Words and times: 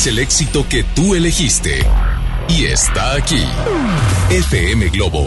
Es 0.00 0.06
el 0.06 0.18
éxito 0.18 0.66
que 0.66 0.82
tú 0.82 1.14
elegiste. 1.14 1.86
Y 2.48 2.64
está 2.64 3.16
aquí. 3.16 3.44
FM 4.30 4.88
Globo 4.88 5.26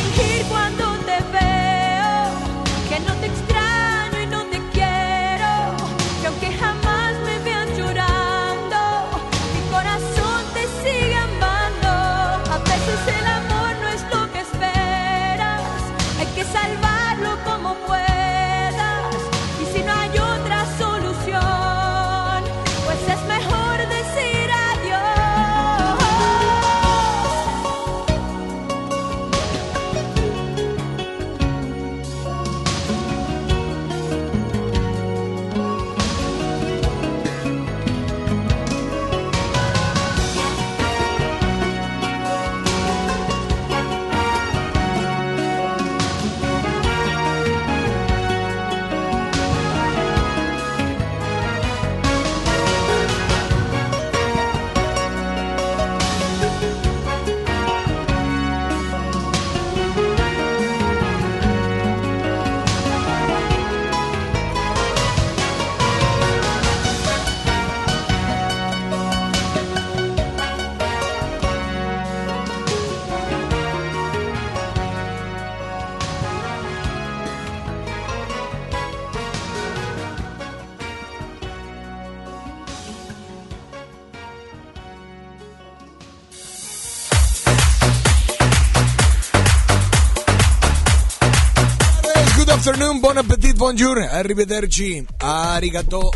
bonjour, 93.61 94.01
arrivederci, 94.01 95.05
arigato. 95.19 96.09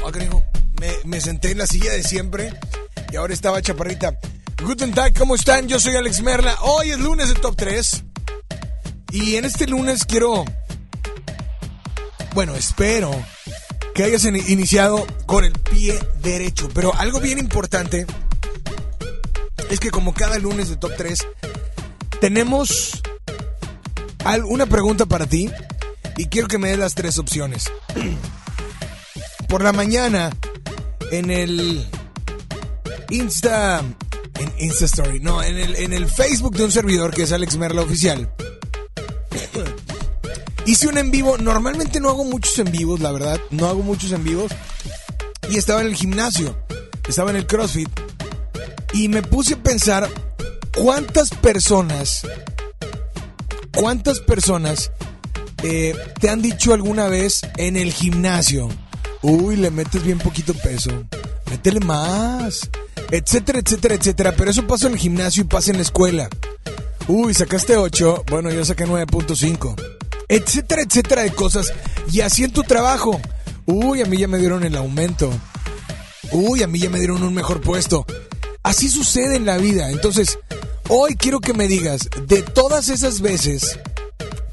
Me, 0.80 0.92
me 1.04 1.22
senté 1.22 1.52
en 1.52 1.60
la 1.60 1.68
silla 1.68 1.92
de 1.92 2.02
siempre 2.02 2.52
y 3.12 3.18
ahora 3.18 3.36
estaba 3.36 3.62
chaparrita. 3.62 4.18
Guten 4.64 4.92
Tag, 4.96 5.16
¿cómo 5.16 5.36
están? 5.36 5.68
Yo 5.68 5.80
soy 5.80 5.96
Alex 5.96 6.24
Merla. 6.24 6.58
Hoy 6.62 6.90
es 6.90 6.98
lunes 6.98 7.30
de 7.30 7.36
Top 7.36 7.56
3. 7.56 8.04
Y 9.12 9.36
en 9.36 9.46
este 9.46 9.68
lunes 9.68 10.06
quiero... 10.06 10.44
Bueno, 12.34 12.56
espero 12.56 13.12
que 13.94 14.04
hayas 14.04 14.26
iniciado 14.26 15.06
con 15.28 15.46
el 15.46 15.54
pie 15.54 16.00
derecho. 16.24 16.68
Pero 16.74 16.96
algo 16.96 17.20
bien 17.20 17.38
importante 17.38 18.08
es 19.70 19.80
que 19.80 19.92
como 19.92 20.16
cada 20.16 20.40
lunes 20.40 20.70
de 20.70 20.78
Top 20.78 20.94
3, 20.98 21.28
tenemos 22.20 23.04
una 24.48 24.66
pregunta 24.66 25.06
para 25.06 25.28
ti 25.28 25.52
y 26.18 26.26
quiero 26.26 26.48
que 26.48 26.58
me 26.58 26.70
des 26.70 26.80
las 26.80 26.96
tres 26.96 27.18
opciones. 27.18 27.72
Por 29.48 29.64
la 29.64 29.74
mañana, 29.74 30.32
en 31.12 31.30
el 31.30 31.88
Insta. 33.10 33.84
En 34.38 34.54
Insta 34.60 34.86
Story, 34.86 35.22
no, 35.22 35.42
en 35.42 35.58
el, 35.58 35.76
en 35.78 35.94
el 35.94 36.08
Facebook 36.08 36.58
de 36.58 36.66
un 36.66 36.72
servidor 36.72 37.14
que 37.14 37.24
es 37.24 37.32
Alex 37.32 37.56
Merla 37.58 37.82
Oficial. 37.82 38.30
Hice 40.66 40.88
un 40.88 40.98
en 40.98 41.12
vivo. 41.12 41.38
Normalmente 41.38 42.00
no 42.00 42.10
hago 42.10 42.26
muchos 42.26 42.58
en 42.60 42.72
vivos, 42.72 43.00
la 43.00 43.12
verdad. 43.12 43.40
No 43.52 43.68
hago 43.68 43.82
muchos 43.84 44.12
en 44.12 44.24
vivos. 44.24 44.52
Y 45.50 45.58
estaba 45.58 45.82
en 45.82 45.88
el 45.88 45.96
gimnasio. 45.96 46.58
Estaba 47.08 47.30
en 47.30 47.38
el 47.38 47.46
CrossFit. 47.46 47.90
Y 48.94 49.08
me 49.08 49.22
puse 49.22 49.54
a 49.54 49.64
pensar 49.64 50.10
cuántas 50.76 51.30
personas. 51.30 52.26
Cuántas 53.74 54.20
personas 54.22 54.92
eh, 55.64 55.96
te 56.20 56.30
han 56.30 56.42
dicho 56.42 56.74
alguna 56.74 57.08
vez 57.08 57.42
en 57.58 57.78
el 57.78 57.92
gimnasio, 57.92 58.70
uy, 59.22 59.56
le 59.56 59.72
metes 59.72 60.04
bien 60.04 60.20
poquito 60.20 60.54
peso, 60.54 60.92
métele 61.50 61.80
más, 61.80 62.70
etcétera, 63.12 63.60
etcétera, 63.60 63.96
etcétera. 63.96 64.36
Pero 64.36 64.52
eso 64.52 64.68
pasa 64.68 64.88
en 64.88 64.94
el 64.94 65.00
gimnasio 65.00 65.44
y 65.44 65.48
pasa 65.48 65.72
en 65.72 65.78
la 65.78 65.84
escuela. 65.84 66.30
Uy, 67.08 67.34
sacaste 67.34 67.78
8, 67.78 68.26
bueno, 68.30 68.52
yo 68.52 68.66
saqué 68.66 68.86
9.5. 68.86 69.76
Etcétera, 70.28 70.82
etcétera 70.82 71.22
de 71.24 71.32
cosas. 71.32 71.72
Y 72.12 72.22
así 72.22 72.44
en 72.44 72.52
tu 72.52 72.64
trabajo. 72.64 73.20
Uy, 73.66 74.02
a 74.02 74.06
mí 74.06 74.18
ya 74.18 74.28
me 74.28 74.38
dieron 74.38 74.64
el 74.64 74.76
aumento. 74.76 75.32
Uy, 76.32 76.64
a 76.64 76.68
mí 76.68 76.80
ya 76.80 76.90
me 76.90 77.00
dieron 77.00 77.22
un 77.24 77.34
mejor 77.34 77.62
puesto. 77.62 78.06
Así 78.64 78.90
sucede 78.90 79.36
en 79.36 79.46
la 79.46 79.58
vida. 79.58 79.92
Entonces, 79.92 80.40
hoy 80.90 81.16
quiero 81.16 81.40
que 81.40 81.54
me 81.54 81.68
digas, 81.68 82.10
de 82.28 82.42
todas 82.42 82.90
esas 82.90 83.22
veces 83.22 83.78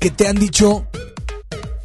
que 0.02 0.10
te 0.10 0.26
han 0.26 0.34
dicho, 0.34 0.84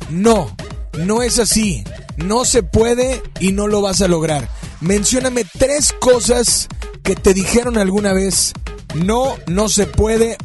no, 0.09 0.57
no 0.97 1.21
es 1.21 1.37
así, 1.37 1.83
no 2.15 2.45
se 2.45 2.63
puede 2.63 3.21
y 3.39 3.51
no 3.51 3.67
lo 3.67 3.79
vas 3.81 4.01
a 4.01 4.07
lograr. 4.07 4.49
Mencióname 4.81 5.45
tres 5.59 5.93
cosas 5.93 6.67
que 7.03 7.15
te 7.15 7.35
dijeron 7.35 7.77
alguna 7.77 8.13
vez, 8.13 8.53
no, 8.95 9.35
no 9.45 9.69
se 9.69 9.85
puede 9.85 10.35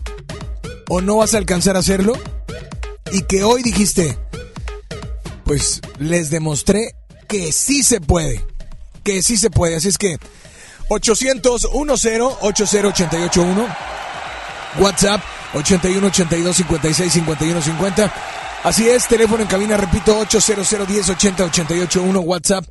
o 0.90 1.00
no 1.00 1.16
vas 1.16 1.32
a 1.32 1.38
alcanzar 1.38 1.76
a 1.76 1.78
hacerlo. 1.78 2.12
Y 3.10 3.22
que 3.22 3.42
hoy 3.42 3.62
dijiste, 3.62 4.18
pues 5.44 5.80
les 5.98 6.28
demostré 6.28 6.94
que 7.26 7.52
sí 7.52 7.82
se 7.82 8.02
puede, 8.02 8.44
que 9.02 9.22
sí 9.22 9.38
se 9.38 9.48
puede. 9.48 9.76
Así 9.76 9.88
es 9.88 9.96
que 9.96 10.18
800 10.88 11.70
10 11.72 12.22
80881 12.42 13.66
WhatsApp 14.78 15.22
81 15.54 16.06
82 16.06 16.56
56 16.56 17.12
51 17.12 17.62
50. 17.62 18.14
Así 18.64 18.88
es, 18.88 19.08
teléfono 19.08 19.42
en 19.42 19.48
cabina, 19.48 19.76
repito, 19.76 20.16
800 20.18 20.86
10 20.86 21.08
80 21.10 21.44
88 21.44 22.02
1, 22.02 22.20
WhatsApp 22.20 22.64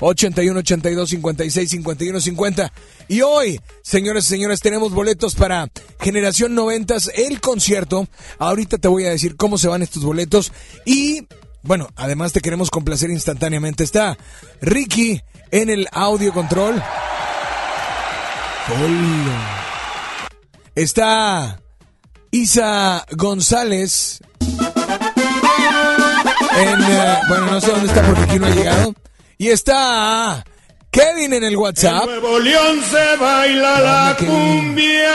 81 0.00 0.60
82 0.60 1.10
56 1.10 1.70
51 1.70 2.20
50. 2.20 2.72
Y 3.08 3.22
hoy, 3.22 3.60
señores 3.82 4.26
y 4.26 4.28
señores, 4.28 4.60
tenemos 4.60 4.92
boletos 4.92 5.34
para 5.34 5.68
Generación 6.00 6.54
90, 6.54 6.96
el 7.14 7.40
concierto. 7.40 8.06
Ahorita 8.38 8.78
te 8.78 8.88
voy 8.88 9.06
a 9.06 9.10
decir 9.10 9.36
cómo 9.36 9.58
se 9.58 9.68
van 9.68 9.82
estos 9.82 10.04
boletos. 10.04 10.52
Y, 10.84 11.26
bueno, 11.62 11.88
además 11.96 12.32
te 12.32 12.40
queremos 12.40 12.70
complacer 12.70 13.10
instantáneamente. 13.10 13.84
Está 13.84 14.16
Ricky 14.60 15.22
en 15.50 15.70
el 15.70 15.88
audio 15.92 16.32
control. 16.32 16.82
Está 20.74 21.60
Isa 22.30 23.04
González. 23.16 24.20
En, 26.56 26.82
eh, 26.82 27.18
bueno, 27.28 27.46
no 27.46 27.60
sé 27.60 27.70
dónde 27.70 27.86
está 27.88 28.02
porque 28.02 28.22
aquí 28.22 28.38
no 28.38 28.46
ha 28.46 28.50
llegado. 28.50 28.94
Y 29.38 29.48
está 29.48 30.44
Kevin 30.90 31.32
en 31.34 31.44
el 31.44 31.56
WhatsApp. 31.56 32.02
En 32.04 32.20
Nuevo 32.20 32.38
León 32.40 32.80
se 32.90 33.16
baila 33.16 33.80
la 33.80 34.16
cumbia. 34.18 35.14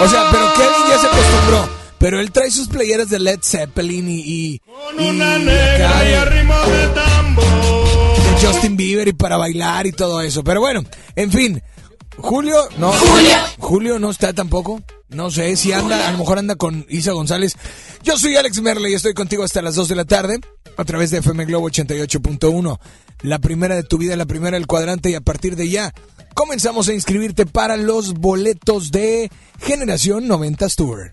O 0.00 0.08
sea, 0.08 0.28
pero 0.30 0.52
Kevin 0.54 0.88
ya 0.88 0.98
se 0.98 1.06
acostumbró. 1.06 1.68
Pero 1.98 2.20
él 2.20 2.30
trae 2.32 2.50
sus 2.50 2.68
playeras 2.68 3.10
de 3.10 3.18
Led 3.18 3.40
Zeppelin 3.42 4.08
y. 4.08 4.20
y 4.24 4.58
Con 4.60 5.04
una 5.04 5.38
negra 5.38 6.08
y 6.08 6.14
a 6.14 6.24
ritmo 6.24 6.54
de 6.54 6.86
tambor. 6.88 7.44
de 7.44 8.46
Justin 8.46 8.76
Bieber 8.76 9.08
y 9.08 9.12
para 9.12 9.36
bailar 9.36 9.86
y 9.86 9.92
todo 9.92 10.20
eso. 10.22 10.42
Pero 10.42 10.60
bueno, 10.60 10.82
en 11.16 11.30
fin. 11.30 11.62
Julio, 12.16 12.56
no. 12.78 12.92
Julio. 12.92 13.36
Julio 13.58 13.98
no 13.98 14.10
está 14.10 14.32
tampoco. 14.32 14.80
No 15.10 15.30
sé 15.30 15.56
si 15.56 15.72
anda, 15.72 16.08
a 16.08 16.12
lo 16.12 16.18
mejor 16.18 16.38
anda 16.38 16.54
con 16.54 16.86
Isa 16.88 17.12
González. 17.12 17.56
Yo 18.02 18.16
soy 18.16 18.36
Alex 18.36 18.60
Merle 18.62 18.90
y 18.90 18.94
estoy 18.94 19.12
contigo 19.12 19.42
hasta 19.42 19.60
las 19.60 19.74
2 19.74 19.88
de 19.88 19.96
la 19.96 20.04
tarde 20.04 20.38
a 20.76 20.84
través 20.84 21.10
de 21.10 21.18
FM 21.18 21.46
Globo 21.46 21.68
88.1. 21.68 22.78
La 23.22 23.40
primera 23.40 23.74
de 23.74 23.82
tu 23.82 23.98
vida, 23.98 24.16
la 24.16 24.26
primera 24.26 24.56
del 24.56 24.68
cuadrante 24.68 25.10
y 25.10 25.14
a 25.14 25.20
partir 25.20 25.56
de 25.56 25.68
ya 25.68 25.92
comenzamos 26.34 26.88
a 26.88 26.94
inscribirte 26.94 27.44
para 27.44 27.76
los 27.76 28.14
boletos 28.14 28.92
de 28.92 29.30
Generación 29.60 30.28
90 30.28 30.68
Tour. 30.68 31.12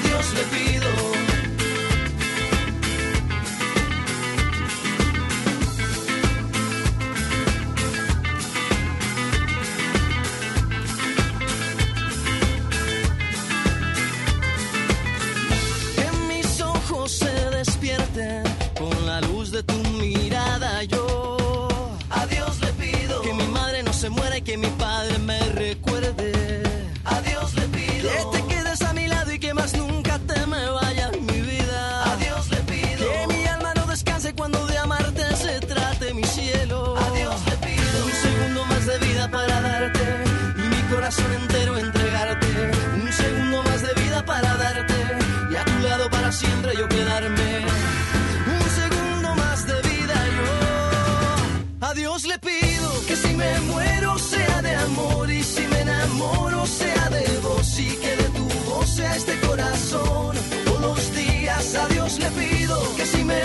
Dios 0.00 0.32
le 0.34 0.42
pido 0.44 1.27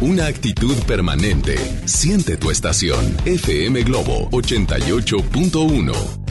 Una 0.00 0.26
actitud 0.26 0.76
permanente. 0.86 1.56
Siente 1.86 2.36
tu 2.36 2.50
estación. 2.50 3.16
FM 3.24 3.82
Globo 3.84 4.28
88.1. 4.30 6.27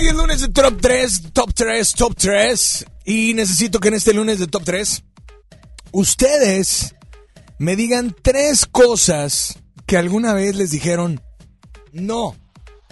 Hoy 0.00 0.06
es 0.06 0.14
lunes 0.14 0.40
de 0.40 0.48
Top 0.48 0.80
3, 0.80 1.22
Top 1.34 1.52
3, 1.52 1.92
Top 1.92 2.14
3. 2.16 2.86
Y 3.04 3.34
necesito 3.34 3.80
que 3.80 3.88
en 3.88 3.94
este 3.94 4.14
lunes 4.14 4.38
de 4.38 4.46
Top 4.46 4.62
3, 4.64 5.02
ustedes 5.92 6.94
me 7.58 7.76
digan 7.76 8.16
tres 8.22 8.64
cosas 8.64 9.58
que 9.84 9.98
alguna 9.98 10.32
vez 10.32 10.56
les 10.56 10.70
dijeron, 10.70 11.20
no, 11.92 12.34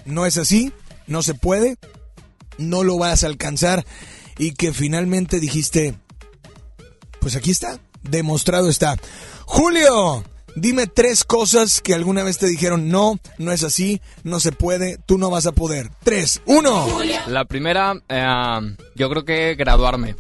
no 0.05 0.27
es 0.27 0.37
así, 0.37 0.71
no 1.07 1.23
se 1.23 1.33
puede, 1.33 1.79
no 2.59 2.85
lo 2.85 2.99
vas 2.99 3.25
a 3.25 3.29
alcanzar. 3.29 3.87
Y 4.37 4.53
que 4.53 4.75
finalmente 4.75 5.41
dijiste, 5.41 5.95
pues 7.21 7.37
aquí 7.37 7.53
está, 7.53 7.81
demostrado 8.03 8.69
está. 8.69 8.99
Julio, 9.47 10.25
Dime 10.57 10.87
tres 10.87 11.25
cosas 11.25 11.81
que 11.81 11.95
alguna 11.95 12.25
vez 12.25 12.39
te 12.39 12.47
dijeron, 12.47 12.89
no, 12.89 13.19
no 13.39 13.53
es 13.53 13.63
así, 13.65 14.01
no 14.25 14.41
se 14.41 14.53
puede, 14.53 14.99
tú 15.07 15.19
no 15.19 15.31
vas 15.31 15.47
a 15.47 15.53
poder. 15.53 15.91
Tres, 16.03 16.43
uno. 16.47 16.87
La 17.27 17.45
primera, 17.45 17.95
eh, 18.09 18.75
yo 18.97 19.09
creo 19.11 19.25
que 19.25 19.55
graduarme. 19.55 20.17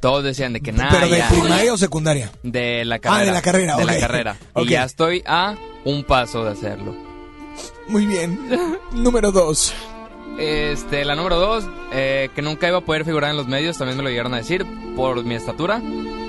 Todos 0.00 0.22
decían 0.22 0.52
de 0.52 0.60
que 0.60 0.70
nada. 0.70 0.90
¿Pero 0.92 1.08
de 1.08 1.22
primaria 1.28 1.72
o 1.72 1.76
secundaria? 1.76 2.30
De 2.44 2.84
la 2.84 3.00
carrera. 3.00 3.22
Ah, 3.22 3.24
de 3.24 3.32
la 3.32 3.42
carrera, 3.42 3.76
De 3.76 3.84
la 3.84 3.98
carrera. 3.98 4.36
Y 4.56 4.68
ya 4.68 4.84
estoy 4.84 5.22
a 5.26 5.56
un 5.84 6.04
paso 6.04 6.44
de 6.44 6.52
hacerlo. 6.52 6.94
Muy 7.88 8.06
bien. 8.06 8.38
Número 8.92 9.32
dos. 9.32 9.74
Este, 10.38 11.04
la 11.04 11.14
número 11.14 11.36
dos, 11.36 11.64
eh, 11.92 12.28
que 12.34 12.42
nunca 12.42 12.66
iba 12.68 12.78
a 12.78 12.80
poder 12.80 13.04
figurar 13.04 13.30
en 13.30 13.36
los 13.36 13.46
medios, 13.46 13.78
también 13.78 13.96
me 13.96 14.02
lo 14.02 14.10
llegaron 14.10 14.34
a 14.34 14.38
decir 14.38 14.66
por 14.96 15.22
mi 15.24 15.34
estatura. 15.34 15.80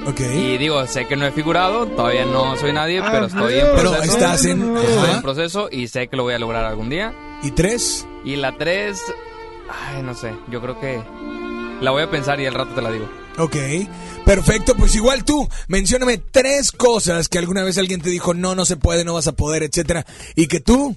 Ok. 0.05 0.19
Y 0.21 0.57
digo, 0.57 0.85
sé 0.85 1.07
que 1.07 1.15
no 1.15 1.25
he 1.25 1.31
figurado, 1.31 1.87
todavía 1.87 2.25
no 2.25 2.55
soy 2.57 2.71
nadie, 2.71 3.01
pero 3.01 3.25
estoy 3.25 3.55
en 3.55 3.71
proceso. 3.71 3.93
Pero 3.93 4.03
estás 4.03 4.45
en... 4.45 4.77
Estoy 4.77 5.11
en 5.15 5.21
proceso 5.23 5.67
y 5.71 5.87
sé 5.87 6.07
que 6.07 6.15
lo 6.15 6.23
voy 6.23 6.35
a 6.35 6.39
lograr 6.39 6.63
algún 6.65 6.89
día. 6.89 7.13
¿Y 7.41 7.51
tres? 7.51 8.07
Y 8.23 8.35
la 8.35 8.55
tres, 8.57 9.01
ay, 9.69 10.03
no 10.03 10.13
sé, 10.13 10.33
yo 10.51 10.61
creo 10.61 10.79
que 10.79 11.01
la 11.81 11.91
voy 11.91 12.03
a 12.03 12.11
pensar 12.11 12.39
y 12.39 12.45
al 12.45 12.53
rato 12.53 12.75
te 12.75 12.81
la 12.81 12.91
digo. 12.91 13.09
Ok, 13.37 13.55
perfecto, 14.23 14.75
pues 14.75 14.95
igual 14.95 15.25
tú, 15.25 15.49
mencióname 15.67 16.19
tres 16.19 16.71
cosas 16.71 17.27
que 17.27 17.37
alguna 17.37 17.63
vez 17.63 17.77
alguien 17.77 18.01
te 18.01 18.09
dijo, 18.09 18.33
no, 18.33 18.55
no 18.55 18.63
se 18.63 18.77
puede, 18.77 19.03
no 19.03 19.15
vas 19.15 19.27
a 19.27 19.33
poder, 19.33 19.63
etcétera, 19.63 20.05
y 20.35 20.47
que 20.47 20.61
tú 20.61 20.95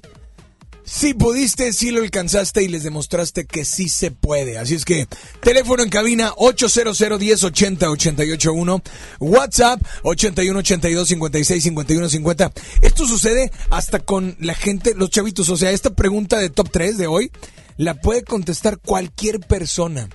Sí 0.91 1.13
pudiste, 1.13 1.75
sí 1.75 1.91
lo 1.91 2.01
alcanzaste 2.01 2.63
y 2.63 2.69
les 2.69 2.83
demostraste 2.83 3.47
que 3.47 3.67
sí 3.67 3.91
se 3.91 4.11
puede. 4.11 4.57
Así 4.57 4.75
es 4.75 4.87
que 4.87 5.07
teléfono 5.43 5.83
en 5.83 5.91
cabina 5.91 6.33
800 6.37 6.99
1080 6.99 7.91
881, 7.91 8.83
WhatsApp 9.21 9.83
81 10.03 10.59
82 10.59 11.09
56 11.09 11.63
51 11.63 12.09
50. 12.09 12.53
Esto 12.81 13.07
sucede 13.07 13.53
hasta 13.69 13.99
con 13.99 14.35
la 14.41 14.55
gente, 14.55 14.95
los 14.95 15.11
chavitos, 15.11 15.51
o 15.51 15.59
sea, 15.59 15.73
esta 15.73 15.91
pregunta 15.91 16.39
de 16.39 16.49
top 16.49 16.71
3 16.71 16.97
de 16.97 17.07
hoy 17.07 17.31
la 17.77 18.01
puede 18.01 18.25
contestar 18.25 18.79
cualquier 18.79 19.41
persona. 19.41 20.09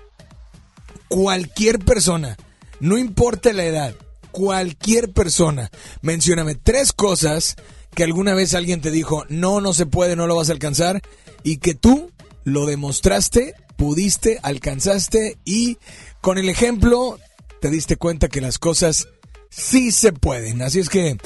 Cualquier 1.07 1.77
persona, 1.77 2.35
no 2.79 2.97
importa 2.97 3.53
la 3.53 3.65
edad, 3.65 3.95
cualquier 4.31 5.11
persona. 5.11 5.69
Mencióname 6.01 6.55
tres 6.55 6.93
cosas 6.93 7.57
que 7.95 8.03
alguna 8.03 8.33
vez 8.33 8.53
alguien 8.53 8.81
te 8.81 8.91
dijo, 8.91 9.25
no, 9.29 9.61
no 9.61 9.73
se 9.73 9.85
puede, 9.85 10.15
no 10.15 10.27
lo 10.27 10.35
vas 10.35 10.49
a 10.49 10.53
alcanzar, 10.53 11.01
y 11.43 11.57
que 11.57 11.75
tú 11.75 12.11
lo 12.43 12.65
demostraste, 12.65 13.53
pudiste, 13.75 14.39
alcanzaste, 14.43 15.37
y 15.45 15.77
con 16.21 16.37
el 16.37 16.49
ejemplo 16.49 17.19
te 17.61 17.69
diste 17.69 17.97
cuenta 17.97 18.27
que 18.27 18.41
las 18.41 18.59
cosas 18.59 19.07
sí 19.49 19.91
se 19.91 20.13
pueden. 20.13 20.61
Así 20.61 20.79
es 20.79 20.89
que 20.89 21.17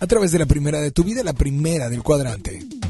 a 0.00 0.06
través 0.06 0.32
de 0.32 0.38
la 0.38 0.46
primera 0.46 0.80
de 0.80 0.90
tu 0.90 1.04
vida, 1.04 1.22
la 1.22 1.32
primera 1.32 1.88
del 1.88 2.02
cuadrante. 2.02 2.81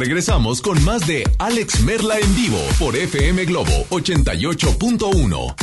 Regresamos 0.00 0.62
con 0.62 0.82
más 0.82 1.06
de 1.06 1.22
Alex 1.38 1.82
Merla 1.82 2.18
en 2.18 2.34
vivo 2.34 2.58
por 2.78 2.96
FM 2.96 3.44
Globo 3.44 3.86
88.1. 3.90 5.54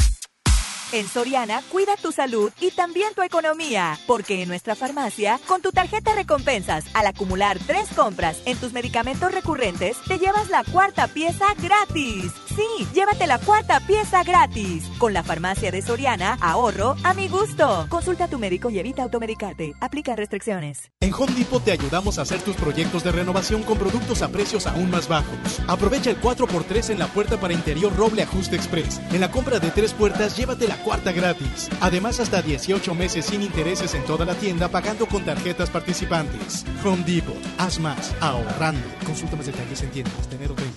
En 0.94 1.08
Soriana, 1.10 1.62
cuida 1.70 1.98
tu 1.98 2.12
salud 2.12 2.52
y 2.62 2.70
también 2.72 3.14
tu 3.16 3.24
economía, 3.24 4.00
porque 4.06 4.44
en 4.44 4.48
nuestra 4.48 4.76
farmacia, 4.76 5.40
con 5.48 5.62
tu 5.62 5.72
tarjeta 5.72 6.14
recompensas, 6.14 6.86
al 6.94 7.08
acumular 7.08 7.58
tres 7.66 7.90
compras 7.96 8.42
en 8.46 8.58
tus 8.58 8.74
medicamentos 8.74 9.32
recurrentes, 9.34 9.98
te 10.08 10.20
llevas 10.20 10.50
la 10.50 10.64
cuarta 10.64 11.08
pieza 11.08 11.48
gratis. 11.62 12.32
Sí, 12.58 12.88
llévate 12.92 13.28
la 13.28 13.38
cuarta 13.38 13.80
pieza 13.82 14.24
gratis. 14.24 14.84
Con 14.98 15.14
la 15.14 15.22
farmacia 15.22 15.70
de 15.70 15.84
Soriana, 15.84 16.40
ahorro 16.42 16.96
a 17.04 17.14
mi 17.14 17.28
gusto. 17.28 17.86
Consulta 17.88 18.24
a 18.24 18.28
tu 18.28 18.40
médico 18.40 18.72
y 18.72 18.80
evita 18.80 19.04
automedicarte. 19.04 19.76
Aplica 19.80 20.16
restricciones. 20.16 20.92
En 21.00 21.14
Home 21.14 21.34
Depot 21.34 21.64
te 21.64 21.72
ayudamos 21.72 22.18
a 22.18 22.24
hacer 22.24 22.42
tus 22.42 22.56
proyectos 22.56 23.04
de 23.04 23.12
renovación 23.12 23.62
con 23.62 23.78
productos 23.78 24.24
a 24.24 24.30
precios 24.30 24.66
aún 24.66 24.90
más 24.90 25.08
bajos. 25.08 25.38
Aprovecha 25.68 26.10
el 26.10 26.20
4x3 26.20 26.90
en 26.90 26.98
la 26.98 27.06
puerta 27.06 27.40
para 27.40 27.54
interior 27.54 27.96
roble 27.96 28.24
ajuste 28.24 28.56
express. 28.56 29.00
En 29.12 29.22
la 29.22 29.30
compra 29.30 29.60
de 29.60 29.70
tres 29.70 29.94
puertas, 29.94 30.36
llévate 30.36 30.68
la 30.68 30.78
cuarta 30.78 31.12
gratis. 31.12 31.70
Además, 31.80 32.20
hasta 32.20 32.42
18 32.42 32.96
meses 32.96 33.28
sin 33.28 33.44
intereses 33.44 33.94
en 33.94 34.04
toda 34.06 34.26
la 34.26 34.34
tienda 34.34 34.68
pagando 34.68 35.06
con 35.06 35.24
tarjetas 35.24 35.70
participantes. 35.70 36.66
Home 36.84 37.04
Depot, 37.06 37.38
haz 37.60 37.78
más, 37.78 38.16
ahorrando. 38.20 38.82
Consulta 39.06 39.36
más 39.36 39.46
detalles 39.46 39.84
en 39.84 39.92
tiendas 39.92 40.28
de 40.28 40.38
enero 40.38 40.56
30. 40.56 40.77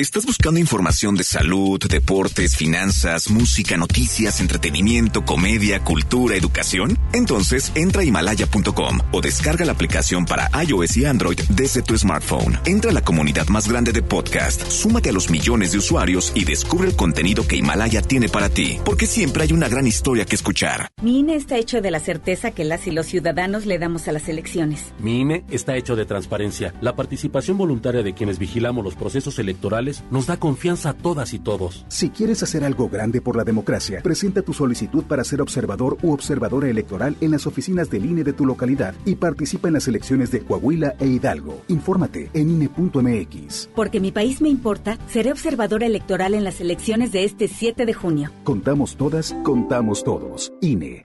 ¿Estás 0.00 0.24
buscando 0.24 0.58
información 0.58 1.16
de 1.16 1.22
salud, 1.22 1.78
deportes, 1.78 2.56
finanzas, 2.56 3.28
música, 3.28 3.76
noticias, 3.76 4.40
entretenimiento, 4.40 5.22
comedia, 5.22 5.84
cultura, 5.84 6.34
educación? 6.34 6.98
Entonces 7.12 7.70
entra 7.74 8.00
a 8.00 8.04
himalaya.com 8.06 9.00
o 9.12 9.20
descarga 9.20 9.66
la 9.66 9.72
aplicación 9.72 10.24
para 10.24 10.48
iOS 10.64 10.96
y 10.96 11.04
Android 11.04 11.38
desde 11.50 11.82
tu 11.82 11.94
smartphone. 11.98 12.58
Entra 12.64 12.90
a 12.90 12.94
la 12.94 13.04
comunidad 13.04 13.48
más 13.48 13.68
grande 13.68 13.92
de 13.92 14.00
podcast, 14.00 14.66
súmate 14.70 15.10
a 15.10 15.12
los 15.12 15.28
millones 15.28 15.72
de 15.72 15.78
usuarios 15.78 16.32
y 16.34 16.46
descubre 16.46 16.88
el 16.88 16.96
contenido 16.96 17.46
que 17.46 17.56
Himalaya 17.56 18.00
tiene 18.00 18.30
para 18.30 18.48
ti, 18.48 18.78
porque 18.86 19.06
siempre 19.06 19.42
hay 19.42 19.52
una 19.52 19.68
gran 19.68 19.86
historia 19.86 20.24
que 20.24 20.36
escuchar. 20.36 20.88
Mi 21.02 21.18
INE 21.18 21.36
está 21.36 21.58
hecho 21.58 21.82
de 21.82 21.90
la 21.90 22.00
certeza 22.00 22.52
que 22.52 22.64
las 22.64 22.86
y 22.86 22.92
los 22.92 23.04
ciudadanos 23.04 23.66
le 23.66 23.78
damos 23.78 24.08
a 24.08 24.12
las 24.12 24.26
elecciones. 24.30 24.94
Mi 24.98 25.20
INE 25.20 25.44
está 25.50 25.76
hecho 25.76 25.96
de 25.96 26.06
transparencia, 26.06 26.72
la 26.80 26.96
participación 26.96 27.58
voluntaria 27.58 28.02
de 28.02 28.14
quienes 28.14 28.38
vigilamos 28.38 28.82
los 28.82 28.94
procesos 28.94 29.38
electorales 29.38 29.81
nos 30.10 30.26
da 30.26 30.36
confianza 30.36 30.90
a 30.90 30.92
todas 30.94 31.34
y 31.34 31.38
todos. 31.38 31.84
Si 31.88 32.10
quieres 32.10 32.42
hacer 32.42 32.64
algo 32.64 32.88
grande 32.88 33.20
por 33.20 33.36
la 33.36 33.44
democracia, 33.44 34.00
presenta 34.02 34.42
tu 34.42 34.52
solicitud 34.52 35.04
para 35.04 35.24
ser 35.24 35.40
observador 35.40 35.98
u 36.02 36.12
observadora 36.12 36.68
electoral 36.68 37.16
en 37.20 37.30
las 37.30 37.46
oficinas 37.46 37.90
del 37.90 38.04
INE 38.04 38.24
de 38.24 38.32
tu 38.32 38.46
localidad 38.46 38.94
y 39.04 39.16
participa 39.16 39.68
en 39.68 39.74
las 39.74 39.88
elecciones 39.88 40.30
de 40.30 40.40
Coahuila 40.40 40.94
e 40.98 41.06
Hidalgo. 41.06 41.62
Infórmate 41.68 42.30
en 42.34 42.50
INE.mx. 42.50 43.70
Porque 43.74 44.00
mi 44.00 44.12
país 44.12 44.40
me 44.40 44.48
importa, 44.48 44.98
seré 45.08 45.32
observadora 45.32 45.86
electoral 45.86 46.34
en 46.34 46.44
las 46.44 46.60
elecciones 46.60 47.12
de 47.12 47.24
este 47.24 47.48
7 47.48 47.86
de 47.86 47.94
junio. 47.94 48.30
Contamos 48.44 48.96
todas, 48.96 49.34
contamos 49.42 50.04
todos. 50.04 50.52
INE. 50.60 51.04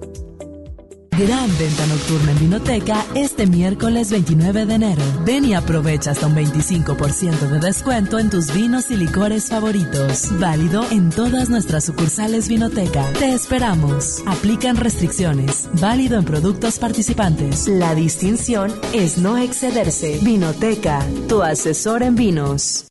Gran 1.27 1.55
venta 1.59 1.85
nocturna 1.85 2.31
en 2.31 2.39
Vinoteca 2.39 3.05
este 3.13 3.45
miércoles 3.45 4.09
29 4.09 4.65
de 4.65 4.73
enero. 4.73 5.03
Ven 5.23 5.45
y 5.45 5.53
aprovecha 5.53 6.11
hasta 6.11 6.25
un 6.25 6.35
25% 6.35 7.47
de 7.47 7.59
descuento 7.59 8.17
en 8.17 8.31
tus 8.31 8.51
vinos 8.51 8.89
y 8.89 8.95
licores 8.95 9.49
favoritos. 9.49 10.29
Válido 10.39 10.83
en 10.89 11.11
todas 11.11 11.51
nuestras 11.51 11.85
sucursales 11.85 12.47
Vinoteca. 12.47 13.05
Te 13.19 13.33
esperamos. 13.33 14.23
Aplican 14.25 14.77
restricciones. 14.77 15.69
Válido 15.79 16.17
en 16.17 16.25
productos 16.25 16.79
participantes. 16.79 17.67
La 17.67 17.93
distinción 17.93 18.73
es 18.91 19.19
no 19.19 19.37
excederse. 19.37 20.17
Vinoteca, 20.23 21.05
tu 21.29 21.43
asesor 21.43 22.01
en 22.01 22.15
vinos. 22.15 22.90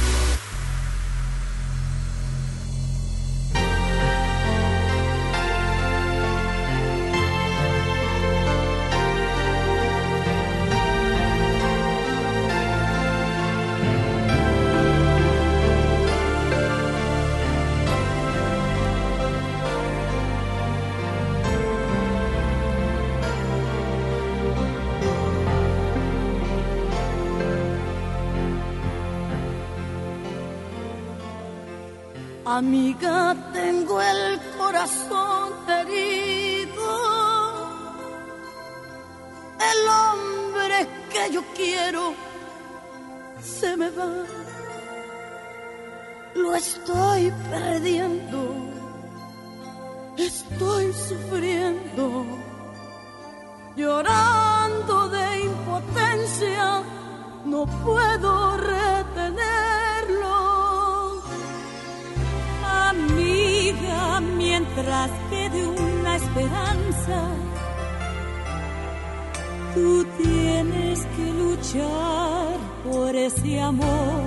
Lo 46.35 46.55
estoy 46.55 47.33
perdiendo. 47.49 48.55
Estoy 50.17 50.93
sufriendo. 50.93 52.25
Llorando 53.75 55.09
de 55.09 55.41
impotencia. 55.41 56.83
No 57.45 57.65
puedo 57.83 58.57
retenerlo. 58.57 60.31
Amiga, 62.63 64.21
mientras 64.21 65.09
quede 65.29 65.67
una 65.67 66.15
esperanza, 66.15 67.29
tú 69.73 70.05
tienes 70.21 71.05
que 71.15 71.33
luchar 71.33 72.70
por 72.83 73.15
ese 73.15 73.61
amor. 73.61 74.23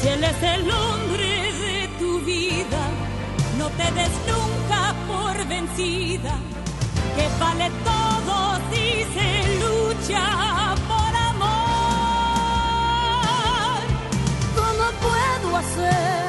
Si 0.00 0.08
él 0.08 0.24
es 0.24 0.42
el 0.42 0.70
hombre 0.70 1.52
de 1.64 1.88
tu 1.98 2.20
vida, 2.20 2.82
no 3.58 3.68
te 3.70 3.84
des 3.92 4.10
nunca 4.30 4.94
por 5.06 5.46
vencida, 5.46 6.34
que 7.16 7.28
vale 7.38 7.70
todo 7.84 8.58
si 8.70 9.04
se 9.14 9.28
lucha 9.62 10.24
por 10.88 11.12
amor. 11.30 11.52
¿Cómo 14.56 14.84
puedo 15.00 15.56
hacer? 15.56 16.21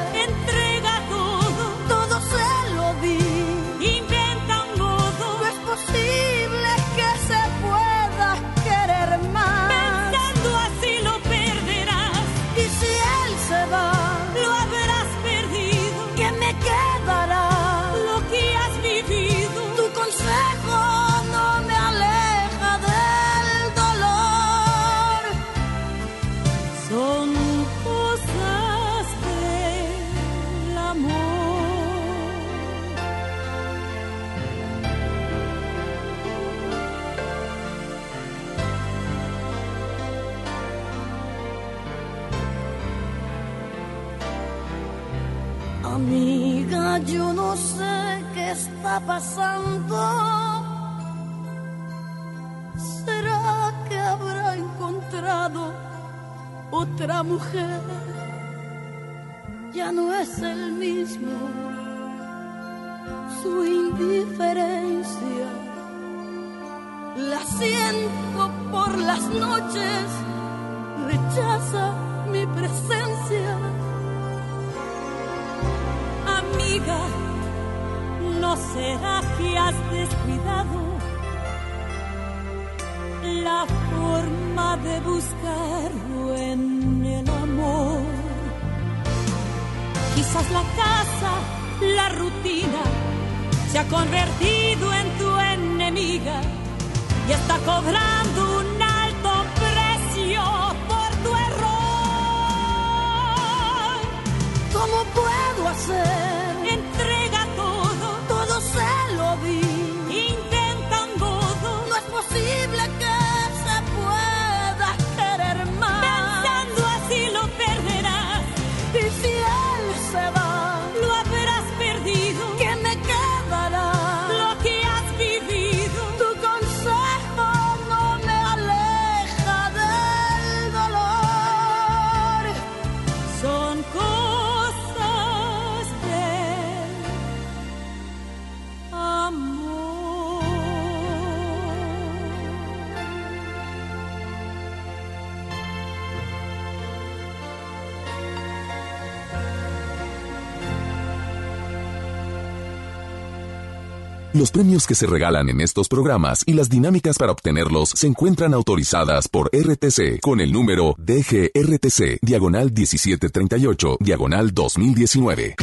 Los 154.43 154.51
premios 154.51 154.85
que 154.85 154.93
se 154.93 155.07
regalan 155.07 155.47
en 155.47 155.61
estos 155.61 155.87
programas 155.87 156.43
y 156.45 156.51
las 156.51 156.67
dinámicas 156.67 157.17
para 157.17 157.31
obtenerlos 157.31 157.91
se 157.91 158.07
encuentran 158.07 158.53
autorizadas 158.53 159.29
por 159.29 159.49
RTC 159.53 160.19
con 160.19 160.41
el 160.41 160.51
número 160.51 160.95
DGRTC, 160.97 162.19
diagonal 162.21 162.65
1738, 162.73 163.99
diagonal 164.01 164.53
2019. 164.53 165.55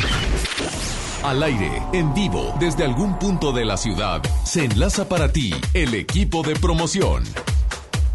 Al 1.25 1.43
aire, 1.43 1.83
en 1.93 2.15
vivo, 2.15 2.55
desde 2.59 2.85
algún 2.85 3.19
punto 3.19 3.53
de 3.53 3.67
la 3.67 3.77
ciudad, 3.77 4.23
se 4.47 4.65
enlaza 4.65 5.07
para 5.07 5.31
ti 5.31 5.53
el 5.75 5.93
equipo 5.93 6.43
de 6.43 6.55
promoción. 6.55 7.25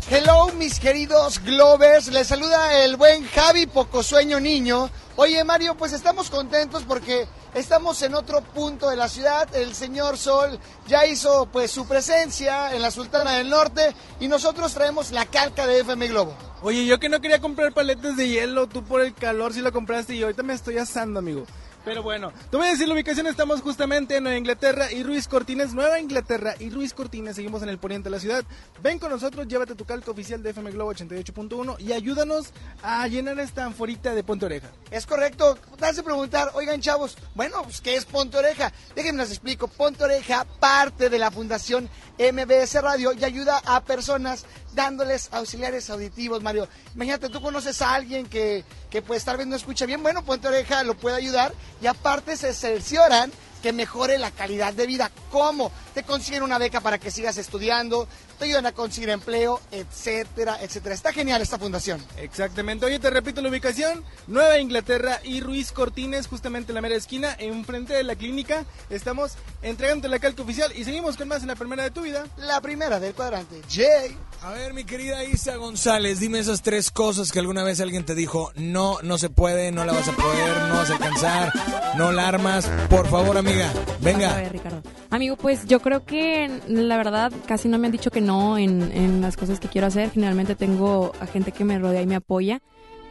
Hello, 0.09 0.51
mis 0.57 0.79
queridos 0.79 1.43
Glovers. 1.43 2.07
Les 2.07 2.25
saluda 2.25 2.83
el 2.83 2.95
buen 2.95 3.23
Javi 3.27 3.67
Pocosueño 3.67 4.39
Niño. 4.39 4.89
Oye, 5.15 5.43
Mario, 5.43 5.75
pues 5.77 5.93
estamos 5.93 6.31
contentos 6.31 6.83
porque 6.87 7.27
estamos 7.55 8.01
en 8.03 8.13
otro 8.13 8.41
punto 8.41 8.89
de 8.89 8.95
la 8.95 9.09
ciudad. 9.09 9.53
El 9.55 9.73
señor 9.73 10.17
Sol 10.17 10.59
ya 10.87 11.05
hizo 11.07 11.47
pues 11.47 11.71
su 11.71 11.87
presencia 11.87 12.75
en 12.75 12.81
la 12.81 12.91
Sultana 12.91 13.31
del 13.31 13.49
Norte 13.49 13.95
y 14.19 14.27
nosotros 14.27 14.73
traemos 14.73 15.11
la 15.11 15.25
calca 15.25 15.65
de 15.65 15.79
FM 15.79 16.07
Globo. 16.09 16.35
Oye, 16.61 16.85
yo 16.85 16.99
que 16.99 17.09
no 17.09 17.21
quería 17.21 17.39
comprar 17.39 17.73
paletas 17.73 18.17
de 18.17 18.27
hielo, 18.27 18.67
tú 18.67 18.83
por 18.83 19.01
el 19.01 19.13
calor 19.13 19.53
sí 19.53 19.61
lo 19.61 19.71
compraste 19.71 20.15
y 20.15 20.23
ahorita 20.23 20.43
me 20.43 20.53
estoy 20.53 20.77
asando, 20.77 21.19
amigo. 21.19 21.45
Pero 21.85 22.01
bueno, 22.01 22.33
te 22.49 22.57
voy 22.57 22.65
a 22.65 22.71
decir 22.71 22.87
la 22.87 22.95
ubicación, 22.95 23.27
estamos 23.27 23.61
justamente 23.61 24.17
en 24.17 24.23
Nueva 24.23 24.39
Inglaterra 24.39 24.91
y 24.91 25.03
Ruiz 25.03 25.27
Cortines, 25.27 25.75
Nueva 25.75 25.99
Inglaterra 25.99 26.55
y 26.59 26.71
Ruiz 26.71 26.95
Cortines, 26.95 27.35
seguimos 27.35 27.61
en 27.61 27.69
el 27.69 27.77
poniente 27.77 28.09
de 28.09 28.15
la 28.15 28.19
ciudad. 28.19 28.43
Ven 28.81 28.97
con 28.97 29.11
nosotros, 29.11 29.47
llévate 29.47 29.75
tu 29.75 29.85
calca 29.85 30.09
oficial 30.09 30.41
de 30.41 30.49
FM 30.49 30.71
Globo 30.71 30.91
88.1 30.95 31.79
y 31.79 31.93
ayúdanos 31.93 32.53
a 32.81 33.07
llenar 33.07 33.39
esta 33.39 33.65
anforita 33.65 34.15
de 34.15 34.23
Ponte 34.23 34.47
Oreja. 34.47 34.71
Es 34.89 35.05
correcto. 35.05 35.59
Te 35.77 35.85
hace 35.85 36.01
preguntar, 36.01 36.49
oigan 36.55 36.81
chavos, 36.81 37.19
bueno, 37.35 37.61
pues 37.61 37.81
¿qué 37.81 37.95
es 37.95 38.05
Ponte 38.05 38.37
Oreja? 38.37 38.73
Déjenme 38.95 39.21
les 39.21 39.29
explico. 39.29 39.67
Ponte 39.67 40.03
Oreja 40.03 40.43
parte 40.59 41.11
de 41.11 41.19
la 41.19 41.29
Fundación 41.29 41.87
MBS 42.17 42.81
Radio 42.81 43.13
y 43.13 43.23
ayuda 43.23 43.61
a 43.65 43.83
personas 43.83 44.45
dándoles 44.73 45.29
auxiliares 45.31 45.89
auditivos, 45.89 46.41
Mario. 46.41 46.67
Imagínate, 46.93 47.29
tú 47.29 47.41
conoces 47.41 47.81
a 47.81 47.93
alguien 47.93 48.27
que, 48.27 48.63
que 48.89 49.01
pues 49.01 49.23
tal 49.25 49.37
vez 49.37 49.47
no 49.47 49.55
escucha 49.55 49.85
bien, 49.85 50.03
bueno, 50.03 50.23
Ponte 50.23 50.47
Oreja 50.47 50.83
lo 50.83 50.95
puede 50.95 51.17
ayudar 51.17 51.53
y 51.81 51.87
aparte 51.87 52.37
se 52.37 52.53
cercioran 52.53 53.31
que 53.61 53.73
mejore 53.73 54.17
la 54.17 54.31
calidad 54.31 54.73
de 54.73 54.87
vida. 54.87 55.11
¿Cómo? 55.31 55.71
Te 55.93 56.03
consiguen 56.03 56.43
una 56.43 56.57
beca 56.57 56.81
para 56.81 56.99
que 56.99 57.11
sigas 57.11 57.37
estudiando, 57.37 58.07
te 58.37 58.45
ayudan 58.45 58.65
a 58.65 58.71
conseguir 58.73 59.09
empleo, 59.09 59.61
etcétera, 59.71 60.57
etcétera. 60.61 60.95
Está 60.95 61.13
genial 61.13 61.41
esta 61.41 61.57
fundación. 61.57 62.03
Exactamente. 62.17 62.85
Oye, 62.85 62.99
te 62.99 63.09
repito 63.09 63.41
la 63.41 63.49
ubicación. 63.49 64.03
Nueva 64.27 64.59
Inglaterra 64.59 65.19
y 65.23 65.41
Ruiz 65.41 65.71
Cortines, 65.71 66.27
justamente 66.27 66.71
en 66.71 66.75
la 66.75 66.81
mera 66.81 66.95
esquina, 66.95 67.35
enfrente 67.39 67.93
de 67.93 68.03
la 68.03 68.15
clínica. 68.15 68.65
Estamos 68.89 69.33
entregándote 69.61 70.09
la 70.09 70.19
calca 70.19 70.43
oficial 70.43 70.71
y 70.75 70.83
seguimos 70.83 71.17
con 71.17 71.27
más 71.27 71.41
en 71.41 71.47
la 71.47 71.55
primera 71.55 71.83
de 71.83 71.91
tu 71.91 72.01
vida. 72.01 72.25
La 72.37 72.61
primera 72.61 72.99
del 72.99 73.13
cuadrante. 73.13 73.61
Jay. 73.69 74.17
A 74.41 74.51
ver, 74.51 74.73
mi 74.73 74.83
querida 74.83 75.23
Isa 75.23 75.55
González, 75.55 76.19
dime 76.19 76.37
esas 76.37 76.61
tres 76.61 76.91
cosas 76.91 77.31
que 77.31 77.39
alguna 77.39 77.63
vez 77.63 77.79
alguien 77.79 78.05
te 78.05 78.13
dijo, 78.13 78.51
no, 78.55 78.99
no 79.01 79.17
se 79.17 79.29
puede, 79.29 79.71
no 79.71 79.85
la 79.85 79.93
vas 79.93 80.07
a 80.07 80.11
poder, 80.11 80.57
no 80.67 80.75
vas 80.75 80.89
a 80.89 80.93
alcanzar, 80.93 81.51
no 81.95 82.11
la 82.11 82.27
armas. 82.27 82.69
Por 82.89 83.09
favor, 83.09 83.37
amiga, 83.37 83.54
venga. 84.01 84.33
A 84.33 84.41
ver, 84.41 84.51
Ricardo. 84.51 84.81
Amigo, 85.09 85.35
pues 85.35 85.65
yo 85.65 85.79
creo 85.79 86.05
que 86.05 86.49
la 86.67 86.97
verdad 86.97 87.31
casi 87.45 87.67
no 87.67 87.77
me 87.77 87.87
han 87.87 87.91
dicho 87.91 88.11
que 88.11 88.21
no 88.21 88.57
en, 88.57 88.91
en 88.91 89.21
las 89.21 89.37
cosas 89.37 89.59
que 89.59 89.67
quiero 89.67 89.87
hacer. 89.87 90.11
Generalmente 90.11 90.55
tengo 90.55 91.11
a 91.19 91.27
gente 91.27 91.51
que 91.51 91.63
me 91.63 91.79
rodea 91.79 92.01
y 92.01 92.07
me 92.07 92.15
apoya. 92.15 92.61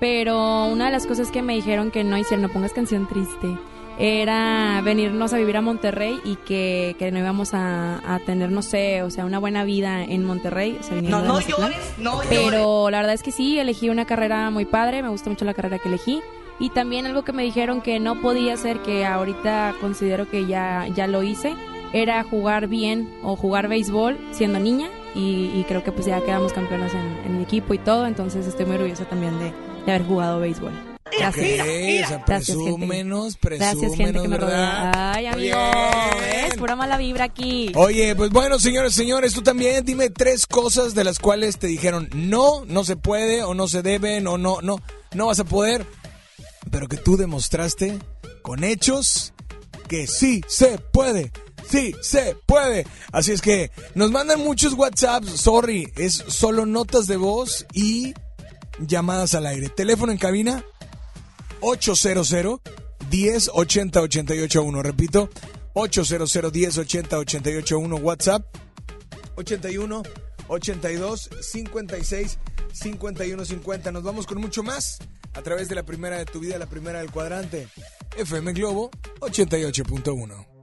Pero 0.00 0.66
una 0.66 0.86
de 0.86 0.90
las 0.92 1.06
cosas 1.06 1.30
que 1.30 1.42
me 1.42 1.54
dijeron 1.54 1.90
que 1.90 2.04
no 2.04 2.18
hicieron, 2.18 2.42
no 2.42 2.52
pongas 2.52 2.72
canción 2.72 3.08
triste, 3.08 3.56
era 3.98 4.80
venirnos 4.84 5.32
a 5.32 5.38
vivir 5.38 5.56
a 5.56 5.60
Monterrey 5.60 6.20
y 6.24 6.36
que, 6.36 6.96
que 6.98 7.12
no 7.12 7.18
íbamos 7.20 7.54
a, 7.54 8.14
a 8.14 8.18
tener, 8.18 8.50
no 8.50 8.62
sé, 8.62 9.02
o 9.02 9.10
sea, 9.10 9.24
una 9.24 9.38
buena 9.38 9.64
vida 9.64 10.02
en 10.02 10.24
Monterrey. 10.24 10.76
o 10.80 10.82
sea, 10.82 11.00
No, 11.00 11.22
no 11.22 11.40
llores, 11.40 11.94
no 11.98 12.20
Pero 12.28 12.90
la 12.90 12.98
verdad 12.98 13.14
es 13.14 13.22
que 13.22 13.30
sí, 13.32 13.58
elegí 13.58 13.88
una 13.88 14.04
carrera 14.04 14.50
muy 14.50 14.64
padre, 14.64 15.02
me 15.02 15.08
gusta 15.08 15.30
mucho 15.30 15.44
la 15.44 15.54
carrera 15.54 15.78
que 15.78 15.88
elegí. 15.88 16.20
Y 16.58 16.70
también 16.70 17.06
algo 17.06 17.24
que 17.24 17.32
me 17.32 17.42
dijeron 17.42 17.80
que 17.80 17.98
no 18.00 18.20
podía 18.20 18.54
hacer, 18.54 18.80
que 18.80 19.04
ahorita 19.04 19.74
considero 19.80 20.28
que 20.30 20.46
ya, 20.46 20.86
ya 20.94 21.06
lo 21.06 21.22
hice, 21.22 21.54
era 21.92 22.22
jugar 22.24 22.68
bien 22.68 23.12
o 23.22 23.36
jugar 23.36 23.68
béisbol 23.68 24.18
siendo 24.32 24.58
niña. 24.60 24.88
Y, 25.14 25.50
y 25.54 25.64
creo 25.68 25.84
que 25.84 25.92
pues 25.92 26.06
ya 26.06 26.20
quedamos 26.24 26.52
campeonas 26.52 26.92
en, 26.92 27.26
en 27.26 27.36
mi 27.38 27.44
equipo 27.44 27.72
y 27.74 27.78
todo, 27.78 28.06
entonces 28.06 28.46
estoy 28.46 28.66
muy 28.66 28.74
orgullosa 28.76 29.04
también 29.04 29.38
de, 29.38 29.52
de 29.86 29.92
haber 29.92 30.04
jugado 30.06 30.40
béisbol. 30.40 30.72
Gracias. 31.16 31.60
Ok, 31.60 31.66
o 31.66 32.08
sea, 32.08 32.24
Gracias, 32.26 32.48
gente. 32.48 32.64
presúmenos, 32.64 33.38
Gracias, 33.40 33.70
gente 33.70 34.12
presúmenos, 34.12 34.22
que 34.22 34.28
me 34.28 34.36
rodea. 34.36 35.12
Ay, 35.14 35.26
amigo, 35.26 35.56
es 36.48 36.56
pura 36.56 36.74
mala 36.74 36.96
vibra 36.98 37.24
aquí. 37.26 37.70
Oye, 37.76 38.16
pues 38.16 38.30
bueno, 38.30 38.58
señores, 38.58 38.94
señores, 38.94 39.32
tú 39.32 39.42
también 39.42 39.84
dime 39.84 40.10
tres 40.10 40.46
cosas 40.46 40.94
de 40.96 41.04
las 41.04 41.20
cuales 41.20 41.58
te 41.58 41.68
dijeron 41.68 42.08
no, 42.12 42.64
no 42.66 42.82
se 42.82 42.96
puede 42.96 43.44
o 43.44 43.54
no 43.54 43.68
se 43.68 43.82
deben 43.82 44.26
o 44.26 44.36
no, 44.38 44.60
no, 44.62 44.78
no 45.14 45.26
vas 45.26 45.38
a 45.38 45.44
poder, 45.44 45.86
pero 46.70 46.88
que 46.88 46.96
tú 46.96 47.16
demostraste 47.16 47.98
con 48.42 48.64
hechos 48.64 49.32
que 49.88 50.06
sí 50.06 50.42
se 50.48 50.78
puede. 50.78 51.32
Sí, 51.68 51.94
se 52.02 52.36
puede. 52.46 52.86
Así 53.12 53.32
es 53.32 53.40
que 53.40 53.70
nos 53.94 54.10
mandan 54.10 54.40
muchos 54.40 54.74
WhatsApps. 54.74 55.40
Sorry, 55.40 55.90
es 55.96 56.22
solo 56.28 56.66
notas 56.66 57.06
de 57.06 57.16
voz 57.16 57.66
y 57.72 58.14
llamadas 58.78 59.34
al 59.34 59.46
aire. 59.46 59.68
Teléfono 59.70 60.12
en 60.12 60.18
cabina 60.18 60.64
800 61.60 62.60
10 63.10 63.50
80 63.52 64.00
881. 64.00 64.82
Repito, 64.82 65.30
800 65.74 66.52
10 66.52 66.78
80 66.78 67.18
881. 67.18 67.96
WhatsApp 67.96 68.44
81 69.36 70.02
82 70.48 71.30
56 71.40 72.38
51 72.72 73.44
50. 73.44 73.92
Nos 73.92 74.02
vamos 74.02 74.26
con 74.26 74.40
mucho 74.40 74.62
más 74.62 74.98
a 75.34 75.42
través 75.42 75.68
de 75.68 75.74
la 75.74 75.82
primera 75.82 76.18
de 76.18 76.24
tu 76.24 76.40
vida, 76.40 76.58
la 76.58 76.66
primera 76.66 77.00
del 77.00 77.10
cuadrante. 77.10 77.68
FM 78.16 78.52
Globo 78.52 78.90
88.1. 79.20 80.53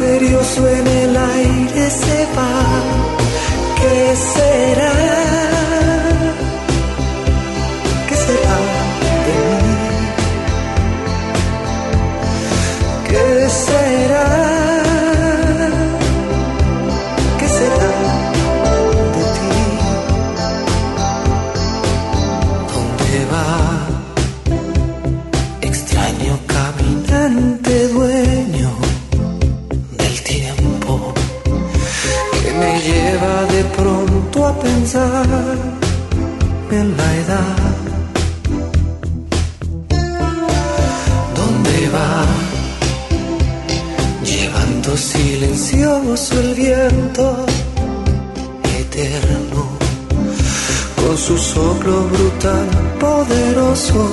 Misterioso 0.00 0.66
en 0.66 0.86
el 0.86 1.14
aire 1.14 1.90
se 1.90 2.26
va. 2.34 2.48
¿Qué 3.76 4.16
será? 4.16 4.99
La 36.84 37.16
edad. 37.16 37.56
¿Dónde 41.36 41.88
va? 41.90 42.24
Llevando 44.24 44.96
silencioso 44.96 46.40
el 46.40 46.54
viento 46.54 47.46
eterno, 48.78 49.62
con 50.96 51.16
su 51.18 51.36
soplo 51.36 52.04
brutal, 52.08 52.68
poderoso, 52.98 54.06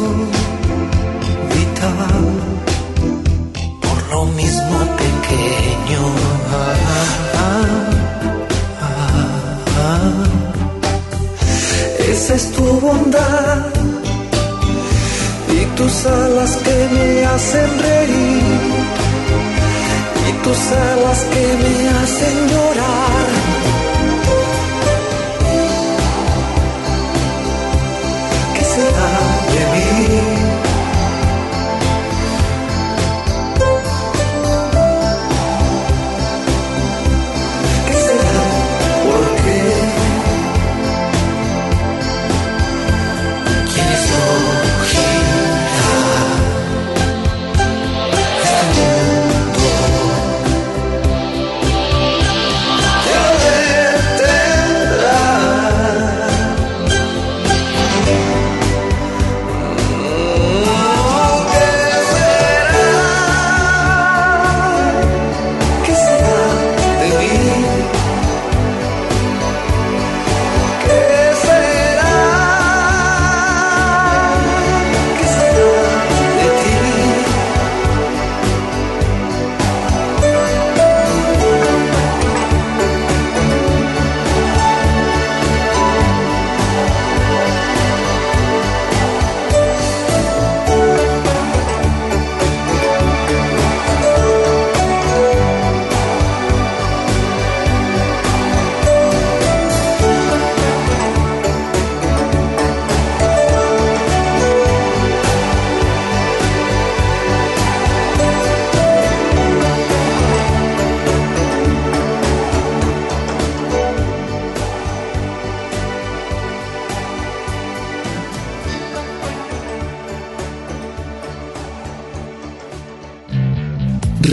es 12.29 12.51
tu 12.51 12.63
bondad 12.81 13.67
y 15.49 15.65
tus 15.77 16.05
alas 16.05 16.57
que 16.57 16.87
me 16.93 17.25
hacen 17.25 17.79
reír 17.79 18.43
y 20.27 20.31
tus 20.43 20.71
alas 20.71 21.19
que 21.31 21.45
me 21.63 21.89
hacen 21.89 22.47
llorar. 22.49 23.66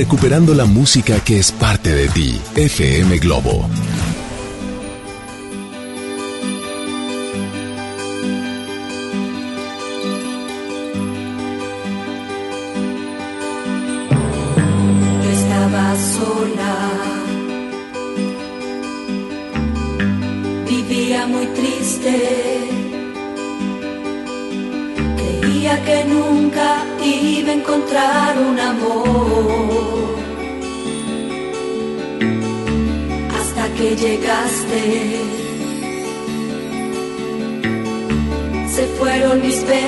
Recuperando 0.05 0.53
la 0.55 0.67
música 0.67 1.19
que 1.21 1.39
es 1.39 1.51
parte 1.51 1.95
de 1.95 2.09
ti. 2.09 2.39
FM 2.57 3.19
Globo. 3.21 3.67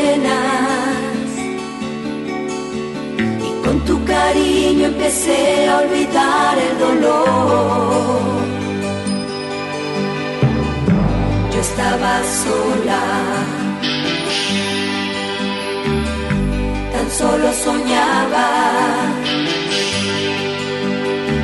Penas. 0.06 1.30
Con 3.64 3.76
tu 3.84 3.96
cariño 4.04 4.86
empecé 4.92 5.68
a 5.68 5.78
olvidar 5.78 6.54
el 6.66 6.74
dolor. 6.86 8.20
Yo 11.52 11.60
estaba 11.68 12.12
sola. 12.42 13.02
Tan 16.92 17.08
solo 17.20 17.48
soñaba. 17.64 18.48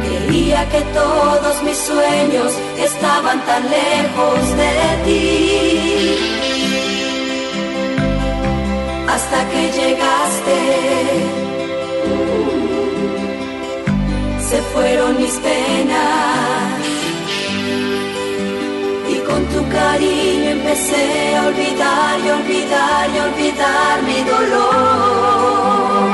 Creía 0.07 0.61
que 0.73 0.81
todos 1.01 1.55
mis 1.67 1.79
sueños 1.91 2.51
estaban 2.89 3.39
tan 3.49 3.63
lejos 3.79 4.41
de 4.61 4.73
ti. 5.05 5.72
Hasta 9.33 9.49
que 9.49 9.63
llegaste 9.73 10.59
se 14.47 14.59
fueron 14.75 15.17
mis 15.17 15.33
penas 15.39 16.79
y 19.09 19.17
con 19.27 19.43
tu 19.47 19.67
cariño 19.71 20.51
empecé 20.51 21.37
a 21.37 21.47
olvidar 21.47 22.21
y 22.21 22.29
olvidar 22.29 23.09
y 23.09 23.19
olvidar 23.21 24.03
mi 24.03 24.23
dolor. 24.23 26.12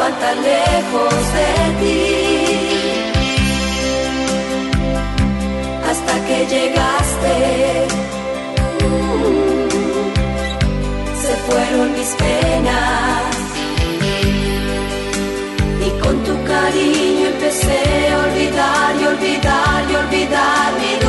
Estaban 0.00 0.18
tan 0.20 0.42
lejos 0.42 1.14
de 1.36 1.50
ti. 1.80 2.02
Hasta 5.90 6.14
que 6.26 6.46
llegaste, 6.46 7.34
se 11.22 11.34
fueron 11.46 11.92
mis 11.92 12.08
penas. 12.22 13.36
Y 15.86 15.90
con 16.02 16.24
tu 16.24 16.34
cariño 16.44 17.26
empecé 17.34 18.08
a 18.12 18.18
olvidar 18.26 18.90
y 19.00 19.04
olvidar 19.06 19.84
y 19.90 19.94
olvidar 19.94 20.72
mi 20.80 20.99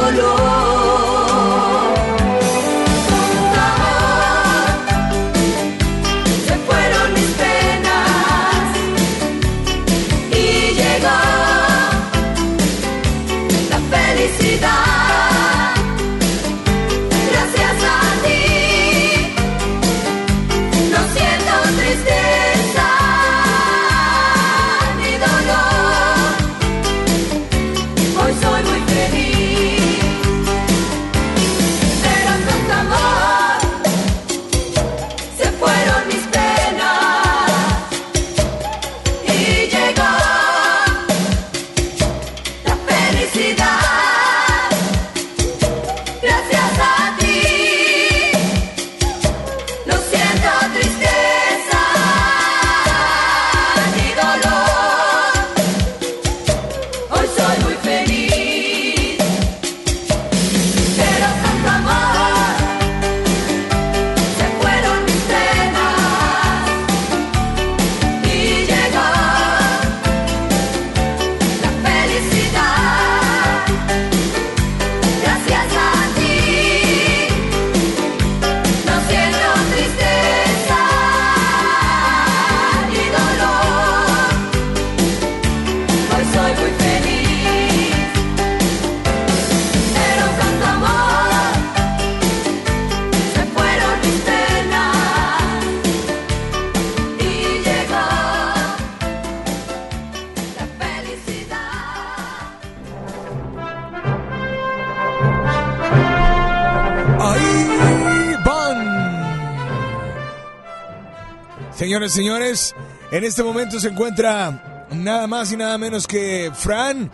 Señores, 111.82 112.14
señores, 112.14 112.76
en 113.10 113.24
este 113.24 113.42
momento 113.42 113.80
se 113.80 113.88
encuentra 113.88 114.86
nada 114.92 115.26
más 115.26 115.52
y 115.52 115.58
nada 115.58 115.80
menos 115.80 116.06
que 116.06 116.52
Fran. 116.54 117.10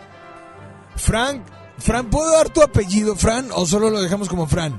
Frank, 0.94 1.40
Fran, 1.78 2.10
¿puedo 2.10 2.30
dar 2.32 2.50
tu 2.50 2.60
apellido, 2.62 3.16
Fran? 3.16 3.48
¿O 3.54 3.64
solo 3.64 3.88
lo 3.88 3.98
dejamos 4.02 4.28
como 4.28 4.46
Fran? 4.46 4.78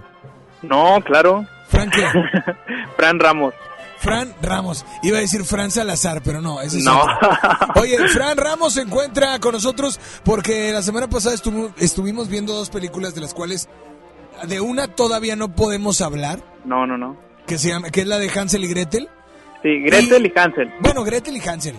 No, 0.61 0.99
claro. 1.03 1.43
¿Fran 1.69 1.89
qué? 1.89 2.05
Fran 2.97 3.19
Ramos. 3.19 3.55
Fran 3.97 4.31
Ramos. 4.43 4.85
Iba 5.01 5.17
a 5.17 5.21
decir 5.21 5.43
Fran 5.43 5.71
Salazar, 5.71 6.21
pero 6.23 6.39
no, 6.39 6.61
ese 6.61 6.77
es 6.77 6.83
No. 6.83 7.01
otro. 7.01 7.17
Oye, 7.81 7.97
Fran 8.09 8.37
Ramos 8.37 8.73
se 8.75 8.81
encuentra 8.81 9.39
con 9.39 9.53
nosotros 9.53 9.99
porque 10.23 10.71
la 10.71 10.83
semana 10.83 11.09
pasada 11.09 11.33
estuvimos 11.79 12.27
viendo 12.29 12.53
dos 12.53 12.69
películas 12.69 13.15
de 13.15 13.21
las 13.21 13.33
cuales 13.33 13.67
de 14.43 14.61
una 14.61 14.87
todavía 14.87 15.35
no 15.35 15.55
podemos 15.55 15.99
hablar, 16.01 16.43
No, 16.63 16.85
no, 16.85 16.95
no. 16.95 17.17
que 17.47 17.57
se 17.57 17.69
llama, 17.69 17.89
que 17.89 18.01
es 18.01 18.07
la 18.07 18.19
de 18.19 18.29
Hansel 18.29 18.63
y 18.63 18.67
Gretel. 18.67 19.09
Sí, 19.61 19.79
Gretel 19.81 20.25
y, 20.25 20.33
Hansel. 20.35 20.73
Bueno, 20.79 21.03
Gretel 21.03 21.35
y 21.37 21.47
Hansel. 21.47 21.75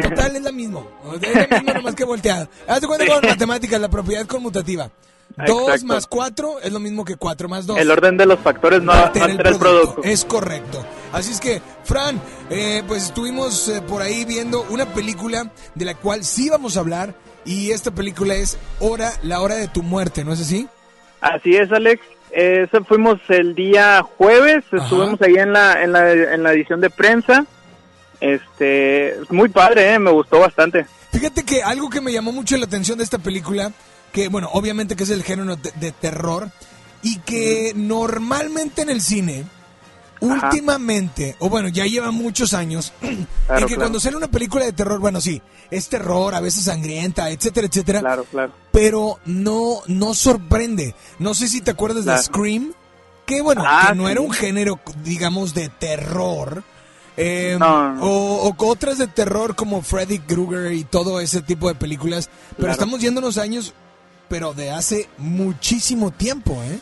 Total, 0.00 0.36
es 0.36 0.42
la 0.42 0.52
mismo. 0.52 0.88
Es 1.20 1.50
la 1.50 1.58
misma, 1.58 1.74
nomás 1.74 1.94
que 1.94 2.04
volteada. 2.04 2.48
Haz 2.66 2.80
de 2.80 2.86
cuenta 2.86 3.06
con 3.06 3.28
matemáticas, 3.28 3.80
la 3.80 3.88
propiedad 3.88 4.26
conmutativa. 4.26 4.90
2 5.36 5.48
Exacto. 5.48 5.86
más 5.86 6.06
4 6.06 6.60
es 6.62 6.72
lo 6.72 6.80
mismo 6.80 7.04
que 7.04 7.16
4 7.16 7.48
más 7.48 7.66
2. 7.66 7.78
El 7.78 7.90
orden 7.90 8.16
de 8.16 8.26
los 8.26 8.38
factores 8.40 8.82
no, 8.82 8.92
no 8.94 9.04
altera 9.04 9.26
el 9.26 9.58
producto. 9.58 10.02
Es 10.02 10.24
correcto. 10.24 10.84
Así 11.12 11.32
es 11.32 11.40
que, 11.40 11.60
Fran, 11.84 12.20
eh, 12.50 12.82
pues 12.86 13.04
estuvimos 13.04 13.68
eh, 13.68 13.82
por 13.82 14.02
ahí 14.02 14.24
viendo 14.24 14.66
una 14.70 14.86
película 14.86 15.50
de 15.74 15.84
la 15.84 15.94
cual 15.94 16.24
sí 16.24 16.48
vamos 16.50 16.76
a 16.76 16.80
hablar. 16.80 17.14
Y 17.44 17.70
esta 17.70 17.90
película 17.90 18.34
es 18.34 18.58
Hora, 18.78 19.12
la 19.22 19.40
hora 19.40 19.56
de 19.56 19.68
tu 19.68 19.82
muerte, 19.82 20.24
¿no 20.24 20.32
es 20.32 20.40
así? 20.40 20.68
Así 21.20 21.56
es, 21.56 21.72
Alex. 21.72 22.02
Eh, 22.34 22.66
fuimos 22.88 23.18
el 23.28 23.54
día 23.54 24.02
jueves, 24.02 24.64
estuvimos 24.72 25.20
ahí 25.20 25.34
en 25.34 25.52
la, 25.52 25.82
en 25.82 25.92
la, 25.92 26.12
en 26.12 26.42
la 26.42 26.52
edición 26.52 26.80
de 26.80 26.90
prensa. 26.90 27.44
Este, 28.20 29.16
muy 29.28 29.48
padre, 29.48 29.92
eh, 29.92 29.98
me 29.98 30.10
gustó 30.10 30.38
bastante. 30.38 30.86
Fíjate 31.12 31.44
que 31.44 31.62
algo 31.62 31.90
que 31.90 32.00
me 32.00 32.12
llamó 32.12 32.32
mucho 32.32 32.56
la 32.56 32.64
atención 32.64 32.96
de 32.98 33.04
esta 33.04 33.18
película, 33.18 33.72
que 34.12 34.28
bueno, 34.28 34.48
obviamente 34.52 34.96
que 34.96 35.02
es 35.02 35.10
el 35.10 35.22
género 35.22 35.56
de, 35.56 35.72
de 35.76 35.92
terror, 35.92 36.48
y 37.02 37.18
que 37.18 37.72
normalmente 37.74 38.82
en 38.82 38.90
el 38.90 39.02
cine, 39.02 39.44
últimamente, 40.22 41.36
o 41.40 41.48
bueno, 41.48 41.68
ya 41.68 41.84
lleva 41.86 42.10
muchos 42.10 42.54
años, 42.54 42.92
Claro, 43.00 43.16
en 43.16 43.26
que 43.60 43.66
claro. 43.66 43.80
cuando 43.80 44.00
sale 44.00 44.16
una 44.16 44.28
película 44.30 44.64
de 44.64 44.72
terror, 44.72 44.98
bueno, 45.00 45.20
sí, 45.20 45.40
es 45.70 45.88
terror, 45.88 46.34
a 46.34 46.40
veces 46.40 46.64
sangrienta, 46.64 47.30
etcétera, 47.30 47.66
etcétera, 47.66 48.00
Claro, 48.00 48.24
claro. 48.30 48.52
pero 48.72 49.18
no, 49.24 49.80
no 49.86 50.14
sorprende. 50.14 50.94
No 51.18 51.34
sé 51.34 51.48
si 51.48 51.60
te 51.60 51.70
acuerdas 51.72 52.04
Claro. 52.04 52.18
de 52.18 52.24
Scream, 52.24 52.72
que 53.26 53.40
bueno, 53.42 53.62
Ah, 53.66 53.88
que 53.90 53.94
no 53.96 54.06
sí. 54.06 54.12
era 54.12 54.20
un 54.20 54.32
género, 54.32 54.80
digamos, 55.04 55.54
de 55.54 55.68
terror. 55.68 56.62
eh, 57.16 57.56
No, 57.58 57.92
no. 57.94 58.02
O, 58.04 58.48
o 58.48 58.66
otras 58.68 58.98
de 58.98 59.06
terror 59.06 59.54
como 59.54 59.82
Freddy 59.82 60.18
Krueger 60.18 60.72
y 60.72 60.84
todo 60.84 61.20
ese 61.20 61.42
tipo 61.42 61.68
de 61.68 61.74
películas. 61.74 62.30
Pero 62.56 62.72
estamos 62.72 63.00
yéndonos 63.00 63.36
años, 63.38 63.74
pero 64.28 64.54
de 64.54 64.70
hace 64.70 65.08
muchísimo 65.18 66.10
tiempo, 66.10 66.54
¿eh? 66.64 66.78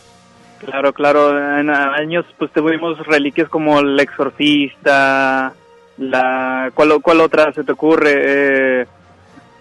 Claro, 0.64 0.92
claro, 0.92 1.58
en 1.58 1.70
años 1.70 2.24
pues 2.38 2.52
tuvimos 2.52 2.98
reliquias 3.06 3.48
como 3.48 3.80
El 3.80 3.98
Exorcista, 3.98 5.52
la 5.96 6.70
¿cuál, 6.74 7.00
cuál 7.02 7.20
otra 7.22 7.52
se 7.52 7.64
te 7.64 7.72
ocurre? 7.72 8.82
Eh, 8.82 8.86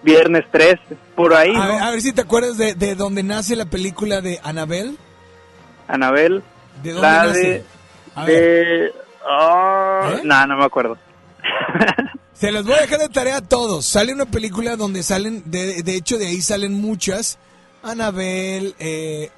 Viernes 0.02 0.46
3, 0.52 0.76
por 1.16 1.34
ahí, 1.34 1.54
A, 1.56 1.60
¿no? 1.60 1.68
ver, 1.74 1.82
a 1.84 1.92
ver 1.92 2.02
si 2.02 2.14
te 2.14 2.22
acuerdas 2.22 2.58
de, 2.58 2.74
de 2.74 2.96
donde 2.96 3.22
nace 3.24 3.56
la 3.56 3.66
película 3.66 4.22
de 4.22 4.40
Annabelle. 4.44 4.96
Anabel, 5.88 6.44
¿De 6.84 6.92
dónde 6.94 7.08
la 7.08 7.24
nace? 7.26 7.40
de... 7.40 7.64
A 8.16 8.26
ver. 8.26 8.36
de 8.44 8.94
ah, 9.30 10.12
¿Eh? 10.16 10.22
No, 10.24 10.48
no 10.48 10.58
me 10.58 10.66
acuerdo. 10.66 10.98
Se 12.34 12.52
los 12.54 12.64
voy 12.66 12.76
a 12.76 12.82
dejar 12.82 13.00
de 13.00 13.10
tarea 13.10 13.38
a 13.38 13.42
todos. 13.42 13.86
Sale 13.86 14.14
una 14.14 14.26
película 14.26 14.78
donde 14.78 15.04
salen, 15.04 15.44
de, 15.46 15.84
de 15.84 15.96
hecho 15.96 16.18
de 16.18 16.28
ahí 16.28 16.42
salen 16.42 16.74
muchas. 16.74 17.38
Anabel, 17.84 18.76
eh, 18.80 19.30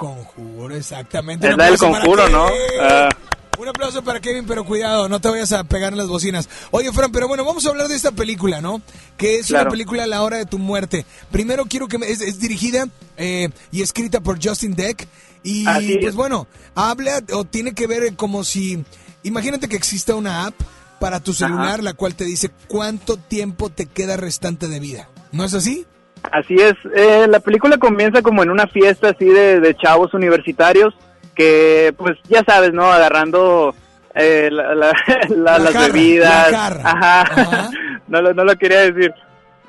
Conjuro, 0.00 0.74
exactamente. 0.74 1.46
Es 1.50 1.56
la 1.58 1.66
del 1.66 1.76
conjuro, 1.76 2.26
¿no? 2.30 2.46
Ah. 2.80 3.10
Un 3.58 3.68
aplauso 3.68 4.02
para 4.02 4.18
Kevin, 4.18 4.46
pero 4.46 4.64
cuidado, 4.64 5.10
no 5.10 5.20
te 5.20 5.28
vayas 5.28 5.52
a 5.52 5.62
pegar 5.64 5.92
en 5.92 5.98
las 5.98 6.08
bocinas. 6.08 6.48
Oye, 6.70 6.90
Fran, 6.90 7.12
pero 7.12 7.28
bueno, 7.28 7.44
vamos 7.44 7.66
a 7.66 7.68
hablar 7.68 7.88
de 7.88 7.96
esta 7.96 8.10
película, 8.10 8.62
¿no? 8.62 8.80
Que 9.18 9.34
es 9.38 9.50
una 9.50 9.68
película 9.68 10.06
La 10.06 10.22
Hora 10.22 10.38
de 10.38 10.46
tu 10.46 10.58
Muerte. 10.58 11.04
Primero 11.30 11.66
quiero 11.66 11.86
que 11.86 11.98
me, 11.98 12.10
es, 12.10 12.22
es 12.22 12.40
dirigida 12.40 12.88
eh, 13.18 13.50
y 13.70 13.82
escrita 13.82 14.20
por 14.20 14.42
Justin 14.42 14.74
Deck. 14.74 15.06
Y 15.42 15.66
Así 15.66 15.92
es. 15.92 15.98
pues 16.00 16.14
bueno, 16.14 16.46
habla 16.74 17.22
o 17.34 17.44
tiene 17.44 17.74
que 17.74 17.86
ver 17.86 18.16
como 18.16 18.42
si, 18.42 18.82
imagínate 19.22 19.68
que 19.68 19.76
exista 19.76 20.14
una 20.14 20.46
app 20.46 20.54
para 20.98 21.20
tu 21.20 21.34
celular, 21.34 21.74
Ajá. 21.74 21.82
la 21.82 21.92
cual 21.92 22.14
te 22.14 22.24
dice 22.24 22.50
cuánto 22.68 23.18
tiempo 23.18 23.68
te 23.68 23.84
queda 23.84 24.16
restante 24.16 24.66
de 24.68 24.80
vida. 24.80 25.10
¿No 25.32 25.44
es 25.44 25.52
así? 25.52 25.84
Así 26.32 26.54
es, 26.54 26.74
eh, 26.94 27.26
la 27.28 27.40
película 27.40 27.76
comienza 27.78 28.22
como 28.22 28.42
en 28.42 28.50
una 28.50 28.66
fiesta 28.66 29.08
así 29.10 29.24
de, 29.26 29.60
de 29.60 29.74
chavos 29.74 30.12
universitarios 30.14 30.94
que 31.34 31.92
pues 31.96 32.18
ya 32.28 32.42
sabes, 32.46 32.72
¿no? 32.72 32.84
Agarrando 32.92 33.74
eh, 34.14 34.48
la- 34.52 34.74
la- 34.74 34.92
la- 35.30 35.58
La 35.58 35.58
las 35.58 35.86
bebidas. 35.92 36.50
jarra. 36.50 36.82
Ajá. 36.84 37.70
no, 38.08 38.20
lo, 38.22 38.34
no 38.34 38.44
lo 38.44 38.54
quería 38.56 38.80
decir. 38.80 39.12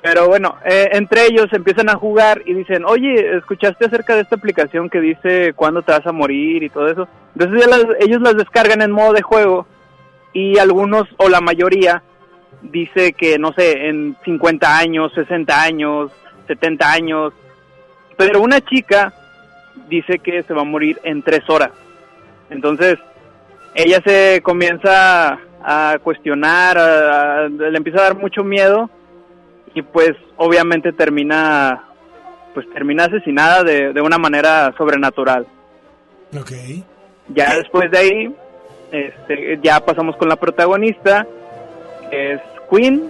Pero 0.04 0.28
bueno, 0.28 0.56
eh, 0.66 0.90
entre 0.94 1.28
ellos 1.28 1.46
empiezan 1.52 1.88
a 1.90 1.96
jugar 1.96 2.42
y 2.46 2.56
dicen, 2.56 2.84
oye, 2.86 3.38
¿escuchaste 3.38 3.86
acerca 3.86 4.16
de 4.16 4.22
esta 4.22 4.36
aplicación 4.36 4.90
que 4.90 5.00
dice 5.00 5.54
cuándo 5.56 5.84
te 5.84 5.92
vas 5.92 6.06
a 6.08 6.12
morir 6.12 6.64
y 6.64 6.70
todo 6.70 6.88
eso? 6.88 7.08
Entonces 7.36 7.62
ya 7.62 7.68
las- 7.68 7.86
ellos 8.00 8.20
las 8.22 8.36
descargan 8.36 8.82
en 8.82 8.92
modo 8.92 9.14
de 9.14 9.22
juego 9.22 9.68
y 10.34 10.58
algunos 10.58 11.08
o 11.18 11.30
la 11.30 11.40
mayoría 11.40 12.02
dice 12.64 13.14
que, 13.14 13.38
no 13.40 13.54
sé, 13.54 13.88
en 13.90 14.16
50 14.26 14.78
años, 14.78 15.12
60 15.14 15.62
años, 15.62 16.12
70 16.48 16.92
años. 16.92 17.34
Pero 18.18 18.42
una 18.42 18.62
chica 18.62 19.14
dice 19.88 20.20
que 20.20 20.44
se 20.44 20.54
va 20.54 20.62
a 20.62 20.66
morir 20.66 21.00
en 21.04 21.22
tres 21.24 21.42
horas. 21.50 21.72
Entonces, 22.50 22.98
ella 23.76 24.00
se 24.06 24.42
comienza 24.44 25.40
a 25.64 25.98
cuestionar, 26.04 26.78
a- 26.78 27.46
a- 27.46 27.48
le 27.48 27.78
empieza 27.78 28.00
a 28.00 28.04
dar 28.04 28.18
mucho 28.18 28.44
miedo 28.44 28.90
y 29.74 29.82
pues 29.82 30.12
obviamente 30.38 30.92
termina 30.92 31.84
pues 32.54 32.70
termina 32.74 33.06
asesinada 33.06 33.64
de, 33.64 33.94
de 33.94 34.02
una 34.02 34.18
manera 34.18 34.74
sobrenatural. 34.78 35.48
Ok. 36.38 36.52
Ya 37.30 37.56
después 37.56 37.90
de 37.92 37.98
ahí, 37.98 38.36
este, 38.92 39.58
ya 39.64 39.80
pasamos 39.80 40.18
con 40.18 40.28
la 40.28 40.36
protagonista, 40.36 41.26
que 42.10 42.34
es 42.34 42.42
Queen, 42.70 43.10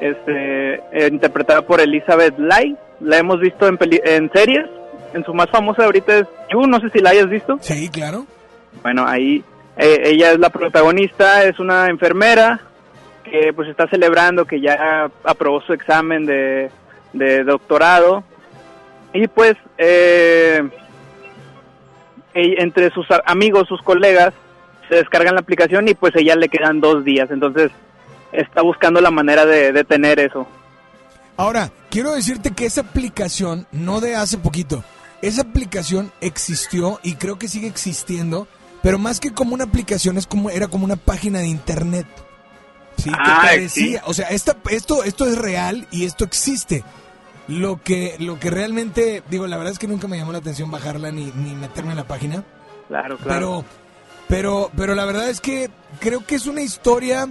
este, 0.00 0.80
interpretada 1.08 1.62
por 1.62 1.80
Elizabeth 1.80 2.38
Lai. 2.38 2.76
La 3.00 3.18
hemos 3.18 3.40
visto 3.40 3.66
en, 3.68 3.76
peli- 3.78 4.00
en 4.04 4.30
series. 4.32 4.66
En 5.14 5.24
su 5.24 5.32
más 5.32 5.48
famosa 5.50 5.84
ahorita 5.84 6.18
es 6.18 6.26
You, 6.52 6.66
no 6.66 6.80
sé 6.80 6.90
si 6.90 6.98
la 6.98 7.10
hayas 7.10 7.28
visto. 7.30 7.56
Sí, 7.60 7.88
claro. 7.88 8.26
Bueno, 8.82 9.06
ahí 9.06 9.42
eh, 9.76 10.02
ella 10.04 10.32
es 10.32 10.38
la 10.38 10.50
protagonista, 10.50 11.44
es 11.44 11.58
una 11.58 11.86
enfermera 11.86 12.60
que 13.24 13.52
pues 13.54 13.68
está 13.68 13.86
celebrando 13.88 14.44
que 14.44 14.60
ya 14.60 15.10
aprobó 15.24 15.60
su 15.62 15.72
examen 15.72 16.26
de, 16.26 16.70
de 17.12 17.44
doctorado 17.44 18.22
y 19.12 19.26
pues 19.28 19.54
eh, 19.78 20.62
entre 22.34 22.90
sus 22.90 23.06
amigos, 23.26 23.66
sus 23.68 23.82
colegas, 23.82 24.32
se 24.88 24.96
descargan 24.96 25.34
la 25.34 25.40
aplicación 25.40 25.88
y 25.88 25.94
pues 25.94 26.14
ella 26.16 26.36
le 26.36 26.48
quedan 26.48 26.80
dos 26.80 27.04
días, 27.04 27.30
entonces 27.30 27.70
está 28.32 28.62
buscando 28.62 29.00
la 29.00 29.10
manera 29.10 29.44
de, 29.46 29.72
de 29.72 29.84
tener 29.84 30.18
eso. 30.20 30.46
Ahora, 31.36 31.70
quiero 31.90 32.14
decirte 32.14 32.50
que 32.52 32.66
esa 32.66 32.80
aplicación, 32.82 33.66
no 33.72 34.00
de 34.00 34.16
hace 34.16 34.38
poquito, 34.38 34.82
esa 35.22 35.42
aplicación 35.42 36.12
existió 36.20 36.98
y 37.02 37.14
creo 37.14 37.38
que 37.38 37.48
sigue 37.48 37.68
existiendo, 37.68 38.48
pero 38.82 38.98
más 38.98 39.20
que 39.20 39.32
como 39.32 39.54
una 39.54 39.64
aplicación, 39.64 40.18
es 40.18 40.26
como, 40.26 40.50
era 40.50 40.68
como 40.68 40.84
una 40.84 40.96
página 40.96 41.38
de 41.40 41.46
internet. 41.48 42.06
Sí, 42.96 43.10
que 43.10 43.16
Ah, 43.16 43.40
parecía, 43.44 44.00
sí. 44.00 44.04
o 44.06 44.14
sea, 44.14 44.28
esta, 44.30 44.56
esto, 44.70 45.04
esto 45.04 45.26
es 45.26 45.38
real 45.38 45.86
y 45.92 46.04
esto 46.04 46.24
existe. 46.24 46.82
Lo 47.46 47.80
que, 47.82 48.16
lo 48.18 48.38
que 48.40 48.50
realmente, 48.50 49.22
digo, 49.30 49.46
la 49.46 49.56
verdad 49.56 49.72
es 49.72 49.78
que 49.78 49.86
nunca 49.86 50.08
me 50.08 50.18
llamó 50.18 50.32
la 50.32 50.38
atención 50.38 50.70
bajarla 50.70 51.12
ni, 51.12 51.26
ni 51.36 51.54
meterme 51.54 51.92
en 51.92 51.96
la 51.96 52.06
página. 52.08 52.42
Claro, 52.88 53.16
claro. 53.16 53.28
Pero, 53.28 53.64
pero, 54.28 54.70
pero 54.76 54.94
la 54.96 55.04
verdad 55.04 55.30
es 55.30 55.40
que 55.40 55.70
creo 56.00 56.26
que 56.26 56.34
es 56.34 56.46
una 56.46 56.60
historia. 56.62 57.28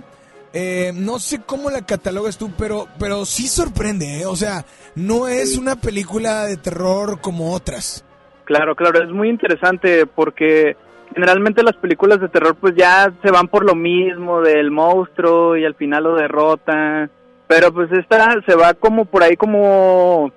Eh, 0.53 0.91
no 0.95 1.19
sé 1.19 1.41
cómo 1.45 1.69
la 1.69 1.85
catalogas 1.85 2.37
tú, 2.37 2.51
pero, 2.57 2.87
pero 2.99 3.25
sí 3.25 3.47
sorprende, 3.47 4.21
¿eh? 4.21 4.25
O 4.25 4.35
sea, 4.35 4.65
no 4.95 5.27
es 5.27 5.57
una 5.57 5.75
película 5.75 6.45
de 6.45 6.57
terror 6.57 7.19
como 7.21 7.53
otras. 7.53 8.03
Claro, 8.45 8.75
claro, 8.75 9.03
es 9.03 9.09
muy 9.09 9.29
interesante 9.29 10.05
porque 10.05 10.77
generalmente 11.13 11.63
las 11.63 11.75
películas 11.75 12.19
de 12.19 12.29
terror 12.29 12.55
pues 12.55 12.75
ya 12.75 13.11
se 13.21 13.31
van 13.31 13.47
por 13.47 13.65
lo 13.65 13.75
mismo 13.75 14.41
del 14.41 14.71
monstruo 14.71 15.57
y 15.57 15.65
al 15.65 15.75
final 15.75 16.03
lo 16.03 16.15
derrotan, 16.15 17.11
pero 17.47 17.73
pues 17.73 17.91
esta 17.91 18.33
se 18.45 18.55
va 18.55 18.73
como 18.73 19.05
por 19.05 19.23
ahí 19.23 19.35
como 19.35 20.31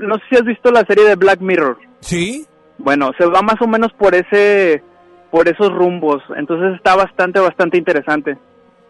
no 0.00 0.14
sé 0.16 0.22
si 0.28 0.36
has 0.36 0.44
visto 0.44 0.70
la 0.70 0.84
serie 0.84 1.04
de 1.04 1.16
Black 1.16 1.40
Mirror. 1.40 1.78
Sí. 2.00 2.46
Bueno, 2.78 3.10
se 3.18 3.26
va 3.26 3.42
más 3.42 3.60
o 3.60 3.66
menos 3.66 3.92
por 3.94 4.14
ese 4.14 4.82
por 5.30 5.48
esos 5.48 5.72
rumbos, 5.72 6.22
entonces 6.36 6.74
está 6.76 6.96
bastante 6.96 7.40
bastante 7.40 7.78
interesante. 7.78 8.38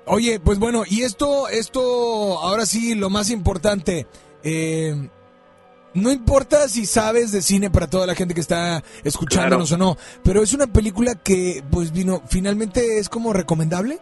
Oye, 0.09 0.41
pues 0.41 0.59
bueno, 0.59 0.85
y 0.89 1.03
esto, 1.03 1.49
esto, 1.49 2.39
ahora 2.39 2.65
sí, 2.67 2.95
lo 2.95 3.11
más 3.11 3.31
importante, 3.31 4.07
eh, 4.43 4.95
no 5.95 6.11
importa 6.11 6.69
si 6.69 6.87
sabes 6.87 7.33
de 7.33 7.43
cine 7.43 7.71
para 7.71 7.89
toda 7.89 8.07
la 8.07 8.15
gente 8.15 8.35
que 8.35 8.41
está 8.41 8.83
escuchándonos 9.05 9.71
o 9.73 9.77
no, 9.77 9.97
pero 10.25 10.43
es 10.43 10.55
una 10.55 10.67
película 10.67 11.15
que, 11.15 11.63
pues 11.71 11.93
vino, 11.93 12.23
finalmente 12.29 12.99
es 12.99 13.09
como 13.09 13.33
recomendable. 13.33 13.99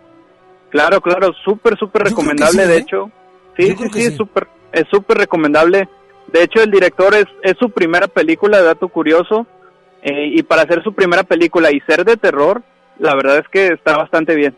Claro, 0.70 1.00
claro, 1.00 1.32
súper, 1.44 1.76
súper 1.76 2.04
recomendable, 2.04 2.62
sí, 2.62 2.68
de 2.68 2.76
¿eh? 2.76 2.80
hecho. 2.80 3.11
Sí, 3.57 3.66
sí, 3.66 3.76
sí, 3.76 3.88
sí. 3.92 4.02
es 4.02 4.16
súper, 4.16 4.48
es 4.72 4.84
súper 4.90 5.18
recomendable. 5.18 5.88
De 6.32 6.42
hecho, 6.42 6.62
el 6.62 6.70
director 6.70 7.14
es, 7.14 7.26
es 7.42 7.57
su 7.59 7.70
primera 7.70 8.09
película, 8.09 8.62
dato 8.62 8.88
curioso, 8.88 9.46
eh, 10.02 10.28
y 10.34 10.42
para 10.42 10.62
hacer 10.62 10.82
su 10.82 10.92
primera 10.92 11.24
película 11.24 11.72
y 11.72 11.80
ser 11.80 12.04
de 12.04 12.16
terror, 12.16 12.62
la 12.98 13.14
verdad 13.14 13.38
es 13.38 13.48
que 13.48 13.68
está 13.68 13.96
bastante 13.96 14.34
bien. 14.34 14.57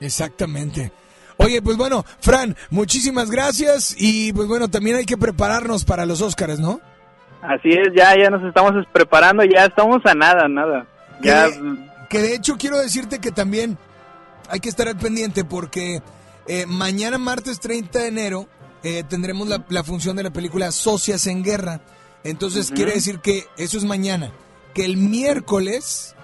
Exactamente. 0.00 0.92
Oye, 1.36 1.62
pues 1.62 1.76
bueno, 1.76 2.04
Fran, 2.20 2.54
muchísimas 2.68 3.30
gracias 3.30 3.94
y 3.96 4.32
pues 4.32 4.46
bueno, 4.46 4.68
también 4.68 4.96
hay 4.96 5.06
que 5.06 5.16
prepararnos 5.16 5.84
para 5.84 6.04
los 6.04 6.20
Óscares, 6.20 6.60
¿no? 6.60 6.80
Así 7.40 7.70
es, 7.70 7.88
ya, 7.96 8.14
ya 8.14 8.28
nos 8.28 8.42
estamos 8.44 8.72
preparando, 8.92 9.42
ya 9.44 9.64
estamos 9.64 10.04
a 10.04 10.14
nada, 10.14 10.48
nada. 10.48 10.86
Ya, 11.22 11.48
Que 12.10 12.18
de 12.18 12.34
hecho 12.34 12.56
quiero 12.58 12.78
decirte 12.78 13.20
que 13.20 13.30
también 13.32 13.78
hay 14.50 14.60
que 14.60 14.68
estar 14.68 14.86
al 14.88 14.98
pendiente 14.98 15.44
porque 15.44 16.02
eh, 16.46 16.66
mañana 16.66 17.16
martes 17.16 17.60
30 17.60 17.98
de 18.00 18.08
enero 18.08 18.46
eh, 18.82 19.04
tendremos 19.08 19.48
la, 19.48 19.64
la 19.68 19.84
función 19.84 20.16
de 20.16 20.24
la 20.24 20.30
película 20.30 20.72
Socias 20.72 21.26
en 21.26 21.42
Guerra. 21.42 21.80
Entonces 22.22 22.70
quiere 22.70 22.92
decir 22.92 23.20
que 23.20 23.46
eso 23.56 23.78
es 23.78 23.84
mañana. 23.84 24.30
Que 24.74 24.84
el 24.84 24.98
miércoles, 24.98 26.14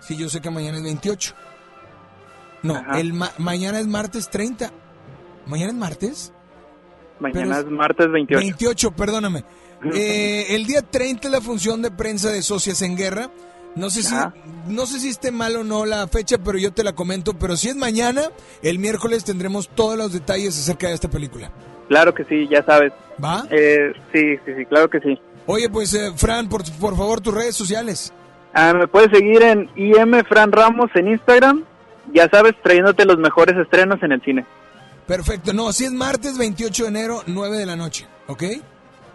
sí, 0.00 0.16
yo 0.16 0.28
sé 0.28 0.40
que 0.40 0.50
mañana 0.50 0.78
es 0.78 0.84
28. 0.84 1.34
No, 2.62 2.76
Ajá. 2.76 3.00
el 3.00 3.12
ma- 3.14 3.32
mañana 3.38 3.78
es 3.80 3.86
martes 3.86 4.28
30. 4.30 4.70
¿Mañana 5.46 5.70
es 5.72 5.78
martes? 5.78 6.32
mañana 7.18 7.58
es 7.58 7.66
martes 7.66 8.10
28. 8.10 8.40
28, 8.40 8.90
perdóname. 8.92 9.44
Eh, 9.94 10.46
el 10.54 10.66
día 10.66 10.80
30 10.82 11.28
es 11.28 11.32
la 11.32 11.40
función 11.42 11.82
de 11.82 11.90
prensa 11.90 12.30
de 12.30 12.40
Socias 12.42 12.80
en 12.82 12.96
Guerra. 12.96 13.30
No 13.76 13.88
sé 13.90 14.02
si 14.02 14.14
Ajá. 14.14 14.34
no 14.66 14.84
sé 14.86 14.98
si 15.00 15.08
esté 15.10 15.30
mal 15.30 15.54
o 15.56 15.64
no 15.64 15.84
la 15.86 16.06
fecha, 16.08 16.38
pero 16.38 16.58
yo 16.58 16.72
te 16.72 16.82
la 16.82 16.94
comento. 16.94 17.34
Pero 17.34 17.56
si 17.56 17.68
es 17.68 17.76
mañana, 17.76 18.22
el 18.62 18.78
miércoles 18.78 19.24
tendremos 19.24 19.68
todos 19.68 19.96
los 19.98 20.12
detalles 20.12 20.58
acerca 20.58 20.88
de 20.88 20.94
esta 20.94 21.08
película. 21.08 21.50
Claro 21.88 22.14
que 22.14 22.24
sí, 22.24 22.48
ya 22.50 22.62
sabes. 22.64 22.92
¿Va? 23.22 23.44
Eh, 23.50 23.92
sí, 24.12 24.36
sí, 24.44 24.52
sí, 24.56 24.64
claro 24.66 24.88
que 24.88 25.00
sí. 25.00 25.20
Oye, 25.46 25.68
pues 25.68 25.92
eh, 25.94 26.12
Fran, 26.16 26.48
por, 26.48 26.62
por 26.78 26.96
favor, 26.96 27.20
tus 27.20 27.34
redes 27.34 27.54
sociales. 27.56 28.12
Ah, 28.54 28.72
me 28.74 28.86
puedes 28.88 29.10
seguir 29.10 29.42
en 29.42 29.68
IM 29.76 30.24
Fran 30.24 30.52
Ramos 30.52 30.90
en 30.94 31.08
Instagram. 31.08 31.64
Ya 32.12 32.28
sabes, 32.28 32.54
trayéndote 32.62 33.04
los 33.04 33.18
mejores 33.18 33.56
estrenos 33.56 34.02
en 34.02 34.12
el 34.12 34.22
cine. 34.22 34.46
Perfecto. 35.06 35.52
No, 35.52 35.72
si 35.72 35.84
es 35.84 35.92
martes 35.92 36.38
28 36.38 36.84
de 36.84 36.88
enero, 36.88 37.22
9 37.26 37.58
de 37.58 37.66
la 37.66 37.76
noche. 37.76 38.06
¿Ok? 38.26 38.44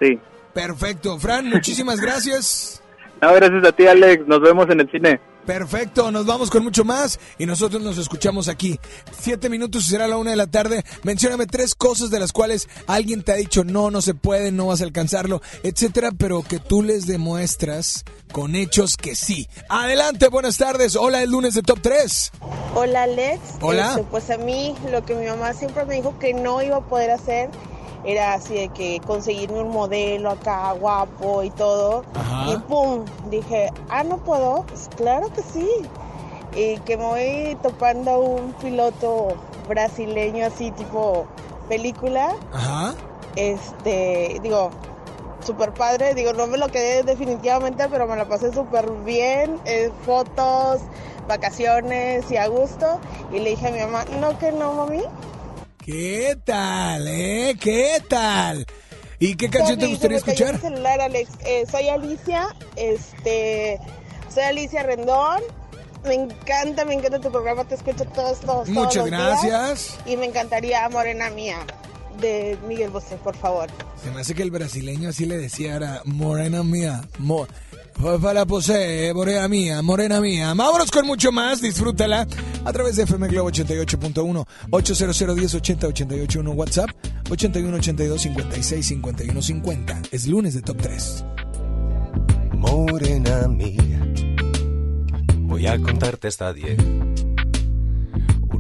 Sí. 0.02 0.20
Perfecto. 0.54 1.18
Fran, 1.20 1.50
muchísimas 1.50 2.00
gracias. 2.02 2.82
No, 3.22 3.34
gracias 3.34 3.64
a 3.64 3.72
ti, 3.72 3.88
Alex. 3.88 4.28
Nos 4.28 4.42
vemos 4.42 4.70
en 4.70 4.82
el 4.82 4.92
cine. 4.92 5.20
Perfecto, 5.46 6.12
nos 6.12 6.26
vamos 6.26 6.50
con 6.50 6.64
mucho 6.64 6.84
más 6.84 7.20
y 7.38 7.46
nosotros 7.46 7.82
nos 7.84 7.98
escuchamos 7.98 8.48
aquí. 8.48 8.80
Siete 9.20 9.48
minutos 9.50 9.86
y 9.86 9.90
será 9.92 10.08
la 10.08 10.18
una 10.18 10.32
de 10.32 10.36
la 10.38 10.48
tarde. 10.48 10.84
Mencióname 11.04 11.46
tres 11.46 11.76
cosas 11.76 12.10
de 12.10 12.20
las 12.20 12.32
cuales 12.32 12.68
alguien 12.88 13.22
te 13.22 13.32
ha 13.32 13.36
dicho 13.36 13.64
no, 13.64 13.92
no 13.92 14.02
se 14.02 14.16
puede, 14.16 14.52
no 14.52 14.68
vas 14.68 14.82
a 14.82 14.86
alcanzarlo, 14.86 15.42
etcétera, 15.64 16.12
pero 16.18 16.42
que 16.42 16.60
tú 16.60 16.82
les 16.82 17.06
demuestras 17.06 18.04
con 18.32 18.56
hechos 18.56 18.98
que 18.98 19.16
sí. 19.16 19.48
Adelante, 19.70 20.30
buenas 20.30 20.58
tardes. 20.58 20.96
Hola, 20.96 21.22
el 21.22 21.30
lunes 21.30 21.54
de 21.54 21.62
Top 21.62 21.80
3. 21.82 22.32
Hola 22.74 23.04
Alex. 23.04 23.40
Hola. 23.62 23.90
Este, 23.92 24.04
pues 24.04 24.30
a 24.32 24.38
mí 24.38 24.76
lo 24.92 25.06
que 25.06 25.14
mi 25.14 25.28
mamá 25.28 25.54
siempre 25.54 25.86
me 25.86 25.96
dijo 25.96 26.18
que 26.18 26.34
no 26.34 26.62
iba 26.64 26.78
a 26.78 26.82
poder 26.82 27.12
hacer 27.12 27.50
era 28.06 28.34
así 28.34 28.54
de 28.54 28.70
que 28.70 29.02
conseguirme 29.06 29.62
un 29.62 29.70
modelo 29.70 30.32
acá 30.32 30.72
guapo 30.74 31.44
y 31.44 31.50
todo. 31.52 32.04
Ajá. 32.14 32.52
Y 32.52 32.58
pum, 32.60 33.06
dije, 33.30 33.72
ah, 33.90 34.04
no 34.04 34.18
puedo. 34.18 34.64
Pues 34.68 34.90
claro 34.96 35.30
que 35.34 35.42
sí. 35.42 35.70
Y 36.56 36.78
que 36.80 36.98
me 36.98 37.04
voy 37.04 37.58
topando 37.62 38.12
a 38.12 38.18
un 38.18 38.54
piloto 38.54 39.36
brasileño 39.68 40.46
así 40.46 40.72
tipo 40.72 41.26
película. 41.68 42.36
Ajá. 42.54 42.94
Este, 43.36 44.40
digo, 44.42 44.70
super 45.46 45.74
padre, 45.74 46.14
digo, 46.14 46.34
no 46.34 46.48
me 46.48 46.58
lo 46.58 46.70
quedé 46.70 47.04
definitivamente, 47.04 47.88
pero 47.90 48.08
me 48.08 48.16
la 48.16 48.26
pasé 48.26 48.54
súper 48.54 48.90
bien, 49.04 49.60
eh, 49.66 49.92
fotos, 50.06 50.82
vacaciones 51.28 52.30
y 52.32 52.38
a 52.38 52.48
gusto. 52.48 53.00
Y 53.32 53.40
le 53.40 53.52
dije 53.52 53.68
a 53.68 53.72
mi 53.72 53.80
mamá, 53.80 54.06
no 54.20 54.38
que 54.40 54.52
no, 54.52 54.74
mami. 54.74 55.04
¿Qué 55.86 56.36
tal, 56.44 57.08
eh? 57.08 57.56
¿Qué 57.62 58.02
tal? 58.10 58.66
¿Y 59.20 59.36
qué 59.36 59.52
canción 59.52 59.78
te 59.78 59.86
gustaría 59.86 60.18
escuchar? 60.18 60.56
mi 60.56 60.60
celular, 60.60 61.00
Alex. 61.00 61.30
Eh, 61.46 61.66
soy 61.70 61.90
Alicia, 61.90 62.48
este, 62.76 63.80
soy 64.34 64.44
Alicia 64.46 64.82
Rendón. 64.82 65.42
Me 66.04 66.16
encanta, 66.16 66.86
me 66.86 66.96
encanta 66.96 67.20
tu 67.20 67.32
programa, 67.32 67.66
te 67.66 67.76
escucho 67.76 68.04
todos, 68.06 68.40
todos, 68.40 68.66
todos 68.66 68.70
Muchas 68.70 69.06
días. 69.06 69.44
gracias. 69.44 69.98
Y 70.08 70.18
me 70.18 70.26
encantaría 70.26 70.90
Morena 70.90 71.30
Mía, 71.30 71.60
de 72.20 72.58
Miguel 72.68 72.90
Bosé, 72.90 73.18
por 73.18 73.36
favor. 73.36 73.70
Se 74.04 74.12
me 74.12 74.22
hace 74.22 74.34
que 74.36 74.44
el 74.44 74.52
brasileño 74.52 75.10
así 75.10 75.26
le 75.26 75.38
decía, 75.38 75.76
era 75.76 76.02
morena 76.06 76.64
mía. 76.64 77.08
Para 78.22 78.46
posee, 78.46 79.08
eh, 79.08 79.14
morena 79.14 79.48
mía, 79.48 79.82
morena 79.82 80.20
mía. 80.20 80.54
Vámonos 80.54 80.92
con 80.92 81.08
mucho 81.08 81.32
más, 81.32 81.62
disfrútala 81.62 82.28
a 82.66 82.74
través 82.74 82.98
de 82.98 83.04
FM 83.04 83.28
Globo 83.30 83.50
88.1, 83.50 84.46
800 84.70 85.22
1080 85.36 85.88
881 85.88 86.52
WhatsApp, 86.52 86.90
81 87.30 87.78
82 87.78 88.22
56 88.22 88.86
51 88.86 89.42
50. 89.42 90.02
Es 90.12 90.28
lunes 90.28 90.54
de 90.54 90.62
Top 90.62 90.78
3. 90.82 91.26
Morena 92.54 93.48
mía, 93.48 94.14
voy 95.42 95.68
a 95.68 95.80
contarte 95.80 96.28
hasta 96.28 96.52
10 96.52 97.35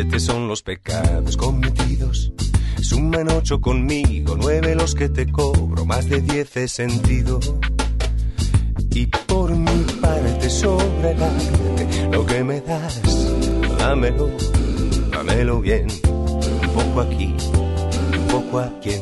Siete 0.00 0.18
son 0.18 0.48
los 0.48 0.62
pecados 0.62 1.36
cometidos. 1.36 2.32
Suman 2.80 3.28
ocho 3.28 3.60
conmigo, 3.60 4.34
nueve 4.34 4.74
los 4.74 4.94
que 4.94 5.10
te 5.10 5.30
cobro, 5.30 5.84
más 5.84 6.08
de 6.08 6.22
diez 6.22 6.56
he 6.56 6.68
sentido. 6.68 7.38
Y 8.92 9.06
por 9.06 9.54
mi 9.54 9.84
parte 10.00 10.48
arte, 10.48 12.08
lo 12.10 12.24
que 12.24 12.42
me 12.42 12.62
das, 12.62 13.02
dámelo, 13.78 14.30
dámelo 15.12 15.60
bien. 15.60 15.86
Un 16.08 16.70
poco 16.74 17.00
aquí, 17.02 17.34
un 18.16 18.26
poco 18.28 18.60
aquí. 18.60 18.92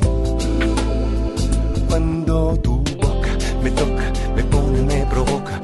Cuando 1.88 2.58
tu 2.60 2.78
boca 2.78 3.38
me 3.62 3.70
toca, 3.70 4.12
me 4.34 4.42
pone, 4.42 4.82
me 4.82 5.06
provoca, 5.06 5.60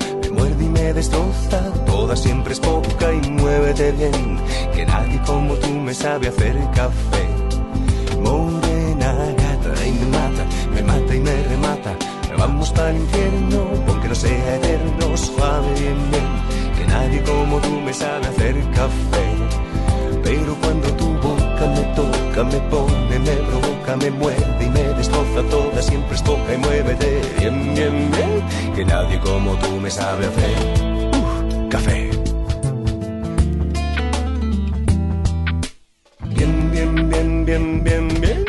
me 0.84 0.92
destroza. 0.92 1.60
Toda 1.86 2.14
siempre 2.14 2.52
es 2.52 2.60
poca 2.60 3.06
y 3.12 3.30
muévete 3.30 3.92
bien, 3.92 4.38
que 4.74 4.84
nadie 4.84 5.18
como 5.26 5.54
tú 5.54 5.70
me 5.86 5.94
sabe 5.94 6.28
hacer 6.28 6.56
café. 6.74 7.24
Morena 8.20 9.10
gata 9.42 9.72
y 9.86 9.92
me 10.00 10.06
mata, 10.18 10.44
me 10.74 10.82
mata 10.82 11.14
y 11.14 11.20
me 11.20 11.36
remata. 11.44 11.92
Vamos 12.38 12.70
para 12.72 12.90
el 12.90 12.96
infierno, 12.96 13.60
aunque 13.88 14.08
no 14.08 14.14
sea 14.14 14.56
eterno, 14.56 15.16
suave 15.16 15.70
bien, 15.80 16.00
bien, 16.12 16.30
que 16.76 16.86
nadie 16.86 17.22
como 17.22 17.58
tú 17.60 17.70
me 17.86 17.92
sabe 17.94 18.26
hacer 18.26 18.54
café. 18.80 19.26
Pero 20.22 20.54
cuando 20.62 20.88
tu 21.00 21.08
me 21.68 21.82
toca, 21.94 22.44
me 22.44 22.60
pone, 22.70 23.18
me 23.18 23.36
provoca, 23.48 23.96
me 23.96 24.10
muerde 24.10 24.64
y 24.64 24.68
me 24.68 24.82
destroza 24.94 25.42
toda, 25.50 25.82
siempre 25.82 26.14
es 26.14 26.22
poca 26.22 26.54
y 26.54 26.58
muévete 26.58 27.20
bien, 27.38 27.74
bien, 27.74 28.10
bien, 28.10 28.74
que 28.74 28.84
nadie 28.84 29.18
como 29.20 29.56
tú 29.56 29.80
me 29.80 29.90
sabe 29.90 30.26
hacer 30.26 30.56
uh, 31.16 31.68
café. 31.68 32.10
Bien, 36.36 36.70
bien, 36.70 37.08
bien, 37.08 37.44
bien, 37.44 37.84
bien, 37.84 38.08
bien. 38.20 38.44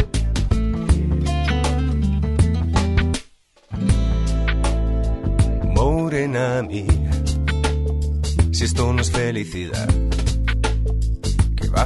Morena 5.74 6.64
mía, 6.64 7.12
si 8.52 8.64
esto 8.66 8.92
no 8.94 9.02
es 9.02 9.12
felicidad, 9.12 9.88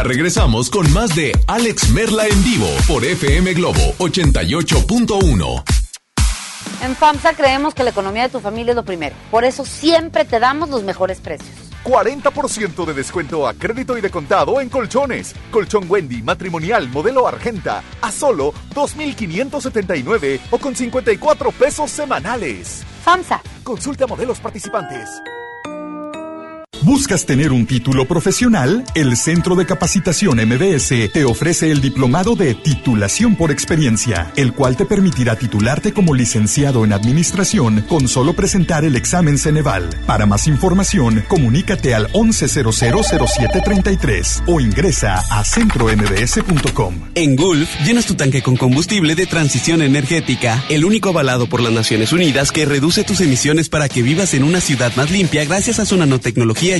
Ya 0.00 0.04
regresamos 0.04 0.70
con 0.70 0.90
más 0.94 1.14
de 1.14 1.30
Alex 1.46 1.90
Merla 1.90 2.26
en 2.26 2.42
vivo 2.42 2.66
por 2.88 3.04
FM 3.04 3.52
Globo 3.52 3.94
88.1. 3.98 5.62
En 6.82 6.96
FAMSA 6.96 7.34
creemos 7.34 7.74
que 7.74 7.84
la 7.84 7.90
economía 7.90 8.22
de 8.22 8.30
tu 8.30 8.40
familia 8.40 8.70
es 8.70 8.76
lo 8.76 8.84
primero. 8.86 9.14
Por 9.30 9.44
eso 9.44 9.66
siempre 9.66 10.24
te 10.24 10.40
damos 10.40 10.70
los 10.70 10.84
mejores 10.84 11.20
precios. 11.20 11.50
40% 11.84 12.86
de 12.86 12.94
descuento 12.94 13.46
a 13.46 13.52
crédito 13.52 13.98
y 13.98 14.00
de 14.00 14.10
contado 14.10 14.62
en 14.62 14.70
colchones. 14.70 15.34
Colchón 15.50 15.84
Wendy 15.86 16.22
matrimonial 16.22 16.88
modelo 16.88 17.28
Argenta 17.28 17.82
a 18.00 18.10
solo 18.10 18.54
2.579 18.74 20.40
o 20.50 20.56
con 20.56 20.74
54 20.74 21.52
pesos 21.52 21.90
semanales. 21.90 22.86
FAMSA. 23.04 23.42
Consulta 23.62 24.06
modelos 24.06 24.40
participantes. 24.40 25.19
¿Buscas 26.90 27.24
tener 27.24 27.52
un 27.52 27.66
título 27.66 28.04
profesional? 28.04 28.84
El 28.96 29.16
Centro 29.16 29.54
de 29.54 29.64
Capacitación 29.64 30.40
MBS 30.44 30.88
te 31.12 31.24
ofrece 31.24 31.70
el 31.70 31.80
diplomado 31.80 32.34
de 32.34 32.56
titulación 32.56 33.36
por 33.36 33.52
experiencia, 33.52 34.32
el 34.34 34.52
cual 34.52 34.76
te 34.76 34.86
permitirá 34.86 35.36
titularte 35.36 35.92
como 35.92 36.16
licenciado 36.16 36.84
en 36.84 36.92
administración 36.92 37.84
con 37.88 38.08
solo 38.08 38.32
presentar 38.32 38.84
el 38.84 38.96
examen 38.96 39.38
Ceneval. 39.38 39.88
Para 40.04 40.26
más 40.26 40.48
información, 40.48 41.22
comunícate 41.28 41.94
al 41.94 42.12
11000733 42.12 44.42
o 44.48 44.58
ingresa 44.58 45.22
a 45.30 45.44
centrombs.com. 45.44 46.94
En 47.14 47.36
Gulf, 47.36 47.70
llenas 47.86 48.06
tu 48.06 48.16
tanque 48.16 48.42
con 48.42 48.56
combustible 48.56 49.14
de 49.14 49.26
transición 49.26 49.82
energética, 49.82 50.64
el 50.68 50.84
único 50.84 51.10
avalado 51.10 51.46
por 51.46 51.60
las 51.60 51.72
Naciones 51.72 52.12
Unidas 52.12 52.50
que 52.50 52.66
reduce 52.66 53.04
tus 53.04 53.20
emisiones 53.20 53.68
para 53.68 53.88
que 53.88 54.02
vivas 54.02 54.34
en 54.34 54.42
una 54.42 54.60
ciudad 54.60 54.92
más 54.96 55.12
limpia 55.12 55.44
gracias 55.44 55.78
a 55.78 55.86
su 55.86 55.96
nanotecnología 55.96 56.79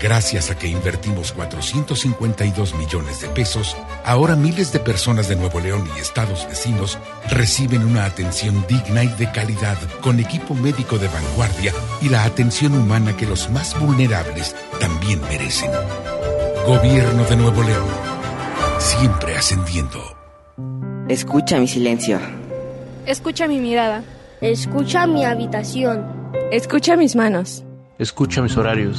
Gracias 0.00 0.50
a 0.50 0.58
que 0.58 0.66
invertimos 0.66 1.32
452 1.32 2.74
millones 2.74 3.20
de 3.20 3.28
pesos, 3.28 3.76
ahora 4.04 4.36
miles 4.36 4.72
de 4.72 4.80
personas 4.80 5.28
de 5.28 5.36
Nuevo 5.36 5.60
León 5.60 5.88
y 5.96 6.00
estados 6.00 6.46
vecinos 6.46 6.98
reciben 7.30 7.84
una 7.84 8.04
atención 8.04 8.64
digna 8.68 9.04
y 9.04 9.08
de 9.08 9.30
calidad 9.30 9.78
con 10.00 10.20
equipo 10.20 10.54
médico 10.54 10.98
de 10.98 11.08
vanguardia 11.08 11.72
y 12.02 12.08
la 12.08 12.24
atención 12.24 12.74
humana 12.74 13.16
que 13.16 13.26
los 13.26 13.48
más 13.50 13.78
vulnerables 13.80 14.54
también 14.78 15.20
merecen. 15.22 15.70
Gobierno 16.66 17.24
de 17.24 17.36
Nuevo 17.36 17.62
León, 17.62 17.88
siempre 18.78 19.36
ascendiendo. 19.36 20.00
Escucha 21.08 21.58
mi 21.58 21.68
silencio. 21.68 22.18
Escucha 23.06 23.46
mi 23.46 23.60
mirada. 23.60 24.02
Escucha 24.40 25.06
mi 25.06 25.24
habitación. 25.24 26.04
Escucha 26.50 26.96
mis 26.96 27.14
manos. 27.14 27.64
Escucha 27.98 28.42
mis 28.42 28.56
horarios. 28.56 28.98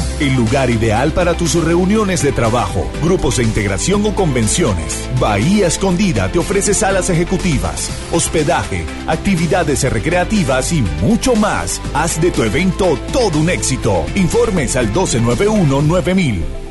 el 0.19 0.35
lugar 0.35 0.69
ideal 0.69 1.11
para 1.11 1.35
tus 1.35 1.55
reuniones 1.55 2.21
de 2.23 2.31
trabajo, 2.31 2.89
grupos 3.03 3.37
de 3.37 3.43
integración 3.43 4.05
o 4.05 4.15
convenciones. 4.15 5.09
Bahía 5.19 5.67
Escondida 5.67 6.31
te 6.31 6.39
ofrece 6.39 6.73
salas 6.73 7.09
ejecutivas, 7.09 7.89
hospedaje, 8.11 8.85
actividades 9.07 9.83
recreativas 9.91 10.73
y 10.73 10.81
mucho 11.01 11.35
más. 11.35 11.81
Haz 11.93 12.21
de 12.21 12.31
tu 12.31 12.43
evento 12.43 12.97
todo 13.13 13.39
un 13.39 13.49
éxito. 13.49 14.05
Informes 14.15 14.75
al 14.75 14.91
1291-9000. 14.93 16.70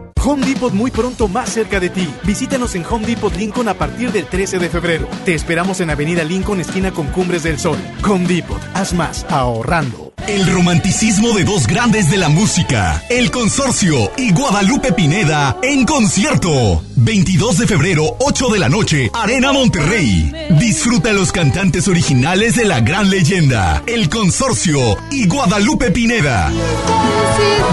Home 0.23 0.45
Depot 0.45 0.71
muy 0.71 0.91
pronto 0.91 1.27
más 1.27 1.49
cerca 1.49 1.79
de 1.79 1.89
ti. 1.89 2.07
Visítanos 2.23 2.75
en 2.75 2.85
Home 2.85 3.07
Depot 3.07 3.35
Lincoln 3.35 3.67
a 3.67 3.73
partir 3.73 4.11
del 4.11 4.25
13 4.25 4.59
de 4.59 4.69
febrero. 4.69 5.07
Te 5.25 5.33
esperamos 5.33 5.79
en 5.81 5.89
Avenida 5.89 6.23
Lincoln, 6.23 6.59
esquina 6.59 6.91
con 6.91 7.07
Cumbres 7.07 7.43
del 7.43 7.59
Sol. 7.59 7.77
Home 8.07 8.27
Depot, 8.27 8.61
haz 8.73 8.93
más 8.93 9.25
ahorrando. 9.29 10.13
El 10.27 10.45
romanticismo 10.45 11.33
de 11.33 11.43
dos 11.43 11.65
grandes 11.65 12.11
de 12.11 12.17
la 12.17 12.29
música, 12.29 13.03
El 13.09 13.31
Consorcio 13.31 14.11
y 14.17 14.31
Guadalupe 14.31 14.93
Pineda 14.93 15.57
en 15.63 15.85
concierto. 15.85 16.83
22 16.95 17.57
de 17.57 17.67
febrero, 17.67 18.03
8 18.19 18.49
de 18.49 18.59
la 18.59 18.69
noche, 18.69 19.09
Arena 19.13 19.51
Monterrey. 19.51 20.31
Disfruta 20.59 21.13
los 21.13 21.31
cantantes 21.31 21.87
originales 21.87 22.55
de 22.55 22.65
la 22.65 22.81
gran 22.81 23.09
leyenda, 23.09 23.81
El 23.87 24.07
Consorcio 24.09 24.97
y 25.09 25.27
Guadalupe 25.27 25.89
Pineda. 25.89 26.51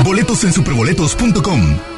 Boletos 0.02 0.42
en 0.44 0.54
superboletos.com. 0.54 1.97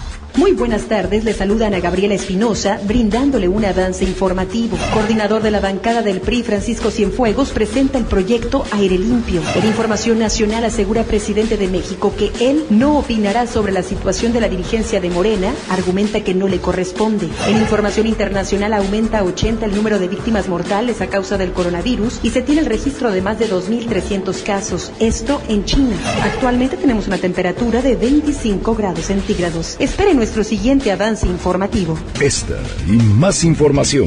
Muy 0.35 0.53
buenas 0.53 0.83
tardes, 0.83 1.25
le 1.25 1.33
saluda 1.33 1.67
Ana 1.67 1.81
Gabriela 1.81 2.13
Espinosa, 2.13 2.79
brindándole 2.85 3.49
un 3.49 3.65
avance 3.65 4.05
informativo. 4.05 4.77
Coordinador 4.93 5.41
de 5.41 5.51
la 5.51 5.59
bancada 5.59 6.01
del 6.01 6.21
PRI, 6.21 6.43
Francisco 6.43 6.89
Cienfuegos, 6.89 7.49
presenta 7.49 7.97
el 7.97 8.05
proyecto 8.05 8.63
Aire 8.71 8.97
Limpio. 8.97 9.41
En 9.55 9.65
Información 9.65 10.19
Nacional 10.19 10.63
asegura 10.63 11.03
presidente 11.03 11.57
de 11.57 11.67
México 11.67 12.13
que 12.17 12.31
él 12.39 12.63
no 12.69 12.99
opinará 12.99 13.45
sobre 13.45 13.73
la 13.73 13.83
situación 13.83 14.31
de 14.31 14.39
la 14.39 14.47
dirigencia 14.47 15.01
de 15.01 15.09
Morena, 15.09 15.53
argumenta 15.69 16.21
que 16.21 16.33
no 16.33 16.47
le 16.47 16.59
corresponde. 16.59 17.27
En 17.49 17.57
Información 17.57 18.07
Internacional 18.07 18.73
aumenta 18.73 19.19
a 19.19 19.23
80 19.25 19.65
el 19.65 19.75
número 19.75 19.99
de 19.99 20.07
víctimas 20.07 20.47
mortales 20.47 21.01
a 21.01 21.07
causa 21.07 21.37
del 21.37 21.51
coronavirus 21.51 22.21
y 22.23 22.29
se 22.29 22.41
tiene 22.41 22.61
el 22.61 22.67
registro 22.67 23.11
de 23.11 23.21
más 23.21 23.37
de 23.37 23.49
2.300 23.49 24.43
casos. 24.43 24.93
Esto 25.01 25.41
en 25.49 25.65
China. 25.65 25.97
Actualmente 26.23 26.77
tenemos 26.77 27.07
una 27.07 27.17
temperatura 27.17 27.81
de 27.81 27.97
25 27.97 28.75
grados 28.75 29.05
centígrados. 29.05 29.75
Esperen 29.77 30.20
nuestro 30.21 30.43
siguiente 30.43 30.91
avance 30.91 31.25
informativo. 31.25 31.97
Esta 32.21 32.59
y 32.87 32.91
más 32.91 33.43
información 33.43 34.05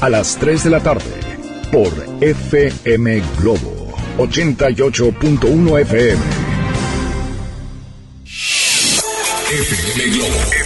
a 0.00 0.08
las 0.08 0.36
3 0.36 0.62
de 0.62 0.70
la 0.70 0.80
tarde 0.80 1.02
por 1.72 1.92
FM 2.20 3.20
Globo 3.40 3.92
88.1 4.16 5.80
FM. 5.80 6.22
FM 9.50 10.16
Globo. 10.16 10.65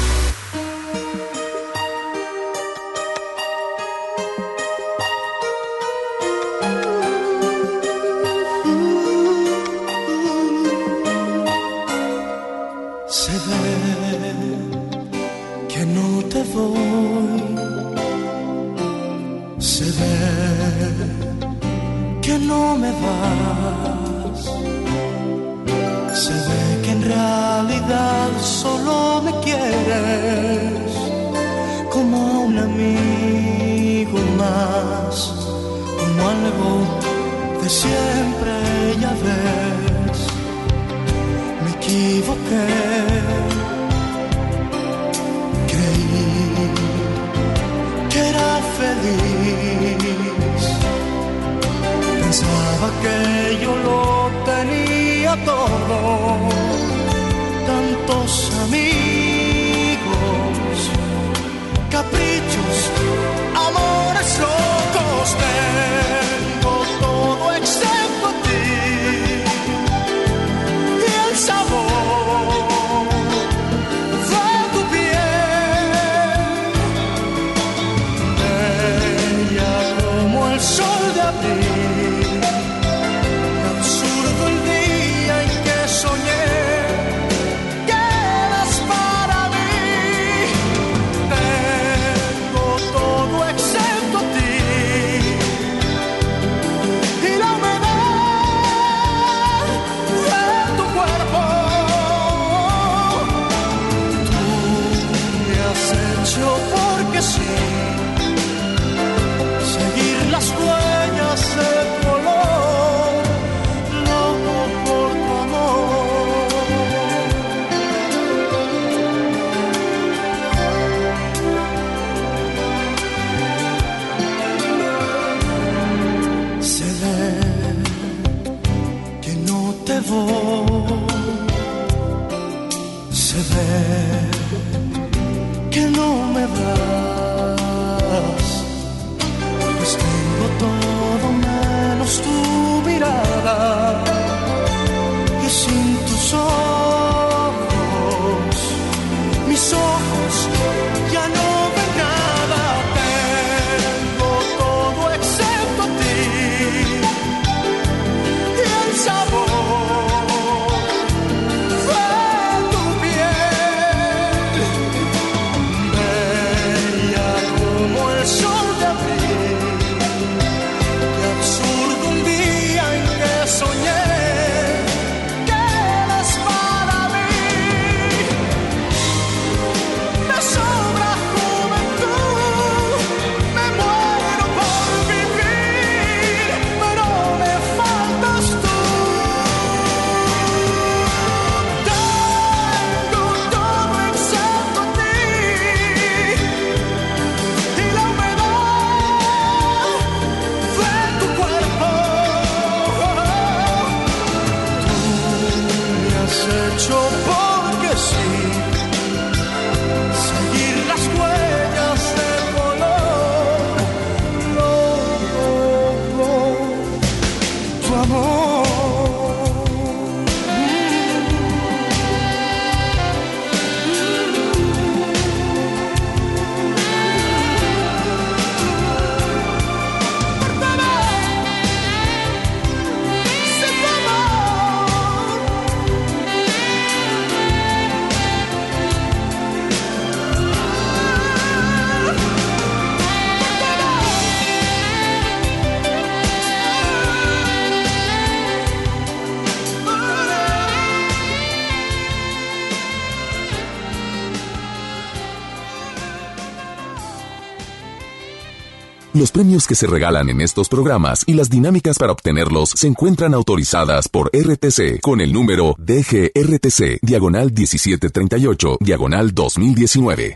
Premios 259.31 259.65
que 259.65 259.75
se 259.75 259.87
regalan 259.87 260.29
en 260.29 260.41
estos 260.41 260.67
programas 260.67 261.23
y 261.25 261.33
las 261.35 261.49
dinámicas 261.49 261.97
para 261.97 262.11
obtenerlos 262.11 262.71
se 262.71 262.87
encuentran 262.87 263.33
autorizadas 263.33 264.09
por 264.09 264.29
RTC 264.33 264.99
con 264.99 265.21
el 265.21 265.31
número 265.31 265.73
DGRTC, 265.77 266.99
diagonal 267.01 267.53
1738, 267.53 268.77
diagonal 268.81 269.33
2019. 269.33 270.35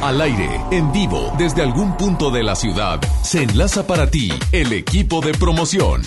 Al 0.00 0.20
aire, 0.20 0.48
en 0.70 0.92
vivo, 0.92 1.32
desde 1.38 1.62
algún 1.62 1.96
punto 1.96 2.30
de 2.30 2.44
la 2.44 2.54
ciudad, 2.54 3.00
se 3.24 3.42
enlaza 3.42 3.84
para 3.84 4.08
ti 4.08 4.30
el 4.52 4.72
equipo 4.72 5.20
de 5.20 5.32
promoción. 5.32 6.02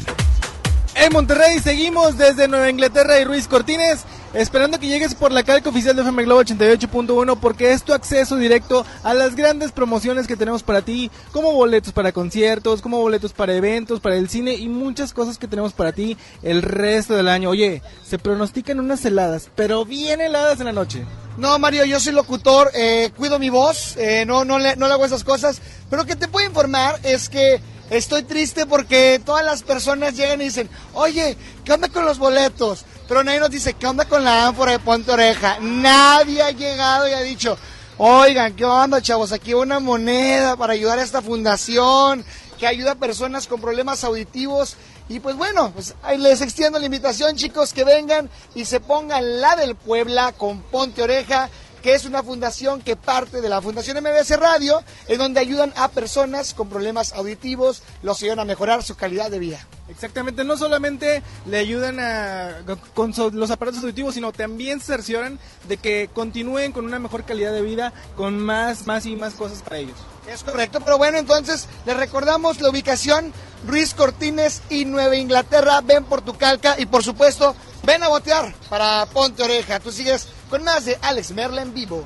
En 0.95 1.11
Monterrey 1.11 1.59
seguimos 1.59 2.17
desde 2.17 2.47
Nueva 2.47 2.69
Inglaterra 2.69 3.19
y 3.19 3.25
Ruiz 3.25 3.47
Cortines. 3.49 4.05
Esperando 4.33 4.79
que 4.79 4.87
llegues 4.87 5.15
por 5.15 5.31
la 5.31 5.41
calca 5.41 5.71
oficial 5.71 5.95
de 5.95 6.03
FM 6.03 6.23
Globo 6.23 6.43
88.1 6.43 7.39
porque 7.39 7.71
es 7.71 7.81
tu 7.81 7.93
acceso 7.93 8.35
directo 8.35 8.85
a 9.01 9.15
las 9.15 9.35
grandes 9.35 9.71
promociones 9.71 10.27
que 10.27 10.35
tenemos 10.35 10.61
para 10.61 10.83
ti, 10.83 11.09
como 11.31 11.51
boletos 11.51 11.93
para 11.93 12.11
conciertos, 12.11 12.83
como 12.83 12.99
boletos 12.99 13.33
para 13.33 13.55
eventos, 13.55 13.99
para 13.99 14.17
el 14.17 14.29
cine 14.29 14.53
y 14.53 14.69
muchas 14.69 15.13
cosas 15.13 15.39
que 15.39 15.47
tenemos 15.47 15.73
para 15.73 15.93
ti 15.93 16.15
el 16.43 16.61
resto 16.61 17.15
del 17.15 17.27
año. 17.27 17.49
Oye, 17.49 17.81
se 18.05 18.19
pronostican 18.19 18.79
unas 18.79 19.03
heladas, 19.03 19.49
pero 19.55 19.83
bien 19.83 20.21
heladas 20.21 20.59
en 20.59 20.67
la 20.67 20.73
noche. 20.73 21.05
No, 21.37 21.57
Mario, 21.57 21.85
yo 21.85 21.99
soy 21.99 22.13
locutor, 22.13 22.69
eh, 22.75 23.09
cuido 23.17 23.39
mi 23.39 23.49
voz, 23.49 23.97
eh, 23.97 24.25
no, 24.27 24.45
no, 24.45 24.59
le, 24.59 24.75
no 24.75 24.85
hago 24.85 25.05
esas 25.05 25.23
cosas, 25.23 25.59
pero 25.89 26.05
que 26.05 26.15
te 26.15 26.27
puedo 26.27 26.45
informar 26.45 26.99
es 27.01 27.29
que 27.29 27.61
estoy 27.89 28.21
triste 28.21 28.67
porque 28.67 29.19
todas 29.25 29.43
las 29.43 29.63
personas 29.63 30.15
llegan 30.15 30.39
y 30.41 30.45
dicen, 30.45 30.69
oye, 30.93 31.35
¿qué 31.63 31.73
onda 31.73 31.89
con 31.89 32.05
los 32.05 32.19
boletos? 32.19 32.85
Pero 33.09 33.23
nadie 33.23 33.39
nos 33.39 33.49
dice, 33.49 33.73
¿qué 33.73 33.87
onda 33.87 34.05
con 34.05 34.23
la 34.23 34.45
ánfora 34.45 34.73
de 34.73 34.77
Ponte 34.77 35.11
Oreja? 35.11 35.57
Nadie 35.59 36.43
ha 36.43 36.51
llegado 36.51 37.07
y 37.07 37.11
ha 37.11 37.21
dicho, 37.21 37.57
oigan, 37.97 38.55
¿qué 38.55 38.63
onda, 38.63 39.01
chavos? 39.01 39.31
Aquí 39.31 39.55
una 39.55 39.79
moneda 39.79 40.55
para 40.55 40.73
ayudar 40.73 40.99
a 40.99 41.01
esta 41.01 41.19
fundación 41.19 42.23
que 42.59 42.67
ayuda 42.67 42.91
a 42.91 42.95
personas 42.95 43.47
con 43.47 43.59
problemas 43.59 44.03
auditivos. 44.03 44.77
Y 45.09 45.21
pues 45.21 45.35
bueno, 45.35 45.71
pues 45.73 45.95
les 46.19 46.41
extiendo 46.41 46.77
la 46.77 46.85
invitación, 46.85 47.35
chicos, 47.35 47.73
que 47.73 47.83
vengan 47.83 48.29
y 48.53 48.65
se 48.65 48.79
pongan 48.79 49.41
la 49.41 49.55
del 49.55 49.73
Puebla 49.73 50.31
con 50.33 50.61
Ponte 50.61 51.01
Oreja 51.01 51.49
que 51.81 51.93
es 51.93 52.05
una 52.05 52.23
fundación 52.23 52.81
que 52.81 52.95
parte 52.95 53.41
de 53.41 53.49
la 53.49 53.61
Fundación 53.61 53.97
MBS 54.03 54.37
Radio, 54.39 54.83
en 55.07 55.17
donde 55.17 55.39
ayudan 55.39 55.73
a 55.75 55.87
personas 55.89 56.53
con 56.53 56.69
problemas 56.69 57.13
auditivos, 57.13 57.81
los 58.03 58.21
ayudan 58.21 58.39
a 58.39 58.45
mejorar 58.45 58.83
su 58.83 58.95
calidad 58.95 59.29
de 59.31 59.39
vida. 59.39 59.65
Exactamente, 59.89 60.43
no 60.43 60.55
solamente 60.55 61.23
le 61.47 61.57
ayudan 61.57 61.99
a, 61.99 62.57
con 62.93 63.13
so- 63.13 63.31
los 63.31 63.49
aparatos 63.49 63.81
auditivos, 63.81 64.13
sino 64.13 64.31
también 64.31 64.79
se 64.79 64.87
cercioran 64.87 65.39
de 65.67 65.77
que 65.77 66.09
continúen 66.13 66.71
con 66.71 66.85
una 66.85 66.99
mejor 66.99 67.23
calidad 67.23 67.51
de 67.53 67.61
vida, 67.61 67.91
con 68.15 68.39
más, 68.39 68.85
más 68.85 69.05
y 69.07 69.15
más 69.15 69.33
cosas 69.33 69.61
para 69.63 69.77
ellos. 69.79 69.97
Es 70.27 70.43
correcto, 70.43 70.79
pero 70.81 70.97
bueno, 70.99 71.17
entonces 71.17 71.67
les 71.87 71.97
recordamos 71.97 72.61
la 72.61 72.69
ubicación, 72.69 73.33
Ruiz 73.65 73.95
Cortines 73.95 74.61
y 74.69 74.85
Nueva 74.85 75.15
Inglaterra, 75.15 75.81
ven 75.81 76.03
por 76.05 76.21
tu 76.21 76.37
calca 76.37 76.75
y 76.77 76.85
por 76.85 77.03
supuesto, 77.03 77.55
ven 77.83 78.03
a 78.03 78.09
botear 78.09 78.53
para 78.69 79.07
Ponte 79.07 79.41
Oreja. 79.41 79.79
Tú 79.79 79.91
sigues 79.91 80.27
con 80.49 80.63
más 80.63 80.85
de 80.85 80.97
Alex 81.01 81.31
Merla 81.31 81.61
en 81.61 81.73
vivo. 81.73 82.03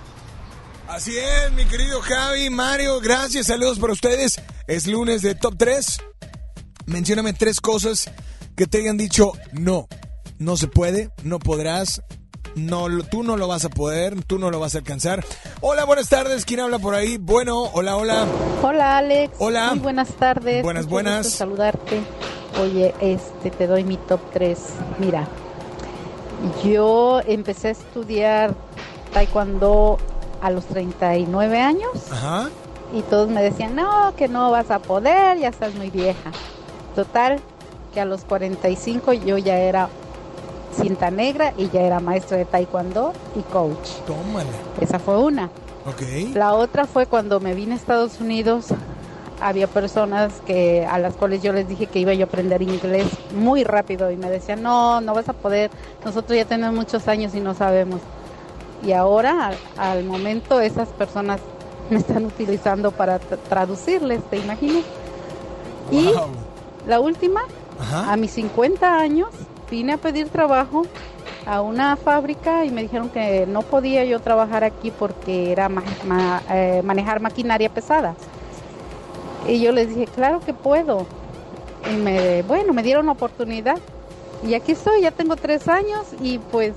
Así 0.87 1.17
es, 1.17 1.51
mi 1.53 1.65
querido 1.65 2.01
Javi, 2.01 2.49
Mario, 2.49 2.99
gracias, 2.99 3.47
saludos 3.47 3.79
para 3.79 3.93
ustedes. 3.93 4.39
Es 4.67 4.85
lunes 4.85 5.21
de 5.21 5.33
Top 5.35 5.55
3. 5.57 5.97
Mencióname 6.85 7.33
tres 7.33 7.61
cosas 7.61 8.11
que 8.55 8.67
te 8.67 8.79
hayan 8.79 8.97
dicho 8.97 9.31
no, 9.53 9.87
no 10.37 10.57
se 10.57 10.67
puede, 10.67 11.09
no 11.23 11.39
podrás, 11.39 12.01
no, 12.55 12.87
tú 13.09 13.23
no 13.23 13.37
lo 13.37 13.47
vas 13.47 13.63
a 13.63 13.69
poder, 13.69 14.21
tú 14.25 14.37
no 14.37 14.51
lo 14.51 14.59
vas 14.59 14.75
a 14.75 14.79
alcanzar. 14.79 15.25
Hola, 15.61 15.85
buenas 15.85 16.09
tardes, 16.09 16.43
¿quién 16.43 16.59
habla 16.59 16.79
por 16.79 16.93
ahí? 16.93 17.17
Bueno, 17.17 17.61
hola, 17.73 17.95
hola. 17.95 18.27
Hola 18.61 18.97
Alex. 18.97 19.33
Hola. 19.39 19.69
Muy 19.71 19.79
buenas 19.79 20.09
tardes. 20.09 20.61
Buenas, 20.61 20.83
Mucho 20.83 20.93
buenas. 20.93 21.23
gusto 21.25 21.37
saludarte. 21.37 22.01
Oye, 22.61 22.93
este 22.99 23.49
te 23.49 23.65
doy 23.65 23.83
mi 23.85 23.95
top 23.97 24.19
3. 24.33 24.59
Mira, 24.99 25.27
yo 26.63 27.21
empecé 27.25 27.69
a 27.69 27.71
estudiar 27.71 28.53
taekwondo 29.13 29.97
a 30.41 30.49
los 30.49 30.65
39 30.65 31.59
años 31.59 32.11
Ajá. 32.11 32.49
y 32.93 33.01
todos 33.03 33.29
me 33.29 33.41
decían, 33.41 33.75
"No, 33.75 34.13
que 34.15 34.27
no 34.27 34.51
vas 34.51 34.71
a 34.71 34.79
poder, 34.79 35.37
ya 35.39 35.49
estás 35.49 35.73
muy 35.75 35.89
vieja." 35.89 36.31
Total 36.95 37.39
que 37.93 38.01
a 38.01 38.05
los 38.05 38.23
45 38.25 39.13
yo 39.13 39.37
ya 39.37 39.57
era 39.57 39.89
cinta 40.75 41.11
negra 41.11 41.53
y 41.57 41.69
ya 41.69 41.81
era 41.81 41.99
maestro 41.99 42.37
de 42.37 42.45
taekwondo 42.45 43.13
y 43.35 43.41
coach. 43.43 43.89
Tómala. 44.07 44.49
Esa 44.81 44.99
fue 44.99 45.17
una. 45.17 45.45
Ok. 45.85 46.33
La 46.33 46.53
otra 46.53 46.85
fue 46.85 47.05
cuando 47.05 47.39
me 47.39 47.53
vine 47.53 47.73
a 47.73 47.75
Estados 47.75 48.19
Unidos. 48.19 48.67
Había 49.45 49.67
personas 49.67 50.41
que 50.45 50.85
a 50.89 50.97
las 50.99 51.15
cuales 51.15 51.43
yo 51.43 51.51
les 51.51 51.67
dije 51.67 51.87
que 51.87 51.99
iba 51.99 52.13
yo 52.13 52.23
a 52.23 52.27
aprender 52.27 52.61
inglés 52.61 53.07
muy 53.35 53.63
rápido 53.65 54.09
y 54.09 54.15
me 54.15 54.29
decían, 54.29 54.61
no, 54.63 55.01
no 55.01 55.13
vas 55.13 55.27
a 55.27 55.33
poder, 55.33 55.69
nosotros 56.05 56.37
ya 56.37 56.45
tenemos 56.45 56.73
muchos 56.73 57.07
años 57.09 57.35
y 57.35 57.41
no 57.41 57.53
sabemos. 57.53 57.99
Y 58.85 58.93
ahora, 58.93 59.47
al, 59.47 59.57
al 59.75 60.03
momento, 60.05 60.59
esas 60.61 60.87
personas 60.89 61.41
me 61.89 61.97
están 61.97 62.25
utilizando 62.25 62.91
para 62.91 63.19
tra- 63.19 63.37
traducirles, 63.49 64.23
¿te 64.29 64.37
imaginas? 64.37 64.83
Y 65.91 66.09
la 66.87 66.99
última, 67.01 67.41
a 68.11 68.15
mis 68.17 68.31
50 68.31 68.99
años, 68.99 69.27
vine 69.69 69.93
a 69.93 69.97
pedir 69.97 70.29
trabajo 70.29 70.85
a 71.45 71.61
una 71.61 71.97
fábrica 71.97 72.63
y 72.63 72.71
me 72.71 72.81
dijeron 72.81 73.09
que 73.09 73.45
no 73.45 73.63
podía 73.63 74.05
yo 74.05 74.19
trabajar 74.21 74.63
aquí 74.63 74.91
porque 74.91 75.51
era 75.51 75.67
ma- 75.67 75.83
ma- 76.05 76.41
eh, 76.49 76.81
manejar 76.83 77.19
maquinaria 77.19 77.69
pesada. 77.69 78.15
Y 79.47 79.59
yo 79.59 79.71
les 79.71 79.89
dije, 79.89 80.07
claro 80.07 80.39
que 80.39 80.53
puedo. 80.53 81.05
Y 81.91 81.95
me, 81.97 82.41
bueno, 82.43 82.73
me 82.73 82.83
dieron 82.83 83.05
la 83.07 83.11
oportunidad. 83.11 83.77
Y 84.45 84.53
aquí 84.55 84.73
estoy, 84.73 85.01
ya 85.01 85.11
tengo 85.11 85.35
tres 85.35 85.67
años 85.67 86.05
y 86.21 86.37
pues 86.37 86.73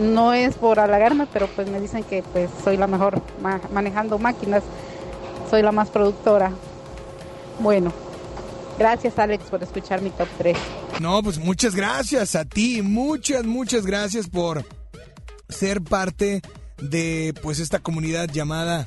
no 0.00 0.32
es 0.32 0.54
por 0.54 0.78
halagarme, 0.80 1.26
pero 1.32 1.46
pues 1.48 1.68
me 1.68 1.80
dicen 1.80 2.04
que 2.04 2.22
pues 2.32 2.48
soy 2.64 2.76
la 2.76 2.86
mejor 2.86 3.20
ma- 3.42 3.60
manejando 3.72 4.18
máquinas, 4.18 4.62
soy 5.50 5.62
la 5.62 5.72
más 5.72 5.88
productora. 5.90 6.52
Bueno, 7.58 7.92
gracias 8.78 9.18
Alex 9.18 9.44
por 9.50 9.62
escuchar 9.62 10.00
mi 10.00 10.10
top 10.10 10.28
3. 10.38 10.56
No, 11.00 11.22
pues 11.22 11.38
muchas 11.38 11.74
gracias 11.74 12.34
a 12.36 12.44
ti, 12.44 12.82
muchas, 12.82 13.44
muchas 13.44 13.84
gracias 13.84 14.28
por 14.28 14.64
ser 15.48 15.82
parte 15.82 16.40
de 16.80 17.34
pues 17.42 17.58
esta 17.58 17.78
comunidad 17.80 18.28
llamada 18.28 18.86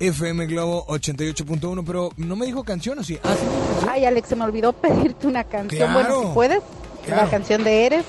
FM 0.00 0.46
Globo 0.46 0.86
88.1, 0.86 1.82
pero 1.86 2.10
no 2.16 2.36
me 2.36 2.46
dijo 2.46 2.64
canción, 2.64 2.98
¿o 2.98 3.04
sí? 3.04 3.18
Ah, 3.22 3.34
sí. 3.34 3.86
Ay 3.88 4.04
Alex, 4.04 4.28
se 4.28 4.36
me 4.36 4.44
olvidó 4.44 4.72
pedirte 4.80 5.26
una 5.26 5.44
canción. 5.44 5.90
Claro, 5.90 6.14
bueno, 6.16 6.28
si 6.28 6.34
puedes, 6.34 6.60
claro. 7.04 7.24
la 7.24 7.30
canción 7.30 7.64
de 7.64 7.86
Eres, 7.86 8.04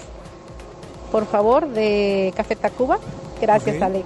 por 1.11 1.25
favor, 1.27 1.67
de 1.69 2.33
Café 2.35 2.55
Tacuba. 2.55 2.99
Gracias. 3.41 3.81
Alex. 3.81 4.05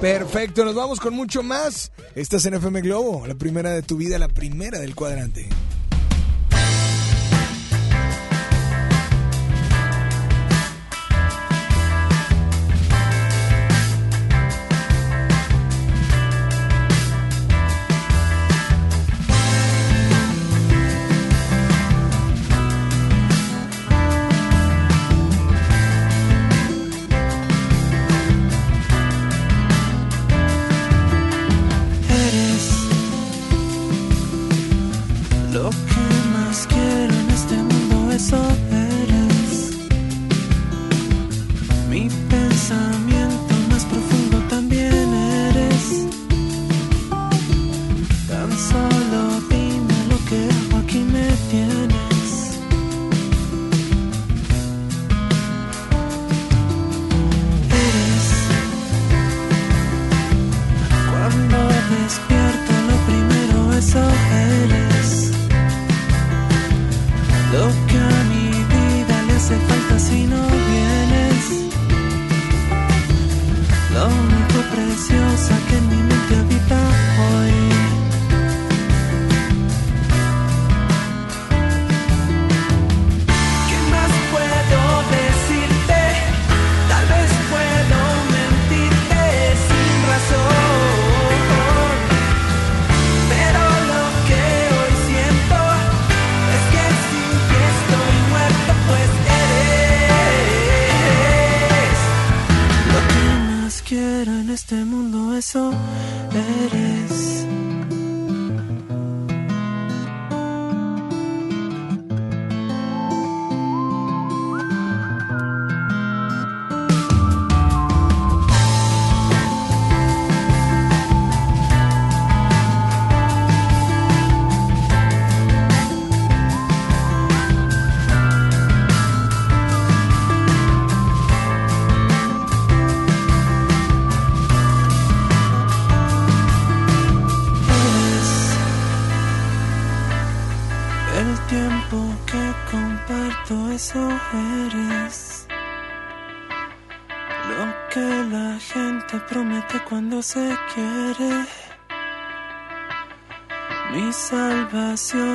Perfecto, 0.00 0.64
nos 0.64 0.74
vamos 0.74 1.00
con 1.00 1.14
mucho 1.14 1.42
más. 1.42 1.90
Estás 2.14 2.44
en 2.46 2.54
FM 2.54 2.82
Globo, 2.82 3.26
la 3.26 3.34
primera 3.34 3.70
de 3.70 3.82
tu 3.82 3.96
vida, 3.96 4.18
la 4.18 4.28
primera 4.28 4.78
del 4.78 4.94
cuadrante. 4.94 5.48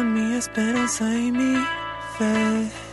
Mi 0.03 0.35
esperanza 0.35 1.03
y 1.17 1.31
mi 1.31 1.55
fe. 2.17 2.90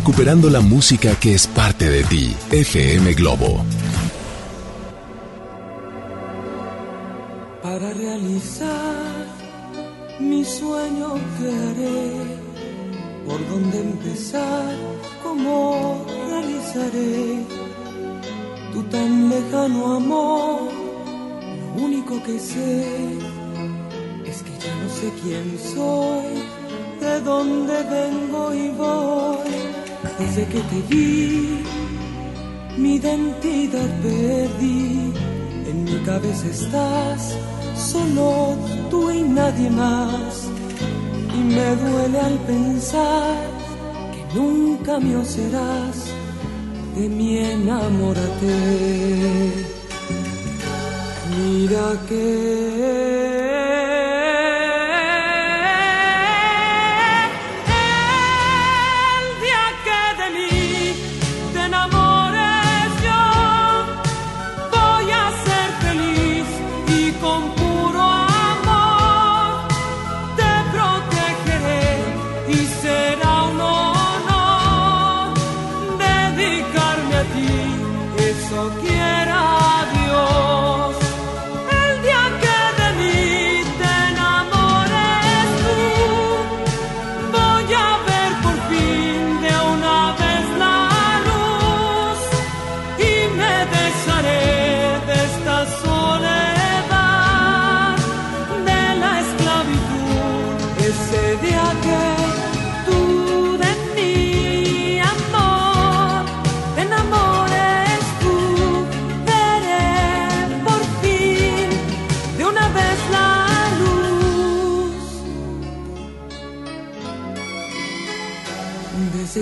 Recuperando 0.00 0.48
la 0.48 0.62
música 0.62 1.14
que 1.20 1.34
es 1.34 1.46
parte 1.46 1.90
de 1.90 2.02
ti. 2.04 2.34
FM 2.50 3.12
Globo. 3.12 3.62
Para 7.62 7.92
realizar 7.92 9.26
mi 10.18 10.42
sueño 10.42 11.08
que 11.36 11.48
haré, 11.64 12.12
por 13.26 13.40
dónde 13.50 13.78
empezar, 13.90 14.74
cómo 15.22 16.06
realizaré 16.30 17.44
tu 18.72 18.82
tan 18.84 19.28
lejano 19.28 19.96
amor. 19.96 20.60
Lo 21.76 21.82
único 21.84 22.22
que 22.22 22.38
sé 22.38 23.18
es 24.24 24.42
que 24.44 24.52
ya 24.64 24.74
no 24.82 24.88
sé 24.98 25.06
quién 25.22 25.46
soy, 25.74 26.32
de 27.02 27.20
dónde 27.20 27.76
vengo. 27.94 28.19
Desde 30.20 30.44
que 30.52 30.60
te 30.60 30.82
vi, 30.90 31.62
mi 32.76 32.96
identidad 32.96 33.90
perdí. 34.02 35.12
En 35.66 35.84
mi 35.84 35.98
cabeza 36.04 36.46
estás, 36.46 37.38
solo 37.74 38.54
tú 38.90 39.10
y 39.10 39.22
nadie 39.22 39.70
más. 39.70 40.46
Y 41.34 41.40
me 41.54 41.68
duele 41.82 42.20
al 42.20 42.38
pensar 42.52 43.44
que 44.12 44.38
nunca 44.38 45.00
mío 45.00 45.24
serás. 45.24 45.96
De 46.96 47.08
mí 47.08 47.38
enamórate. 47.38 48.56
Mira 51.34 51.86
que 52.08 53.09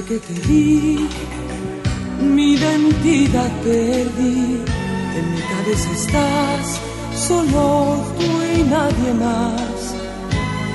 que 0.08 0.18
te 0.20 0.32
vi, 0.48 1.06
mi 2.34 2.54
identidad 2.54 3.50
perdí. 3.62 4.64
En 5.18 5.24
mi 5.34 5.40
cabeza 5.52 5.90
estás, 6.02 6.80
solo 7.28 8.02
tú 8.18 8.28
y 8.56 8.62
nadie 8.62 9.10
más. 9.26 9.78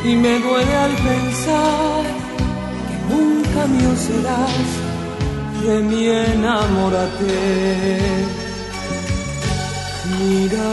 Y 0.06 0.16
me 0.24 0.34
duele 0.40 0.76
al 0.86 0.96
pensar 1.10 2.04
que 2.88 2.98
nunca 3.12 3.60
mío 3.74 3.94
serás. 4.08 4.68
De 5.66 5.76
mí 5.82 6.08
enamórate. 6.08 7.36
Mira 10.20 10.68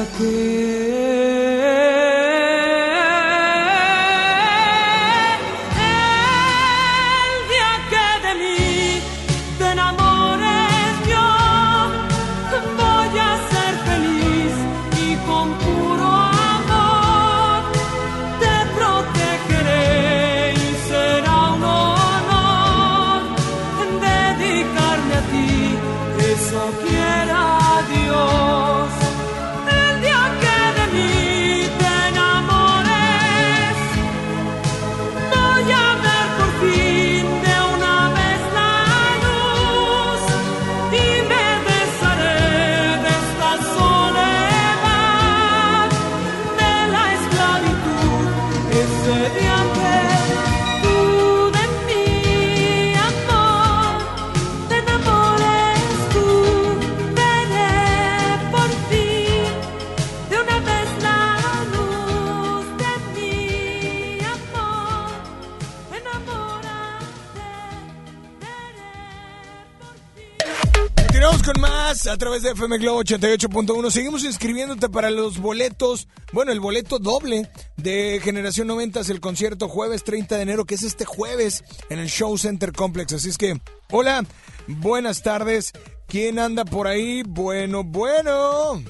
a 72.10 72.16
través 72.16 72.42
de 72.42 72.50
FM 72.50 72.78
Globo 72.78 73.02
88.1. 73.02 73.90
Seguimos 73.90 74.24
inscribiéndote 74.24 74.88
para 74.88 75.10
los 75.10 75.38
boletos, 75.38 76.08
bueno, 76.32 76.50
el 76.50 76.58
boleto 76.58 76.98
doble 76.98 77.48
de 77.76 78.20
Generación 78.22 78.66
90, 78.66 79.00
el 79.08 79.20
concierto 79.20 79.68
jueves 79.68 80.02
30 80.02 80.36
de 80.36 80.42
enero, 80.42 80.64
que 80.64 80.74
es 80.74 80.82
este 80.82 81.04
jueves 81.04 81.62
en 81.88 82.00
el 82.00 82.08
Show 82.08 82.36
Center 82.36 82.72
Complex. 82.72 83.12
Así 83.12 83.28
es 83.28 83.38
que, 83.38 83.60
hola, 83.92 84.24
buenas 84.66 85.22
tardes. 85.22 85.72
¿Quién 86.08 86.40
anda 86.40 86.64
por 86.64 86.88
ahí? 86.88 87.22
Bueno, 87.22 87.84
bueno. 87.84 88.82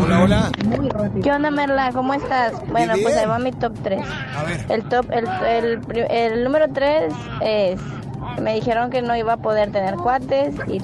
Hola, 0.00 0.22
hola. 0.22 0.52
¿Qué 1.20 1.32
onda, 1.32 1.50
Merla? 1.50 1.90
¿Cómo 1.92 2.14
estás? 2.14 2.52
Bueno, 2.68 2.94
Bien, 2.94 3.04
pues 3.04 3.16
ahí 3.16 3.26
va 3.26 3.40
mi 3.40 3.50
top 3.50 3.74
3. 3.82 4.00
A 4.36 4.44
ver. 4.44 4.66
El 4.68 4.88
top, 4.88 5.10
el, 5.10 5.26
el, 5.44 6.06
el 6.08 6.44
número 6.44 6.66
3 6.72 7.12
es, 7.42 7.80
me 8.40 8.54
dijeron 8.54 8.90
que 8.90 9.02
no 9.02 9.16
iba 9.16 9.34
a 9.34 9.36
poder 9.38 9.72
tener 9.72 9.96
cuates 9.96 10.54
y 10.66 10.80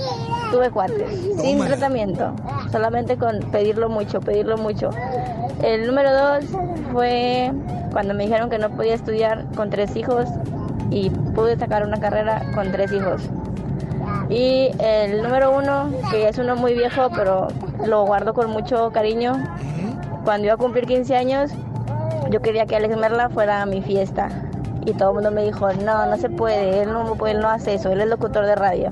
tuve 0.50 0.70
cuates, 0.70 1.10
sin 1.40 1.58
tratamiento, 1.64 2.32
solamente 2.70 3.16
con 3.16 3.38
pedirlo 3.50 3.88
mucho, 3.88 4.20
pedirlo 4.20 4.56
mucho. 4.56 4.90
El 5.62 5.86
número 5.86 6.12
2 6.12 6.44
fue 6.92 7.52
cuando 7.92 8.14
me 8.14 8.24
dijeron 8.24 8.50
que 8.50 8.58
no 8.58 8.70
podía 8.70 8.94
estudiar 8.94 9.44
con 9.56 9.70
tres 9.70 9.94
hijos 9.96 10.28
y 10.90 11.10
pude 11.10 11.56
sacar 11.56 11.84
una 11.86 11.98
carrera 11.98 12.42
con 12.54 12.70
tres 12.72 12.92
hijos. 12.92 13.22
Y 14.28 14.70
el 14.78 15.22
número 15.22 15.56
uno, 15.56 15.90
que 16.10 16.28
es 16.28 16.38
uno 16.38 16.56
muy 16.56 16.74
viejo, 16.74 17.08
pero 17.14 17.48
lo 17.86 18.04
guardo 18.04 18.34
con 18.34 18.50
mucho 18.50 18.90
cariño. 18.90 19.34
Cuando 20.24 20.46
iba 20.46 20.54
a 20.54 20.56
cumplir 20.56 20.86
15 20.86 21.16
años, 21.16 21.50
yo 22.30 22.40
quería 22.40 22.66
que 22.66 22.76
Alex 22.76 22.96
Merla 22.96 23.28
fuera 23.28 23.62
a 23.62 23.66
mi 23.66 23.82
fiesta. 23.82 24.28
Y 24.86 24.92
todo 24.92 25.10
el 25.10 25.14
mundo 25.14 25.30
me 25.30 25.44
dijo, 25.44 25.72
no, 25.72 26.06
no 26.06 26.16
se 26.16 26.28
puede, 26.28 26.82
él 26.82 26.92
no, 26.92 27.14
puede, 27.14 27.34
él 27.34 27.40
no 27.40 27.48
hace 27.48 27.74
eso, 27.74 27.90
él 27.90 28.00
es 28.00 28.08
locutor 28.08 28.44
de 28.44 28.54
radio. 28.54 28.90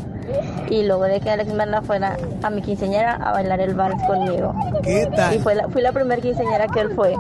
Y 0.71 0.85
logré 0.85 1.21
que 1.21 1.31
Alex 1.31 1.53
Merla 1.53 1.83
fuera 1.83 2.17
a 2.43 2.51
mi 2.51 2.63
quinceañera 2.63 3.15
a 3.17 3.33
bailar 3.33 3.61
el 3.61 3.75
vals 3.75 4.03
conmigo. 4.07 4.55
¿Qué 4.83 5.09
tal? 5.15 5.35
Y 5.35 5.39
fue 5.41 5.55
la, 5.55 5.69
fui 5.69 5.83
la 5.83 5.93
primera 5.93 6.21
quinceañera 6.21 6.67
que 6.69 6.81
él 6.81 6.93
fue 6.95 7.15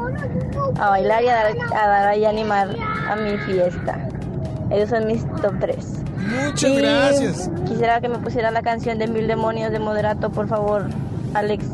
a 0.79 0.89
bailar 0.89 1.23
y 1.23 1.29
a 1.29 1.35
dar, 1.35 1.47
a 1.75 1.89
dar 1.89 2.19
y 2.19 2.25
animar 2.25 2.69
a 3.09 3.17
mi 3.17 3.37
fiesta. 3.39 4.09
Esos 4.71 4.89
son 4.89 5.07
mis 5.07 5.27
top 5.43 5.53
3. 5.61 6.03
Muchas 6.17 6.77
gracias. 6.77 7.51
Quisiera 7.67 8.01
que 8.01 8.09
me 8.09 8.19
pusieran 8.19 8.55
la 8.55 8.63
canción 8.63 8.99
de 8.99 9.07
Mil 9.07 9.27
Demonios 9.27 9.71
de 9.71 9.79
Moderato, 9.79 10.31
por 10.31 10.49
favor, 10.49 10.89
Alex. 11.35 11.67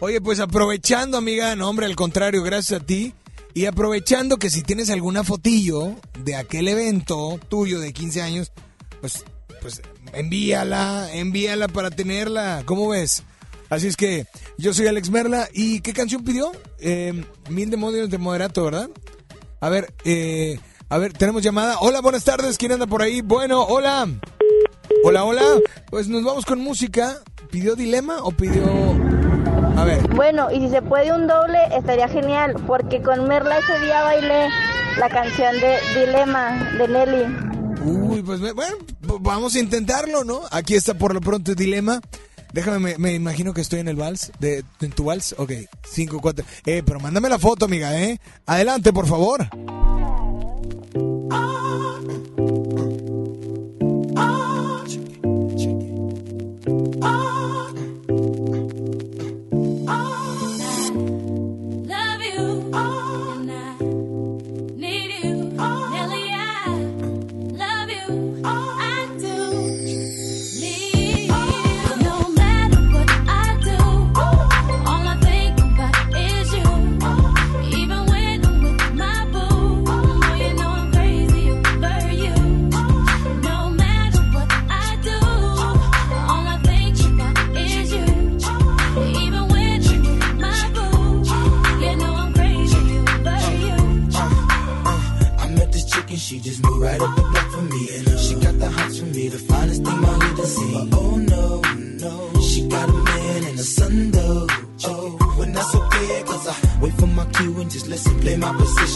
Oye, 0.00 0.20
pues 0.20 0.38
aprovechando, 0.38 1.16
amiga, 1.16 1.56
no, 1.56 1.68
hombre, 1.68 1.86
al 1.86 1.96
contrario, 1.96 2.42
gracias 2.42 2.80
a 2.80 2.84
ti. 2.84 3.14
Y 3.58 3.66
aprovechando 3.66 4.36
que 4.36 4.50
si 4.50 4.62
tienes 4.62 4.88
alguna 4.88 5.24
fotillo 5.24 5.96
de 6.22 6.36
aquel 6.36 6.68
evento 6.68 7.40
tuyo 7.48 7.80
de 7.80 7.92
15 7.92 8.22
años, 8.22 8.52
pues, 9.00 9.24
pues, 9.60 9.82
envíala, 10.12 11.12
envíala 11.12 11.66
para 11.66 11.90
tenerla. 11.90 12.62
¿Cómo 12.66 12.86
ves? 12.86 13.24
Así 13.68 13.88
es 13.88 13.96
que 13.96 14.28
yo 14.58 14.72
soy 14.72 14.86
Alex 14.86 15.10
Merla. 15.10 15.48
¿Y 15.52 15.80
qué 15.80 15.92
canción 15.92 16.22
pidió? 16.22 16.52
Em, 16.78 17.24
Mil 17.48 17.68
demonios 17.68 18.10
de 18.10 18.18
moderato, 18.18 18.62
¿verdad? 18.62 18.90
A 19.60 19.68
ver, 19.68 19.92
eh, 20.04 20.60
a 20.88 20.98
ver, 20.98 21.12
tenemos 21.12 21.42
llamada. 21.42 21.78
Hola, 21.80 22.00
buenas 22.00 22.22
tardes. 22.22 22.58
¿Quién 22.58 22.70
anda 22.70 22.86
por 22.86 23.02
ahí? 23.02 23.22
Bueno, 23.22 23.64
hola. 23.64 24.06
Hola, 25.02 25.24
hola. 25.24 25.42
Pues 25.90 26.06
nos 26.06 26.22
vamos 26.22 26.44
con 26.44 26.60
música. 26.60 27.24
¿Pidió 27.50 27.74
dilema 27.74 28.22
o 28.22 28.30
pidió 28.30 29.17
bueno, 30.16 30.50
y 30.50 30.60
si 30.60 30.70
se 30.70 30.82
puede 30.82 31.12
un 31.12 31.26
doble, 31.26 31.58
estaría 31.76 32.08
genial, 32.08 32.54
porque 32.66 33.00
con 33.00 33.28
Merla 33.28 33.58
ese 33.58 33.78
día 33.78 34.02
bailé 34.02 34.48
la 34.98 35.08
canción 35.08 35.54
de 35.60 35.78
Dilema 35.94 36.72
de 36.76 36.88
Nelly. 36.88 37.36
Uy, 37.84 38.22
pues 38.22 38.40
bueno, 38.40 38.76
vamos 39.20 39.54
a 39.54 39.60
intentarlo, 39.60 40.24
¿no? 40.24 40.40
Aquí 40.50 40.74
está 40.74 40.94
por 40.94 41.14
lo 41.14 41.20
pronto 41.20 41.54
Dilema. 41.54 42.00
Déjame, 42.52 42.78
me, 42.78 42.98
me, 42.98 43.14
imagino 43.14 43.54
que 43.54 43.60
estoy 43.60 43.78
en 43.78 43.88
el 43.88 43.96
vals, 43.96 44.32
de, 44.40 44.64
en 44.80 44.90
tu 44.90 45.04
vals, 45.04 45.34
ok, 45.38 45.52
5, 45.88 46.18
4, 46.20 46.44
eh, 46.66 46.82
pero 46.84 46.98
mándame 46.98 47.28
la 47.28 47.38
foto, 47.38 47.66
amiga, 47.66 47.96
eh, 48.00 48.18
adelante, 48.46 48.92
por 48.92 49.06
favor. 49.06 49.48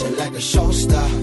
dancing 0.03 0.17
like 0.17 0.33
a 0.33 0.41
show 0.41 0.71
star. 0.71 1.22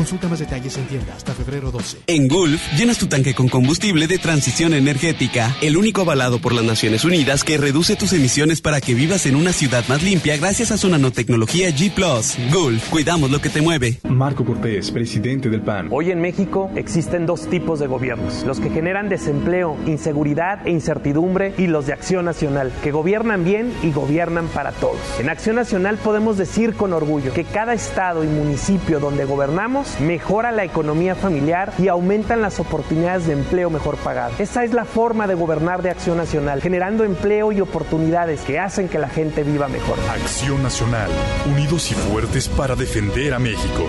Consulta 0.00 0.28
más 0.28 0.38
detalles 0.38 0.78
en 0.78 0.86
tienda 0.86 1.14
hasta 1.14 1.34
febrero 1.34 1.70
12. 1.70 1.98
En 2.06 2.26
Gulf, 2.26 2.58
llenas 2.72 2.96
tu 2.96 3.06
tanque 3.06 3.34
con 3.34 3.48
combustible 3.50 4.06
de 4.06 4.16
transición 4.16 4.72
energética, 4.72 5.54
el 5.60 5.76
único 5.76 6.00
avalado 6.00 6.40
por 6.40 6.54
las 6.54 6.64
Naciones 6.64 7.04
Unidas 7.04 7.44
que 7.44 7.58
reduce 7.58 7.96
tus 7.96 8.14
emisiones 8.14 8.62
para 8.62 8.80
que 8.80 8.94
vivas 8.94 9.26
en 9.26 9.36
una 9.36 9.52
ciudad 9.52 9.84
más 9.88 10.02
limpia 10.02 10.38
gracias 10.38 10.70
a 10.70 10.78
su 10.78 10.88
nanotecnología 10.88 11.68
G⁇ 11.68 11.92
Gulf, 12.50 12.88
cuidamos 12.88 13.30
lo 13.30 13.42
que 13.42 13.50
te 13.50 13.60
mueve. 13.60 13.98
Marco 14.08 14.42
Cortés, 14.42 14.90
presidente 14.90 15.50
del 15.50 15.60
PAN. 15.60 15.88
Hoy 15.90 16.10
en 16.10 16.22
México 16.22 16.70
existen 16.76 17.26
dos 17.26 17.50
tipos 17.50 17.78
de 17.78 17.86
gobiernos, 17.86 18.44
los 18.44 18.58
que 18.58 18.70
generan 18.70 19.10
desempleo, 19.10 19.76
inseguridad 19.86 20.66
e 20.66 20.70
incertidumbre 20.70 21.52
y 21.58 21.66
los 21.66 21.86
de 21.86 21.92
Acción 21.92 22.24
Nacional, 22.24 22.72
que 22.82 22.90
gobiernan 22.90 23.44
bien 23.44 23.70
y 23.82 23.92
gobiernan 23.92 24.48
para 24.48 24.72
todos. 24.72 24.96
En 25.18 25.28
Acción 25.28 25.56
Nacional 25.56 25.98
podemos 25.98 26.38
decir 26.38 26.72
con 26.72 26.94
orgullo 26.94 27.34
que 27.34 27.44
cada 27.44 27.74
estado 27.74 28.24
y 28.24 28.28
municipio 28.28 28.98
donde 28.98 29.26
gobernamos 29.26 29.89
mejora 29.98 30.52
la 30.52 30.64
economía 30.64 31.14
familiar 31.14 31.72
y 31.78 31.88
aumentan 31.88 32.42
las 32.42 32.60
oportunidades 32.60 33.26
de 33.26 33.32
empleo 33.32 33.70
mejor 33.70 33.96
pagado. 33.96 34.34
Esa 34.38 34.64
es 34.64 34.72
la 34.72 34.84
forma 34.84 35.26
de 35.26 35.34
gobernar 35.34 35.82
de 35.82 35.90
Acción 35.90 36.16
Nacional, 36.16 36.60
generando 36.60 37.04
empleo 37.04 37.52
y 37.52 37.60
oportunidades 37.60 38.42
que 38.42 38.58
hacen 38.58 38.88
que 38.88 38.98
la 38.98 39.08
gente 39.08 39.42
viva 39.42 39.68
mejor. 39.68 39.98
Acción 40.10 40.62
Nacional, 40.62 41.10
unidos 41.50 41.90
y 41.90 41.94
fuertes 41.94 42.48
para 42.48 42.76
defender 42.76 43.34
a 43.34 43.38
México. 43.38 43.88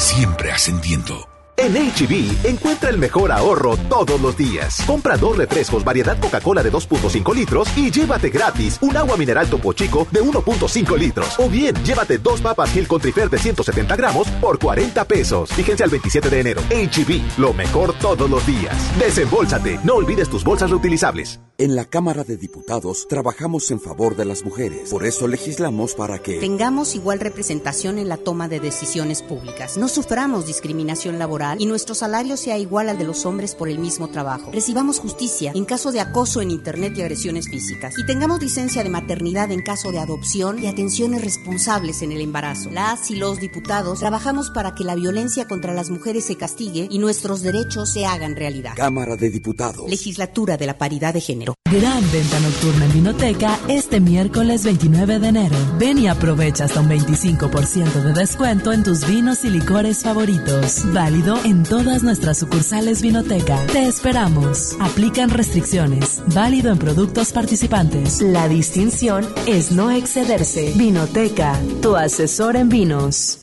Siempre 0.00 0.50
ascendiendo. 0.50 1.29
En 1.60 1.74
HB, 1.74 2.46
encuentra 2.46 2.88
el 2.88 2.96
mejor 2.96 3.30
ahorro 3.30 3.76
todos 3.90 4.18
los 4.18 4.34
días. 4.34 4.82
Compra 4.86 5.18
dos 5.18 5.36
refrescos 5.36 5.84
variedad 5.84 6.18
Coca-Cola 6.18 6.62
de 6.62 6.72
2.5 6.72 7.34
litros 7.34 7.68
y 7.76 7.90
llévate 7.90 8.30
gratis 8.30 8.78
un 8.80 8.96
agua 8.96 9.18
mineral 9.18 9.46
Topo 9.50 9.74
Chico 9.74 10.08
de 10.10 10.22
1.5 10.22 10.98
litros. 10.98 11.38
O 11.38 11.50
bien, 11.50 11.74
llévate 11.84 12.16
dos 12.16 12.40
papas 12.40 12.72
Gil 12.72 12.88
Trifer 12.88 13.28
de 13.28 13.36
170 13.36 13.94
gramos 13.94 14.26
por 14.40 14.58
40 14.58 15.04
pesos. 15.04 15.50
Fíjense 15.52 15.84
al 15.84 15.90
27 15.90 16.30
de 16.30 16.40
enero. 16.40 16.62
HB, 16.70 17.38
lo 17.38 17.52
mejor 17.52 17.92
todos 17.98 18.30
los 18.30 18.46
días. 18.46 18.74
Desembolsate. 18.98 19.80
No 19.84 19.96
olvides 19.96 20.30
tus 20.30 20.42
bolsas 20.42 20.70
reutilizables. 20.70 21.40
En 21.58 21.76
la 21.76 21.84
Cámara 21.84 22.24
de 22.24 22.38
Diputados 22.38 23.06
trabajamos 23.06 23.70
en 23.70 23.80
favor 23.80 24.16
de 24.16 24.24
las 24.24 24.46
mujeres. 24.46 24.88
Por 24.88 25.04
eso 25.04 25.28
legislamos 25.28 25.94
para 25.94 26.18
que 26.18 26.40
tengamos 26.40 26.94
igual 26.94 27.20
representación 27.20 27.98
en 27.98 28.08
la 28.08 28.16
toma 28.16 28.48
de 28.48 28.60
decisiones 28.60 29.20
públicas. 29.20 29.76
No 29.76 29.88
suframos 29.88 30.46
discriminación 30.46 31.18
laboral 31.18 31.49
y 31.58 31.66
nuestro 31.66 31.94
salario 31.94 32.36
sea 32.36 32.58
igual 32.58 32.88
al 32.88 32.98
de 32.98 33.04
los 33.04 33.26
hombres 33.26 33.54
por 33.54 33.68
el 33.68 33.78
mismo 33.78 34.08
trabajo. 34.08 34.50
Recibamos 34.52 34.98
justicia 34.98 35.52
en 35.54 35.64
caso 35.64 35.92
de 35.92 36.00
acoso 36.00 36.40
en 36.40 36.50
Internet 36.50 36.94
y 36.96 37.02
agresiones 37.02 37.48
físicas. 37.48 37.94
Y 37.98 38.06
tengamos 38.06 38.40
licencia 38.40 38.82
de 38.82 38.90
maternidad 38.90 39.50
en 39.50 39.62
caso 39.62 39.92
de 39.92 39.98
adopción 39.98 40.62
y 40.62 40.66
atenciones 40.66 41.22
responsables 41.22 42.02
en 42.02 42.12
el 42.12 42.20
embarazo. 42.20 42.70
Las 42.70 43.10
y 43.10 43.16
los 43.16 43.40
diputados 43.40 44.00
trabajamos 44.00 44.50
para 44.50 44.74
que 44.74 44.84
la 44.84 44.94
violencia 44.94 45.46
contra 45.46 45.74
las 45.74 45.90
mujeres 45.90 46.24
se 46.24 46.36
castigue 46.36 46.88
y 46.90 46.98
nuestros 46.98 47.42
derechos 47.42 47.90
se 47.90 48.06
hagan 48.06 48.36
realidad. 48.36 48.74
Cámara 48.76 49.16
de 49.16 49.30
Diputados. 49.30 49.88
Legislatura 49.88 50.56
de 50.56 50.66
la 50.66 50.78
Paridad 50.78 51.14
de 51.14 51.20
Género. 51.20 51.54
Gran 51.70 52.02
venta 52.10 52.40
nocturna 52.40 52.86
en 52.86 52.92
Vinoteca 52.92 53.56
este 53.68 54.00
miércoles 54.00 54.64
29 54.64 55.20
de 55.20 55.28
enero. 55.28 55.56
Ven 55.78 55.98
y 55.98 56.08
aprovecha 56.08 56.64
hasta 56.64 56.80
un 56.80 56.88
25% 56.88 57.92
de 58.02 58.12
descuento 58.12 58.72
en 58.72 58.82
tus 58.82 59.06
vinos 59.06 59.44
y 59.44 59.50
licores 59.50 60.02
favoritos. 60.02 60.82
Válido 60.92 61.38
en 61.44 61.62
todas 61.62 62.02
nuestras 62.02 62.38
sucursales 62.38 63.02
Vinoteca. 63.02 63.64
Te 63.66 63.86
esperamos. 63.86 64.76
Aplican 64.80 65.30
restricciones. 65.30 66.20
Válido 66.34 66.72
en 66.72 66.78
productos 66.78 67.30
participantes. 67.30 68.20
La 68.20 68.48
distinción 68.48 69.24
es 69.46 69.70
no 69.70 69.92
excederse. 69.92 70.72
Vinoteca, 70.74 71.56
tu 71.80 71.94
asesor 71.94 72.56
en 72.56 72.68
vinos. 72.68 73.42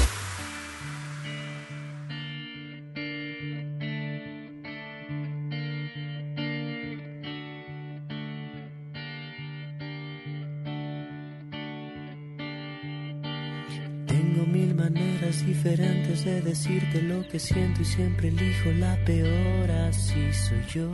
Diferentes 15.63 16.25
de 16.25 16.41
decirte 16.41 17.03
lo 17.03 17.27
que 17.27 17.37
siento 17.37 17.83
y 17.83 17.85
siempre 17.85 18.29
elijo 18.29 18.71
la 18.79 18.97
peor, 19.05 19.69
así 19.87 20.33
soy 20.33 20.63
yo. 20.73 20.89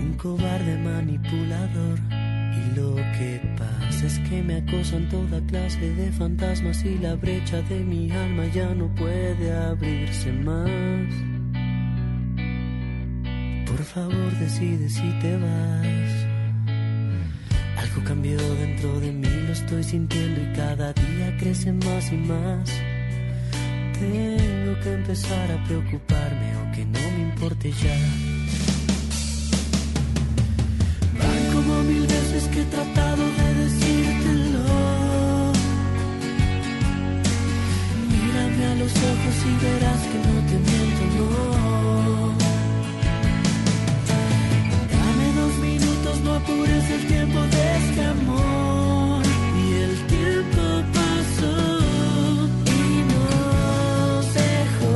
Un 0.00 0.14
cobarde 0.20 0.76
manipulador. 0.78 2.00
Y 2.10 2.74
lo 2.74 2.96
que 2.96 3.40
pasa 3.56 4.06
es 4.06 4.18
que 4.28 4.42
me 4.42 4.56
acosan 4.56 5.08
toda 5.08 5.40
clase 5.46 5.94
de 5.94 6.10
fantasmas 6.10 6.84
y 6.84 6.98
la 6.98 7.14
brecha 7.14 7.62
de 7.62 7.78
mi 7.78 8.10
alma 8.10 8.46
ya 8.46 8.74
no 8.74 8.92
puede 8.96 9.52
abrirse 9.52 10.32
más. 10.32 10.68
Por 13.66 13.84
favor 13.84 14.38
decide 14.40 14.88
si 14.88 15.08
te 15.20 15.36
vas. 15.36 16.31
Algo 17.82 18.04
cambió 18.04 18.38
dentro 18.38 19.00
de 19.00 19.10
mí, 19.10 19.28
lo 19.28 19.52
estoy 19.52 19.82
sintiendo 19.82 20.40
y 20.40 20.52
cada 20.54 20.92
día 20.92 21.36
crece 21.40 21.72
más 21.72 22.12
y 22.12 22.16
más. 22.16 22.70
Tengo 23.98 24.80
que 24.82 24.92
empezar 24.92 25.50
a 25.50 25.64
preocuparme, 25.64 26.52
aunque 26.58 26.84
no 26.84 27.00
me 27.00 27.22
importe 27.30 27.72
ya. 27.72 27.96
Van 31.18 31.52
como 31.52 31.82
mil 31.82 32.06
veces 32.06 32.44
que 32.52 32.60
he 32.62 32.64
tratado 32.66 33.24
de 33.38 33.54
decírtelo. 33.64 34.64
Mírame 38.12 38.64
a 38.64 38.74
los 38.76 38.92
ojos 39.12 39.36
y 39.50 39.64
verás 39.64 40.00
que 40.10 40.18
no 40.26 40.34
te 40.48 40.56
miento, 40.70 41.04
no. 41.18 41.61
Apures 46.34 46.90
el 46.90 47.06
tiempo 47.06 47.40
de 47.40 47.76
este 47.76 48.04
amor. 48.04 49.22
Y 49.64 49.72
el 49.86 50.06
tiempo 50.06 50.62
pasó 50.92 51.56
y 52.66 53.04
nos 53.12 54.34
dejó. 54.34 54.94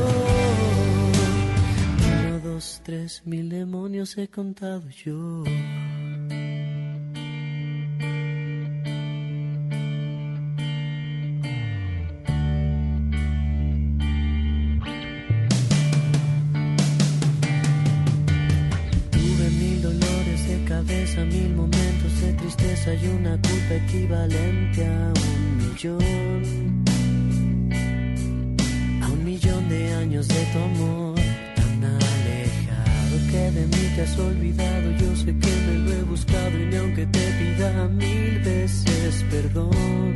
Uno, 2.27 2.39
dos, 2.39 2.81
tres, 2.83 3.21
mil 3.25 3.49
demonios 3.49 4.17
he 4.17 4.27
contado 4.27 4.89
yo. 4.89 5.43
Cabeza, 21.17 21.25
mil 21.25 21.55
momentos 21.55 22.21
de 22.21 22.33
tristeza 22.33 22.93
y 22.93 23.07
una 23.07 23.31
culpa 23.41 23.75
equivalente 23.85 24.85
a 24.85 25.13
un 25.15 25.57
millón. 25.57 26.83
A 29.01 29.07
un 29.09 29.23
millón 29.23 29.69
de 29.69 29.93
años 29.93 30.27
de 30.27 30.45
tu 30.53 30.59
amor, 30.59 31.15
tan 31.55 31.83
alejado 31.83 33.17
que 33.31 33.51
de 33.51 33.65
mí 33.67 33.95
te 33.95 34.01
has 34.01 34.17
olvidado. 34.19 34.91
Yo 34.99 35.15
sé 35.15 35.25
que 35.25 35.51
me 35.67 35.79
lo 35.85 35.91
he 35.93 36.03
buscado 36.03 36.59
y 36.59 36.65
ni 36.65 36.75
aunque 36.75 37.05
te 37.07 37.31
pida 37.39 37.87
mil 37.87 38.39
veces 38.39 39.25
perdón, 39.29 40.13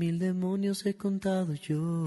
mil 0.00 0.18
demonios 0.18 0.86
he 0.86 0.94
contado 0.94 1.52
yo. 1.52 2.06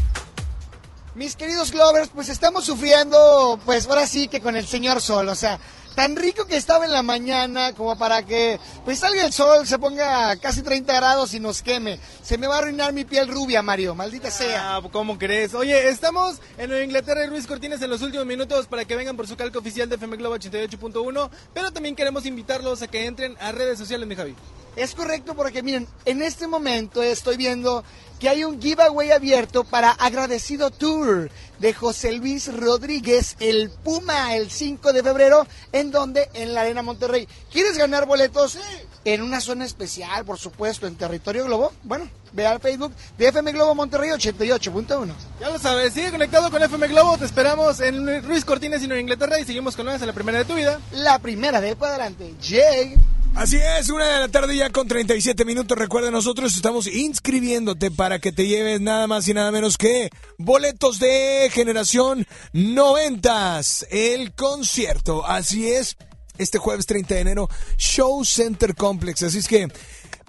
Mis 1.13 1.35
queridos 1.35 1.71
Glovers, 1.71 2.09
pues 2.13 2.29
estamos 2.29 2.63
sufriendo, 2.63 3.59
pues 3.65 3.85
ahora 3.87 4.07
sí 4.07 4.29
que 4.29 4.39
con 4.39 4.55
el 4.55 4.65
señor 4.65 5.01
Sol, 5.01 5.27
o 5.27 5.35
sea, 5.35 5.59
tan 5.93 6.15
rico 6.15 6.45
que 6.45 6.55
estaba 6.55 6.85
en 6.85 6.91
la 6.91 7.03
mañana 7.03 7.73
como 7.73 7.97
para 7.97 8.25
que 8.25 8.59
pues 8.85 8.99
salga 8.99 9.25
el 9.25 9.33
sol, 9.33 9.67
se 9.67 9.77
ponga 9.77 10.35
casi 10.37 10.61
30 10.61 10.93
grados 10.93 11.33
y 11.33 11.41
nos 11.41 11.61
queme. 11.61 11.99
Se 12.23 12.37
me 12.37 12.47
va 12.47 12.55
a 12.55 12.57
arruinar 12.59 12.93
mi 12.93 13.03
piel 13.03 13.27
rubia, 13.27 13.61
Mario, 13.61 13.93
maldita 13.93 14.31
sea. 14.31 14.77
Ah, 14.77 14.81
¿cómo 14.89 15.17
crees? 15.17 15.53
Oye, 15.53 15.89
estamos 15.89 16.39
en 16.57 16.71
Inglaterra 16.83 17.25
y 17.25 17.27
Luis 17.27 17.45
Cortines 17.45 17.81
en 17.81 17.89
los 17.89 18.01
últimos 18.01 18.25
minutos 18.25 18.67
para 18.67 18.85
que 18.85 18.95
vengan 18.95 19.17
por 19.17 19.27
su 19.27 19.35
calco 19.35 19.59
oficial 19.59 19.89
de 19.89 19.95
FM 19.95 20.15
Globo 20.15 20.37
88.1, 20.37 21.29
pero 21.53 21.71
también 21.71 21.95
queremos 21.95 22.25
invitarlos 22.25 22.81
a 22.81 22.87
que 22.87 23.05
entren 23.05 23.35
a 23.41 23.51
redes 23.51 23.77
sociales, 23.77 24.07
mi 24.07 24.15
Javi. 24.15 24.33
Es 24.75 24.95
correcto 24.95 25.35
porque 25.35 25.63
miren, 25.63 25.87
en 26.05 26.21
este 26.21 26.47
momento 26.47 27.03
estoy 27.03 27.37
viendo 27.37 27.83
que 28.21 28.29
hay 28.29 28.43
un 28.43 28.61
giveaway 28.61 29.11
abierto 29.11 29.63
para 29.63 29.89
Agradecido 29.91 30.69
Tour 30.69 31.29
de 31.59 31.73
José 31.73 32.11
Luis 32.13 32.53
Rodríguez, 32.55 33.35
el 33.39 33.71
Puma, 33.71 34.35
el 34.35 34.51
5 34.51 34.93
de 34.93 35.01
febrero, 35.01 35.47
en 35.71 35.89
donde 35.89 36.29
en 36.35 36.53
la 36.53 36.61
Arena 36.61 36.83
Monterrey. 36.83 37.27
¿Quieres 37.51 37.77
ganar 37.77 38.05
boletos? 38.05 38.59
En 39.03 39.23
una 39.23 39.41
zona 39.41 39.65
especial, 39.65 40.23
por 40.23 40.37
supuesto, 40.37 40.85
en 40.85 40.95
territorio 40.95 41.45
Globo. 41.45 41.73
Bueno, 41.81 42.07
ve 42.31 42.45
al 42.45 42.59
Facebook 42.59 42.93
de 43.17 43.27
FM 43.27 43.51
Globo 43.53 43.73
Monterrey 43.73 44.11
88.1. 44.11 45.11
Ya 45.39 45.49
lo 45.49 45.57
sabes, 45.57 45.93
sigue 45.93 46.11
conectado 46.11 46.51
con 46.51 46.61
FM 46.61 46.87
Globo, 46.89 47.17
te 47.17 47.25
esperamos 47.25 47.79
en 47.79 48.21
Luis 48.27 48.45
Cortines 48.45 48.83
y 48.83 48.87
Nueva 48.87 49.01
Inglaterra 49.01 49.39
y 49.39 49.45
seguimos 49.45 49.75
con 49.75 49.85
nuevas 49.85 50.01
en 50.01 50.07
la 50.07 50.13
primera 50.13 50.37
de 50.37 50.45
tu 50.45 50.53
vida. 50.53 50.79
La 50.91 51.17
primera 51.17 51.59
de 51.59 51.75
para 51.75 51.95
adelante. 51.95 52.35
Jay. 52.39 52.95
Así 53.33 53.55
es, 53.55 53.89
una 53.89 54.05
de 54.07 54.19
la 54.19 54.27
tarde 54.27 54.57
ya 54.57 54.69
con 54.69 54.87
37 54.87 55.45
minutos. 55.45 55.77
Recuerda, 55.77 56.11
nosotros 56.11 56.53
estamos 56.53 56.85
inscribiéndote 56.87 57.89
para 57.89 58.19
que 58.19 58.33
te 58.33 58.45
lleves 58.45 58.81
nada 58.81 59.07
más 59.07 59.27
y 59.27 59.33
nada 59.33 59.51
menos 59.51 59.77
que 59.77 60.09
boletos 60.37 60.99
de 60.99 61.49
generación 61.51 62.27
90, 62.51 63.61
el 63.89 64.33
concierto. 64.33 65.25
Así 65.25 65.69
es, 65.69 65.95
este 66.37 66.57
jueves 66.57 66.85
30 66.85 67.15
de 67.15 67.21
enero, 67.21 67.49
Show 67.77 68.25
Center 68.25 68.75
Complex. 68.75 69.23
Así 69.23 69.37
es 69.37 69.47
que, 69.47 69.67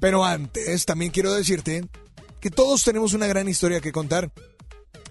pero 0.01 0.25
antes 0.25 0.87
también 0.87 1.11
quiero 1.11 1.35
decirte 1.35 1.85
que 2.41 2.51
todos 2.51 2.85
tenemos 2.85 3.15
una 3.15 3.27
gran 3.27 3.49
historia 3.49 3.81
que 3.81 3.93
contar. 3.93 4.31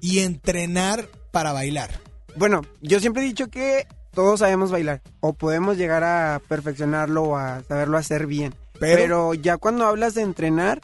y 0.00 0.20
entrenar 0.20 1.08
para 1.30 1.52
bailar? 1.52 2.00
Bueno, 2.36 2.62
yo 2.80 2.98
siempre 2.98 3.22
he 3.22 3.26
dicho 3.26 3.48
que 3.48 3.86
todos 4.12 4.40
sabemos 4.40 4.70
bailar 4.72 5.02
o 5.20 5.34
podemos 5.34 5.76
llegar 5.76 6.02
a 6.02 6.40
perfeccionarlo 6.48 7.22
o 7.22 7.36
a 7.36 7.62
saberlo 7.64 7.96
hacer 7.98 8.26
bien. 8.26 8.54
Pero- 8.80 8.96
Pero, 8.96 9.34
ya 9.34 9.56
cuando 9.56 9.86
hablas 9.86 10.14
de 10.14 10.22
entrenar, 10.22 10.80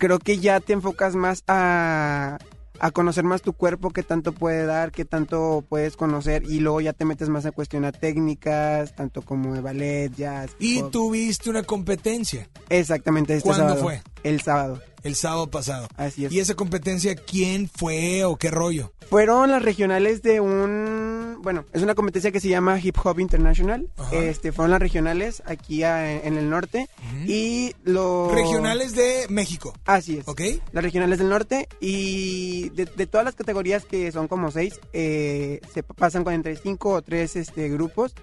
creo 0.00 0.18
que 0.18 0.38
ya 0.38 0.58
te 0.58 0.72
enfocas 0.72 1.14
más 1.14 1.44
a, 1.46 2.38
a 2.80 2.90
conocer 2.90 3.22
más 3.22 3.42
tu 3.42 3.52
cuerpo, 3.52 3.90
qué 3.90 4.02
tanto 4.02 4.32
puede 4.32 4.64
dar, 4.66 4.90
qué 4.90 5.04
tanto 5.04 5.62
puedes 5.68 5.96
conocer 5.96 6.42
y 6.48 6.58
luego 6.58 6.80
ya 6.80 6.92
te 6.94 7.04
metes 7.04 7.28
más 7.28 7.46
a 7.46 7.52
cuestionar 7.52 7.96
técnicas, 7.96 8.96
tanto 8.96 9.22
como 9.22 9.54
de 9.54 9.60
ballet, 9.60 10.12
jazz. 10.16 10.50
Y 10.58 10.80
pop. 10.80 10.90
tuviste 10.90 11.50
una 11.50 11.62
competencia 11.62 12.48
Exactamente, 12.70 13.34
este 13.36 13.48
¿Cuándo 13.48 13.68
sábado. 13.76 13.82
fue? 13.84 14.02
El 14.22 14.40
sábado. 14.40 14.80
el 15.02 15.14
sábado 15.14 15.50
pasado. 15.50 15.88
Así 15.96 16.26
es. 16.26 16.32
¿Y 16.32 16.40
esa 16.40 16.54
competencia 16.54 17.14
quién 17.14 17.68
fue 17.68 18.24
o 18.24 18.36
qué 18.36 18.50
rollo? 18.50 18.92
Fueron 19.08 19.50
las 19.50 19.62
regionales 19.62 20.22
de 20.22 20.40
un, 20.40 21.38
bueno, 21.42 21.64
es 21.72 21.82
una 21.82 21.94
competencia 21.96 22.30
que 22.30 22.38
se 22.38 22.48
llama 22.48 22.78
Hip 22.80 22.96
Hop 23.02 23.18
International. 23.18 23.88
Ajá. 23.96 24.14
Este, 24.14 24.52
fueron 24.52 24.70
las 24.70 24.78
regionales 24.80 25.42
aquí 25.46 25.82
a- 25.82 26.22
en 26.22 26.36
el 26.36 26.48
norte 26.48 26.88
y 27.26 27.74
los 27.82 28.32
Regionales 28.32 28.94
de 28.94 29.26
México. 29.28 29.72
Así 29.84 30.18
es. 30.18 30.28
¿Ok? 30.28 30.42
Las 30.72 30.84
regionales 30.84 31.18
del 31.18 31.28
norte 31.28 31.68
y 31.80 32.68
de, 32.70 32.84
de 32.84 33.06
todas 33.08 33.24
las 33.24 33.34
categorías 33.34 33.84
que 33.84 34.12
son 34.12 34.28
como 34.28 34.50
seis, 34.52 34.78
eh, 34.92 35.60
se 35.74 35.82
pasan 35.82 36.22
con 36.22 36.34
entre 36.34 36.54
cinco 36.56 36.90
o 36.90 37.02
tres 37.02 37.34
este, 37.36 37.68
grupos 37.68 38.14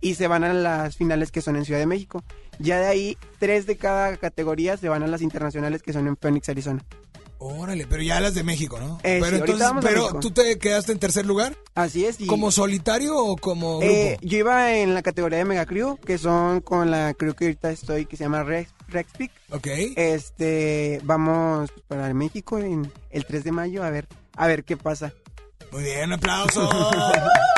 y 0.00 0.14
se 0.14 0.26
van 0.28 0.44
a 0.44 0.52
las 0.54 0.96
finales 0.96 1.30
que 1.32 1.40
son 1.42 1.56
en 1.56 1.64
Ciudad 1.64 1.80
de 1.80 1.86
México. 1.86 2.22
Ya 2.58 2.78
de 2.80 2.86
ahí, 2.86 3.18
tres 3.38 3.66
de 3.66 3.76
cada 3.76 4.16
categoría 4.16 4.76
se 4.76 4.88
van 4.88 5.02
a 5.02 5.06
las 5.06 5.22
internacionales 5.22 5.82
que 5.82 5.92
son 5.92 6.06
en 6.06 6.16
Phoenix, 6.16 6.48
Arizona. 6.48 6.84
Órale, 7.38 7.86
pero 7.86 8.02
ya 8.02 8.18
las 8.18 8.34
de 8.34 8.42
México, 8.42 8.78
¿no? 8.80 8.98
Eh, 9.02 9.18
pero 9.20 9.44
sí, 9.46 9.62
a 9.62 9.80
pero 9.80 10.08
tú 10.20 10.30
te 10.30 10.58
quedaste 10.58 10.92
en 10.92 10.98
tercer 10.98 11.26
lugar. 11.26 11.54
Así 11.74 12.06
es. 12.06 12.18
y- 12.18 12.26
¿Como 12.26 12.50
solitario 12.50 13.14
o 13.14 13.36
como 13.36 13.78
grupo? 13.78 13.92
Eh, 13.92 14.16
yo 14.22 14.38
iba 14.38 14.74
en 14.74 14.94
la 14.94 15.02
categoría 15.02 15.38
de 15.38 15.44
Mega 15.44 15.66
Crew, 15.66 15.98
que 15.98 16.16
son 16.16 16.60
con 16.62 16.90
la 16.90 17.12
crew 17.12 17.34
que 17.34 17.44
ahorita 17.44 17.70
estoy, 17.70 18.06
que 18.06 18.16
se 18.16 18.24
llama 18.24 18.42
Rex, 18.42 18.70
Rexpic. 18.88 19.30
ok. 19.50 19.66
Este, 19.96 21.00
vamos 21.04 21.70
para 21.88 22.12
México 22.14 22.58
en 22.58 22.90
el 23.10 23.26
3 23.26 23.44
de 23.44 23.52
mayo, 23.52 23.82
a 23.84 23.90
ver, 23.90 24.06
a 24.34 24.46
ver 24.46 24.64
qué 24.64 24.78
pasa. 24.78 25.12
Muy 25.72 25.82
bien, 25.82 26.12
aplauso. 26.12 26.68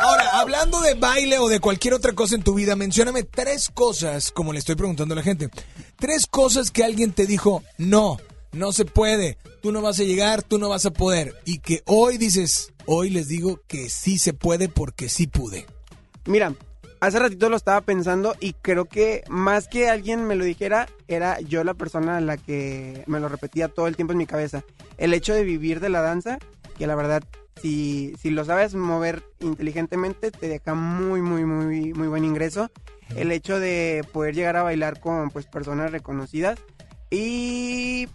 Ahora, 0.02 0.40
hablando 0.40 0.80
de 0.80 0.94
baile 0.94 1.38
o 1.38 1.48
de 1.48 1.60
cualquier 1.60 1.94
otra 1.94 2.14
cosa 2.14 2.34
en 2.34 2.42
tu 2.42 2.54
vida, 2.54 2.76
mencióname 2.76 3.22
tres 3.22 3.68
cosas, 3.68 4.32
como 4.32 4.52
le 4.52 4.58
estoy 4.58 4.74
preguntando 4.74 5.14
a 5.14 5.16
la 5.16 5.22
gente. 5.22 5.50
Tres 5.96 6.26
cosas 6.26 6.70
que 6.70 6.84
alguien 6.84 7.12
te 7.12 7.26
dijo, 7.26 7.62
no, 7.76 8.18
no 8.52 8.72
se 8.72 8.84
puede, 8.84 9.38
tú 9.60 9.72
no 9.72 9.82
vas 9.82 10.00
a 10.00 10.04
llegar, 10.04 10.42
tú 10.42 10.58
no 10.58 10.68
vas 10.68 10.86
a 10.86 10.92
poder. 10.92 11.34
Y 11.44 11.58
que 11.58 11.82
hoy 11.86 12.18
dices, 12.18 12.72
hoy 12.86 13.10
les 13.10 13.28
digo 13.28 13.60
que 13.66 13.88
sí 13.88 14.18
se 14.18 14.32
puede 14.32 14.68
porque 14.68 15.08
sí 15.08 15.26
pude. 15.26 15.66
Mira, 16.24 16.54
hace 17.00 17.18
ratito 17.18 17.48
lo 17.48 17.56
estaba 17.56 17.80
pensando 17.80 18.34
y 18.40 18.54
creo 18.54 18.86
que 18.86 19.22
más 19.28 19.68
que 19.68 19.88
alguien 19.88 20.24
me 20.24 20.36
lo 20.36 20.44
dijera, 20.44 20.88
era 21.06 21.40
yo 21.40 21.64
la 21.64 21.74
persona 21.74 22.16
a 22.16 22.20
la 22.20 22.36
que 22.36 23.04
me 23.06 23.20
lo 23.20 23.28
repetía 23.28 23.68
todo 23.68 23.86
el 23.86 23.96
tiempo 23.96 24.12
en 24.12 24.18
mi 24.18 24.26
cabeza. 24.26 24.64
El 24.96 25.14
hecho 25.14 25.34
de 25.34 25.44
vivir 25.44 25.80
de 25.80 25.88
la 25.88 26.00
danza, 26.00 26.38
que 26.76 26.86
la 26.86 26.94
verdad, 26.94 27.22
si, 27.60 28.14
si 28.18 28.30
lo 28.30 28.44
sabes 28.44 28.74
mover 28.74 29.22
inteligentemente, 29.40 30.30
te 30.30 30.48
deja 30.48 30.74
muy, 30.74 31.22
muy, 31.22 31.44
muy, 31.44 31.92
muy 31.92 32.08
buen 32.08 32.24
ingreso. 32.24 32.70
El 33.16 33.32
hecho 33.32 33.58
de 33.58 34.04
poder 34.12 34.34
llegar 34.34 34.56
a 34.56 34.62
bailar 34.62 35.00
con 35.00 35.30
pues 35.30 35.46
personas 35.46 35.92
reconocidas. 35.92 36.58
Y 37.10 38.08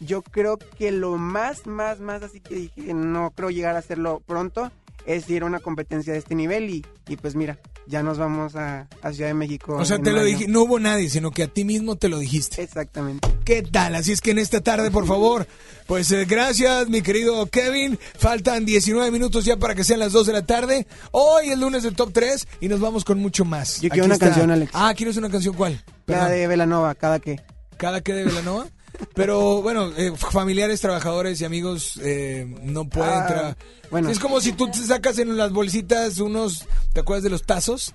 yo 0.00 0.22
creo 0.22 0.58
que 0.58 0.92
lo 0.92 1.16
más, 1.16 1.66
más, 1.66 2.00
más 2.00 2.22
así 2.22 2.40
que 2.40 2.54
dije, 2.54 2.94
no 2.94 3.30
creo 3.30 3.50
llegar 3.50 3.76
a 3.76 3.80
hacerlo 3.80 4.20
pronto, 4.26 4.70
es 5.06 5.28
ir 5.30 5.42
a 5.42 5.46
una 5.46 5.60
competencia 5.60 6.12
de 6.12 6.18
este 6.18 6.34
nivel 6.34 6.70
y, 6.70 6.84
y 7.08 7.16
pues 7.16 7.34
mira, 7.34 7.58
ya 7.86 8.02
nos 8.02 8.18
vamos 8.18 8.54
a, 8.56 8.86
a 9.02 9.12
Ciudad 9.12 9.28
de 9.30 9.34
México. 9.34 9.74
O 9.76 9.84
sea, 9.84 9.98
te 9.98 10.12
lo 10.12 10.22
dije, 10.22 10.46
no 10.48 10.62
hubo 10.62 10.78
nadie, 10.78 11.10
sino 11.10 11.30
que 11.30 11.42
a 11.42 11.48
ti 11.48 11.64
mismo 11.64 11.96
te 11.96 12.08
lo 12.08 12.18
dijiste. 12.18 12.62
Exactamente. 12.62 13.28
¿Qué 13.44 13.62
tal? 13.62 13.94
Así 13.96 14.12
es 14.12 14.20
que 14.20 14.30
en 14.30 14.38
esta 14.38 14.60
tarde, 14.60 14.90
por 14.90 15.06
favor, 15.06 15.46
pues 15.86 16.10
eh, 16.12 16.24
gracias, 16.26 16.88
mi 16.88 17.02
querido 17.02 17.44
Kevin. 17.46 17.98
Faltan 18.16 18.64
19 18.64 19.10
minutos 19.10 19.44
ya 19.44 19.56
para 19.56 19.74
que 19.74 19.82
sean 19.84 19.98
las 20.00 20.12
2 20.12 20.26
de 20.28 20.32
la 20.32 20.46
tarde. 20.46 20.86
Hoy 21.10 21.48
el 21.50 21.60
lunes 21.60 21.82
del 21.82 21.96
Top 21.96 22.10
3 22.12 22.46
y 22.60 22.68
nos 22.68 22.78
vamos 22.80 23.04
con 23.04 23.18
mucho 23.18 23.44
más. 23.44 23.80
Yo 23.80 23.88
quiero 23.90 24.04
Aquí 24.04 24.06
una 24.06 24.14
está. 24.14 24.26
canción, 24.26 24.50
Alex. 24.52 24.70
Ah, 24.74 24.92
¿quieres 24.96 25.16
una 25.16 25.28
canción 25.30 25.54
cuál? 25.54 25.72
La 26.06 26.14
Perdón. 26.14 26.30
de 26.30 26.46
Velanova, 26.46 26.94
cada 26.94 27.18
que. 27.18 27.40
¿Cada 27.76 28.00
que 28.00 28.12
de 28.14 28.24
Velanova? 28.24 28.66
Pero 29.14 29.62
bueno, 29.62 29.90
eh, 29.96 30.12
familiares, 30.16 30.80
trabajadores 30.80 31.40
y 31.40 31.44
amigos 31.44 31.98
eh, 32.02 32.46
no 32.62 32.88
pueden 32.88 33.12
Ah, 33.12 33.26
tra- 33.28 33.56
bueno. 33.90 34.08
Es 34.10 34.18
como 34.18 34.40
si 34.40 34.52
tú 34.52 34.68
te 34.70 34.78
sacas 34.78 35.18
en 35.18 35.36
las 35.36 35.52
bolsitas 35.52 36.18
unos, 36.18 36.64
¿te 36.92 37.00
acuerdas 37.00 37.22
de 37.24 37.30
los 37.30 37.42
tazos? 37.42 37.94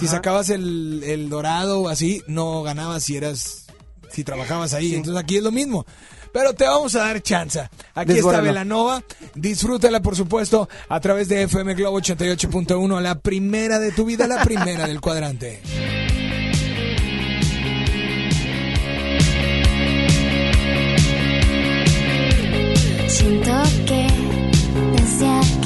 Si 0.00 0.08
sacabas 0.08 0.50
el, 0.50 1.02
el 1.04 1.28
dorado 1.28 1.82
o 1.82 1.88
así, 1.88 2.20
no 2.26 2.62
ganabas 2.64 3.04
si 3.04 3.16
eras, 3.16 3.66
si 4.10 4.24
trabajabas 4.24 4.74
ahí. 4.74 4.94
Entonces 4.96 5.22
aquí 5.22 5.36
es 5.36 5.44
lo 5.44 5.52
mismo. 5.52 5.86
Pero 6.32 6.52
te 6.54 6.64
vamos 6.64 6.94
a 6.96 6.98
dar 6.98 7.22
chance. 7.22 7.60
Aquí 7.94 8.12
está. 8.12 8.40
Velanova. 8.48 9.02
Disfrútala, 9.36 10.02
por 10.02 10.16
supuesto, 10.16 10.68
a 10.88 10.98
través 11.00 11.28
de 11.28 11.42
FM 11.44 11.74
Globo 11.74 12.00
88.1. 12.00 13.00
La 13.00 13.20
primera 13.20 13.78
de 13.78 13.92
tu 13.92 14.04
vida, 14.04 14.26
la 14.26 14.42
primera 14.42 14.86
del 14.88 15.00
cuadrante. 15.00 15.62
Desde 25.18 25.65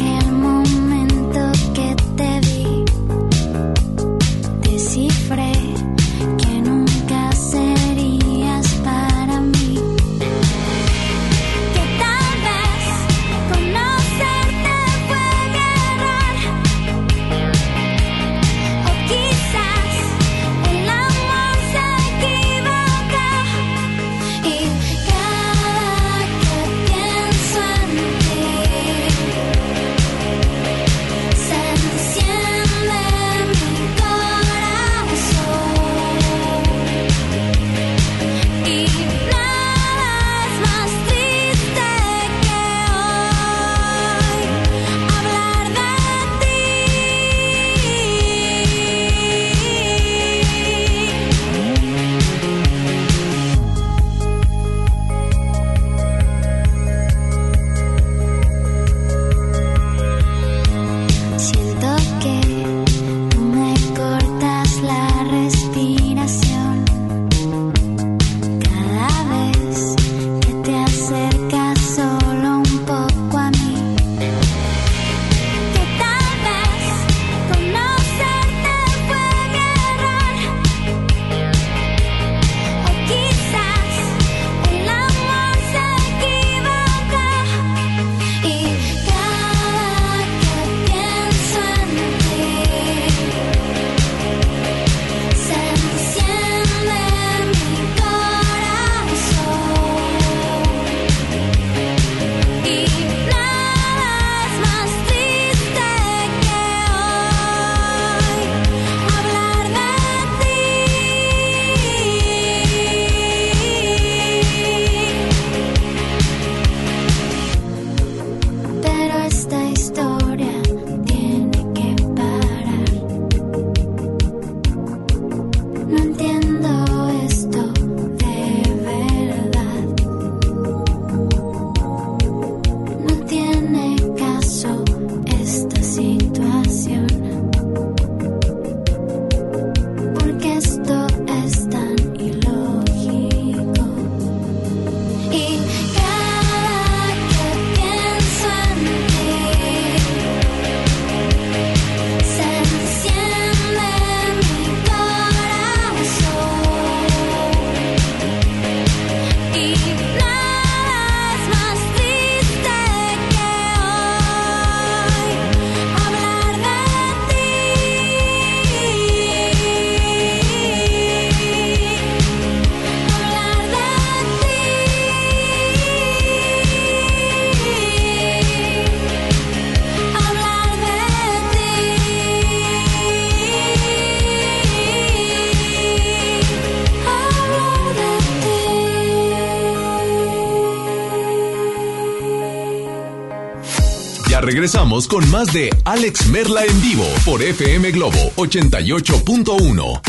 regresamos 194.60 195.08
con 195.08 195.26
más 195.30 195.54
de 195.54 195.70
Alex 195.86 196.26
Merla 196.26 196.66
en 196.66 196.82
vivo 196.82 197.06
por 197.24 197.42
FM 197.42 197.92
Globo 197.92 198.18
88.1. 198.36 200.02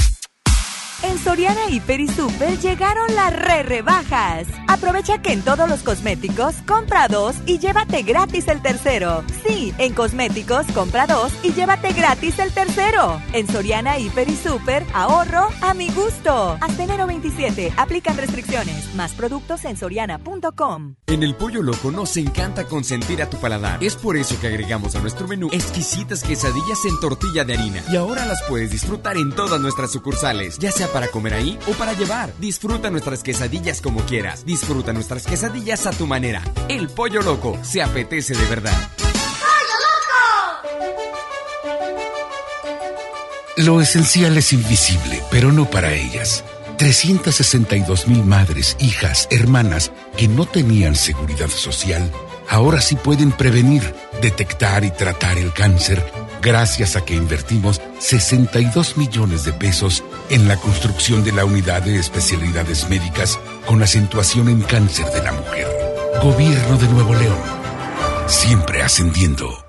En 1.03 1.17
Soriana 1.19 1.69
Hiper 1.69 2.01
y 2.01 2.09
Super 2.09 2.59
llegaron 2.59 3.15
las 3.15 3.31
re 3.31 3.63
rebajas. 3.63 4.47
Aprovecha 4.71 5.21
que 5.21 5.33
en 5.33 5.41
todos 5.41 5.67
los 5.67 5.83
cosméticos 5.83 6.55
compra 6.65 7.09
dos 7.09 7.35
y 7.45 7.59
llévate 7.59 8.03
gratis 8.03 8.47
el 8.47 8.61
tercero. 8.61 9.21
Sí, 9.45 9.73
en 9.77 9.93
cosméticos 9.93 10.65
compra 10.67 11.07
dos 11.07 11.33
y 11.43 11.51
llévate 11.51 11.91
gratis 11.91 12.39
el 12.39 12.53
tercero. 12.53 13.21
En 13.33 13.49
Soriana 13.49 13.99
Hiper 13.99 14.29
y 14.29 14.35
Super, 14.37 14.85
ahorro 14.93 15.49
a 15.59 15.73
mi 15.73 15.89
gusto. 15.89 16.57
Hasta 16.61 16.83
enero 16.83 17.05
27, 17.05 17.73
aplican 17.75 18.15
restricciones. 18.15 18.95
Más 18.95 19.11
productos 19.11 19.65
en 19.65 19.75
soriana.com. 19.75 20.95
En 21.07 21.23
el 21.23 21.35
Pollo 21.35 21.61
Loco 21.61 21.91
nos 21.91 22.15
encanta 22.15 22.63
consentir 22.63 23.21
a 23.21 23.29
tu 23.29 23.35
paladar. 23.35 23.83
Es 23.83 23.97
por 23.97 24.15
eso 24.15 24.39
que 24.39 24.47
agregamos 24.47 24.95
a 24.95 25.01
nuestro 25.01 25.27
menú 25.27 25.49
exquisitas 25.51 26.23
quesadillas 26.23 26.85
en 26.85 26.97
tortilla 27.01 27.43
de 27.43 27.55
harina. 27.55 27.83
Y 27.91 27.97
ahora 27.97 28.23
las 28.25 28.41
puedes 28.43 28.71
disfrutar 28.71 29.17
en 29.17 29.35
todas 29.35 29.59
nuestras 29.59 29.91
sucursales, 29.91 30.57
ya 30.59 30.71
sea 30.71 30.87
para 30.87 31.09
comer 31.09 31.33
ahí 31.33 31.59
o 31.67 31.73
para 31.73 31.91
llevar. 31.91 32.31
Disfruta 32.39 32.89
nuestras 32.89 33.21
quesadillas 33.21 33.81
como 33.81 33.99
quieras. 34.05 34.45
Nuestras 34.93 35.25
quesadillas 35.25 35.87
a 35.87 35.91
tu 35.91 36.07
manera. 36.07 36.41
El 36.69 36.87
Pollo 36.87 37.21
Loco 37.21 37.57
se 37.63 37.81
apetece 37.81 38.35
de 38.35 38.45
verdad. 38.45 38.73
Lo 43.57 43.81
esencial 43.81 44.37
es 44.37 44.53
invisible, 44.53 45.21
pero 45.29 45.51
no 45.51 45.69
para 45.69 45.93
ellas. 45.93 46.43
362 46.77 48.07
mil 48.07 48.23
madres, 48.23 48.75
hijas, 48.79 49.27
hermanas 49.29 49.91
que 50.17 50.27
no 50.27 50.45
tenían 50.45 50.95
seguridad 50.95 51.49
social, 51.49 52.11
ahora 52.49 52.81
sí 52.81 52.95
pueden 52.95 53.31
prevenir, 53.31 53.93
detectar 54.21 54.83
y 54.83 54.91
tratar 54.91 55.37
el 55.37 55.53
cáncer 55.53 56.03
gracias 56.41 56.95
a 56.95 57.05
que 57.05 57.13
invertimos 57.13 57.81
62 57.99 58.97
millones 58.97 59.45
de 59.45 59.53
pesos 59.53 60.03
en 60.29 60.47
la 60.47 60.57
construcción 60.57 61.23
de 61.23 61.31
la 61.31 61.45
unidad 61.45 61.83
de 61.83 61.99
especialidades 61.99 62.89
médicas 62.89 63.39
con 63.65 63.81
acentuación 63.81 64.49
en 64.49 64.61
cáncer 64.61 65.05
de 65.07 65.23
la 65.23 65.31
mujer. 65.31 65.67
Gobierno 66.21 66.77
de 66.77 66.87
Nuevo 66.89 67.13
León. 67.13 67.39
Siempre 68.27 68.81
ascendiendo. 68.81 69.65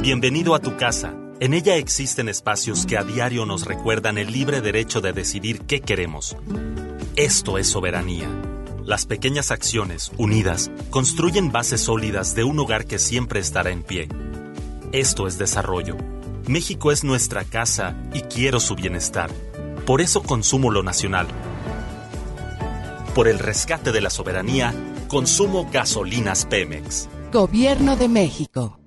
Bienvenido 0.00 0.54
a 0.54 0.60
tu 0.60 0.76
casa. 0.76 1.14
En 1.40 1.54
ella 1.54 1.76
existen 1.76 2.28
espacios 2.28 2.86
que 2.86 2.98
a 2.98 3.02
diario 3.02 3.46
nos 3.46 3.64
recuerdan 3.64 4.18
el 4.18 4.32
libre 4.32 4.60
derecho 4.60 5.00
de 5.00 5.12
decidir 5.12 5.62
qué 5.62 5.80
queremos. 5.80 6.36
Esto 7.16 7.58
es 7.58 7.68
soberanía. 7.68 8.28
Las 8.84 9.06
pequeñas 9.06 9.50
acciones, 9.50 10.10
unidas, 10.18 10.70
construyen 10.90 11.52
bases 11.52 11.82
sólidas 11.82 12.34
de 12.34 12.44
un 12.44 12.58
hogar 12.58 12.86
que 12.86 12.98
siempre 12.98 13.40
estará 13.40 13.70
en 13.70 13.82
pie. 13.82 14.08
Esto 14.92 15.26
es 15.26 15.38
desarrollo. 15.38 15.96
México 16.46 16.90
es 16.90 17.04
nuestra 17.04 17.44
casa 17.44 17.94
y 18.12 18.22
quiero 18.22 18.58
su 18.58 18.74
bienestar. 18.74 19.30
Por 19.86 20.00
eso 20.00 20.22
consumo 20.22 20.70
lo 20.70 20.82
nacional. 20.82 21.26
Por 23.14 23.26
el 23.26 23.40
rescate 23.40 23.90
de 23.90 24.00
la 24.00 24.08
soberanía, 24.08 24.72
consumo 25.08 25.68
gasolinas 25.72 26.46
Pemex. 26.46 27.08
Gobierno 27.32 27.96
de 27.96 28.08
México. 28.08 28.78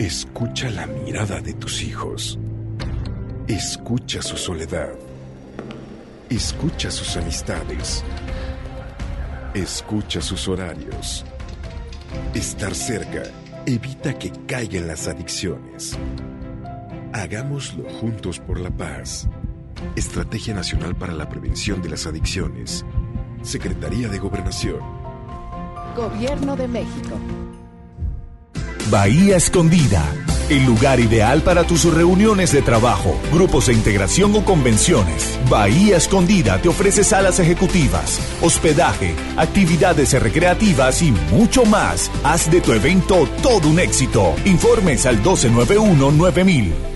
Escucha 0.00 0.68
la 0.70 0.86
mirada 0.86 1.40
de 1.40 1.54
tus 1.54 1.84
hijos. 1.84 2.36
Escucha 3.46 4.22
su 4.22 4.36
soledad. 4.36 4.90
Escucha 6.28 6.90
sus 6.90 7.16
amistades. 7.16 8.02
Escucha 9.54 10.20
sus 10.20 10.48
horarios. 10.48 11.24
Estar 12.34 12.74
cerca 12.74 13.22
evita 13.66 14.18
que 14.18 14.32
caigan 14.48 14.88
las 14.88 15.06
adicciones. 15.06 15.96
Hagámoslo 17.12 17.88
juntos 18.00 18.40
por 18.40 18.58
la 18.58 18.70
paz. 18.70 19.28
Estrategia 19.94 20.54
Nacional 20.54 20.94
para 20.94 21.12
la 21.12 21.28
Prevención 21.28 21.82
de 21.82 21.90
las 21.90 22.06
Adicciones. 22.06 22.84
Secretaría 23.42 24.08
de 24.08 24.18
Gobernación. 24.18 24.80
Gobierno 25.96 26.56
de 26.56 26.68
México. 26.68 27.18
Bahía 28.90 29.36
Escondida, 29.36 30.04
el 30.48 30.64
lugar 30.64 31.00
ideal 31.00 31.42
para 31.42 31.64
tus 31.64 31.92
reuniones 31.92 32.52
de 32.52 32.62
trabajo, 32.62 33.18
grupos 33.32 33.66
de 33.66 33.72
integración 33.72 34.34
o 34.36 34.44
convenciones. 34.44 35.38
Bahía 35.50 35.96
Escondida 35.96 36.60
te 36.62 36.68
ofrece 36.68 37.02
salas 37.02 37.40
ejecutivas, 37.40 38.20
hospedaje, 38.42 39.14
actividades 39.36 40.12
recreativas 40.22 41.02
y 41.02 41.10
mucho 41.32 41.64
más. 41.64 42.10
Haz 42.22 42.50
de 42.50 42.60
tu 42.60 42.72
evento 42.72 43.28
todo 43.42 43.68
un 43.68 43.80
éxito. 43.80 44.36
Informes 44.44 45.04
al 45.06 45.22
1291-9000. 45.22 46.95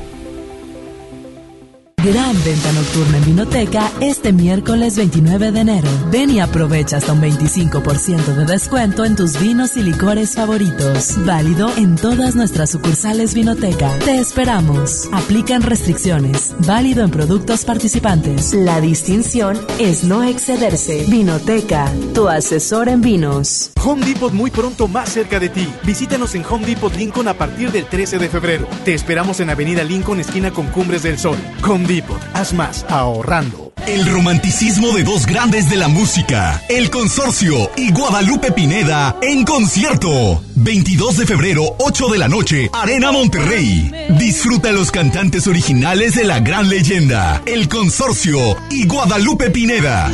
Gran 2.05 2.33
venta 2.45 2.73
nocturna 2.73 3.19
en 3.19 3.25
Vinoteca 3.27 3.93
este 4.01 4.33
miércoles 4.33 4.97
29 4.97 5.53
de 5.53 5.61
enero. 5.61 5.89
Ven 6.11 6.31
y 6.31 6.41
aprovecha 6.41 6.97
hasta 6.97 7.13
un 7.13 7.21
25% 7.21 8.25
de 8.25 8.47
descuento 8.47 9.05
en 9.05 9.17
tus 9.17 9.39
vinos 9.39 9.77
y 9.77 9.83
licores 9.83 10.35
favoritos. 10.35 11.23
Válido 11.27 11.71
en 11.77 11.97
todas 11.97 12.37
nuestras 12.37 12.71
sucursales 12.71 13.35
Vinoteca. 13.35 13.99
Te 13.99 14.17
esperamos. 14.19 15.11
Aplican 15.13 15.61
restricciones. 15.61 16.55
Válido 16.61 17.05
en 17.05 17.11
productos 17.11 17.67
participantes. 17.67 18.55
La 18.55 18.81
distinción 18.81 19.61
es 19.79 20.03
no 20.03 20.23
excederse. 20.25 21.05
Vinoteca, 21.07 21.93
tu 22.15 22.29
asesor 22.29 22.89
en 22.89 23.03
vinos. 23.03 23.73
Home 23.85 24.07
Depot 24.07 24.33
muy 24.33 24.51
pronto 24.51 24.89
más 24.89 25.11
cerca 25.11 25.39
de 25.39 25.51
ti. 25.51 25.69
Visítanos 25.85 26.35
en 26.35 26.47
Home 26.49 26.65
Depot 26.65 26.95
Lincoln 26.97 27.29
a 27.29 27.35
partir 27.35 27.71
del 27.71 27.85
13 27.85 28.19
de 28.19 28.29
febrero. 28.31 28.67
Te 28.87 28.95
esperamos 28.95 29.41
en 29.41 29.51
Avenida 29.51 29.85
Lincoln, 29.85 30.21
esquina 30.21 30.51
con 30.51 30.67
Cumbres 30.69 31.03
del 31.03 31.19
Sol. 31.19 31.37
Home 31.69 31.90
Depot, 31.91 32.23
haz 32.35 32.53
más 32.53 32.87
ahorrando. 32.89 33.73
El 33.85 34.07
romanticismo 34.07 34.93
de 34.93 35.03
dos 35.03 35.27
grandes 35.27 35.69
de 35.69 35.75
la 35.75 35.89
música, 35.89 36.63
El 36.69 36.89
Consorcio 36.89 37.69
y 37.77 37.91
Guadalupe 37.91 38.53
Pineda 38.53 39.17
en 39.23 39.45
concierto. 39.45 40.41
22 40.55 41.17
de 41.17 41.27
febrero, 41.27 41.75
8 41.81 42.09
de 42.11 42.19
la 42.19 42.29
noche, 42.29 42.71
Arena 42.73 43.11
Monterrey. 43.11 43.91
Disfruta 44.11 44.71
los 44.71 44.93
cantantes 44.93 45.49
originales 45.49 46.15
de 46.15 46.23
la 46.23 46.39
gran 46.39 46.69
leyenda, 46.69 47.43
El 47.45 47.69
Consorcio 47.69 48.39
y 48.71 48.87
Guadalupe 48.87 49.51
Pineda. 49.51 50.13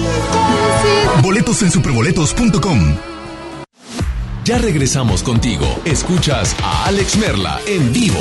Boletos 1.21 1.61
en 1.61 1.71
superboletos.com. 1.71 2.97
Ya 4.47 4.57
regresamos 4.57 5.23
contigo. 5.23 5.67
Escuchas 5.85 6.57
a 6.63 6.87
Alex 6.87 7.19
Merla 7.19 7.61
en 7.67 7.93
vivo. 7.93 8.21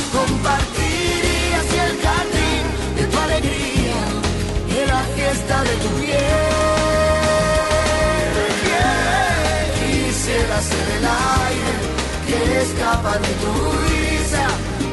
de 5.71 5.77
tu 5.83 5.89
piel. 5.99 7.51
Quisiera 9.79 10.57
ser 10.69 10.87
el 10.97 11.05
aire 11.45 11.73
que 12.27 12.39
escapa 12.65 13.13
de 13.23 13.31
tu 13.41 13.51
risa. 13.87 14.45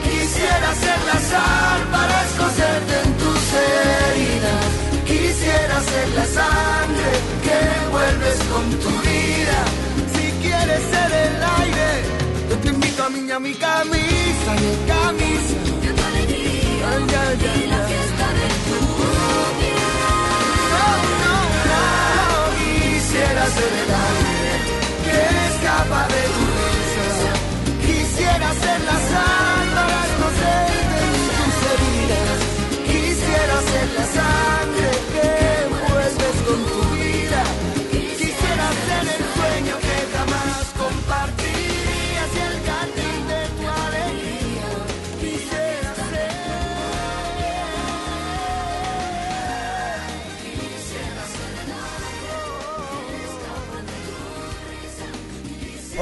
Quisiera 0.07 0.71
ser 0.83 1.01
la 1.11 1.19
sal 1.31 1.81
para 1.95 2.17
escocerte 2.27 2.95
en 3.05 3.11
tus 3.23 3.43
heridas. 3.67 4.67
Quisiera 5.11 5.77
ser 5.91 6.09
la 6.19 6.27
sangre 6.39 7.11
que 7.45 7.57
envuelves 7.81 8.39
con 8.53 8.65
tu 8.83 8.93
vida. 9.07 9.59
Si 10.15 10.25
quieres 10.45 10.83
ser 10.93 11.11
el 11.27 11.37
aire, 11.61 11.89
yo 12.51 12.57
te 12.63 12.69
invito 12.69 13.01
a 13.05 13.09
mí 13.11 13.31
a 13.31 13.39
mi 13.39 13.55
camisa, 13.55 14.51
mi 14.65 14.75
camisa. 14.93 15.55
De 15.83 15.91
tu 15.97 16.03
alegría 16.11 16.89
y 17.01 17.03
la 17.13 17.23
fiesta 17.41 17.68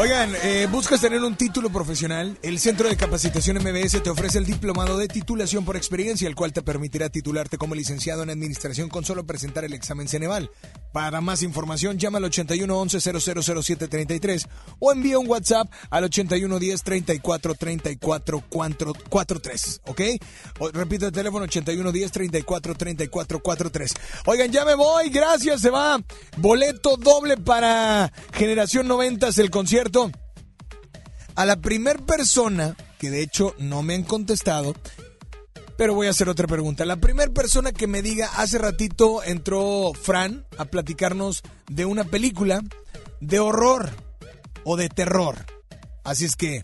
Oigan, 0.07 0.37
eh, 0.45 0.69
¿buscas 0.71 1.01
tener 1.01 1.21
un 1.25 1.35
título 1.35 1.69
profesional? 1.69 2.39
El 2.43 2.61
Centro 2.61 2.89
de 2.89 2.97
Capacitación 2.97 3.57
MBS 3.57 4.01
te 4.05 4.09
ofrece 4.09 4.39
el 4.39 4.47
diplomado 4.47 4.97
de 4.99 5.09
titulación 5.09 5.65
por 5.65 5.77
experiencia, 5.77 6.29
el 6.29 6.37
cual 6.37 6.53
te 6.53 6.63
permitirá 6.63 7.09
titularte 7.09 7.59
como 7.59 7.75
licenciado 7.75 8.23
en 8.23 8.31
administración 8.31 8.89
con 8.89 9.05
solo 9.05 9.27
presentar 9.27 9.65
el 9.65 9.73
examen 9.73 10.07
Ceneval. 10.07 10.49
Para 10.93 11.21
más 11.21 11.43
información, 11.43 11.99
llama 11.99 12.19
al 12.19 12.25
81 12.25 12.79
11 12.79 13.01
0007 13.21 13.89
33 13.89 14.47
o 14.79 14.93
envía 14.93 15.19
un 15.19 15.27
WhatsApp 15.29 15.69
al 15.91 16.05
81 16.05 16.57
10 16.61 16.83
34 16.85 17.55
34 17.57 18.45
43, 19.09 19.81
¿ok? 19.87 20.01
O- 20.61 20.69
repito 20.69 21.07
el 21.07 21.13
teléfono 21.13 21.47
81 21.47 21.91
10 21.91 22.13
34 22.13 22.75
34 22.77 23.41
43. 23.41 23.95
Oigan, 24.27 24.53
ya 24.53 24.65
me 24.65 24.77
voy, 24.77 25.11
gracias, 25.11 25.61
se 25.63 25.71
va. 25.71 25.99
Boleto 26.37 26.97
doble 26.97 27.37
para 27.39 28.13
Generación 28.33 28.87
90, 28.87 29.31
el 29.37 29.51
concierto. 29.51 29.96
A 31.35 31.47
la 31.47 31.57
primer 31.57 32.01
persona, 32.01 32.77
que 32.99 33.11
de 33.11 33.23
hecho 33.23 33.55
no 33.59 33.83
me 33.83 33.95
han 33.95 34.03
contestado, 34.03 34.75
pero 35.77 35.95
voy 35.95 36.07
a 36.07 36.11
hacer 36.11 36.29
otra 36.29 36.47
pregunta. 36.47 36.85
La 36.85 36.97
primera 36.97 37.33
persona 37.33 37.73
que 37.73 37.87
me 37.87 38.03
diga, 38.03 38.31
hace 38.37 38.59
ratito 38.59 39.23
entró 39.23 39.93
Fran 39.95 40.47
a 40.59 40.67
platicarnos 40.67 41.43
de 41.69 41.85
una 41.85 42.05
película 42.05 42.63
de 43.21 43.39
horror 43.39 43.91
o 44.65 44.77
de 44.77 44.89
terror. 44.89 45.47
Así 46.05 46.25
es 46.25 46.37
que 46.37 46.63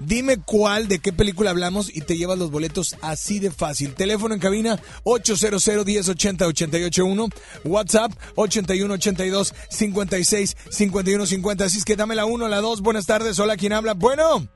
dime 0.00 0.38
cuál, 0.38 0.88
de 0.88 0.98
qué 0.98 1.12
película 1.12 1.50
hablamos 1.50 1.94
y 1.94 2.00
te 2.00 2.16
llevas 2.16 2.38
los 2.38 2.50
boletos 2.50 2.96
así 3.02 3.38
de 3.38 3.50
fácil. 3.50 3.94
Teléfono 3.94 4.34
en 4.34 4.40
cabina 4.40 4.80
800 5.04 5.66
1080 5.86 6.46
881, 6.46 7.28
WhatsApp 7.64 8.12
81 8.34 8.94
82 8.94 9.54
56 9.70 10.56
51 10.70 11.26
50. 11.26 11.64
Así 11.64 11.78
es 11.78 11.84
que 11.84 11.96
dame 11.96 12.14
la 12.14 12.24
1, 12.24 12.48
la 12.48 12.60
2. 12.60 12.80
Buenas 12.80 13.06
tardes. 13.06 13.38
Hola, 13.38 13.56
¿quién 13.56 13.72
habla? 13.72 13.94
Bueno. 13.94 14.46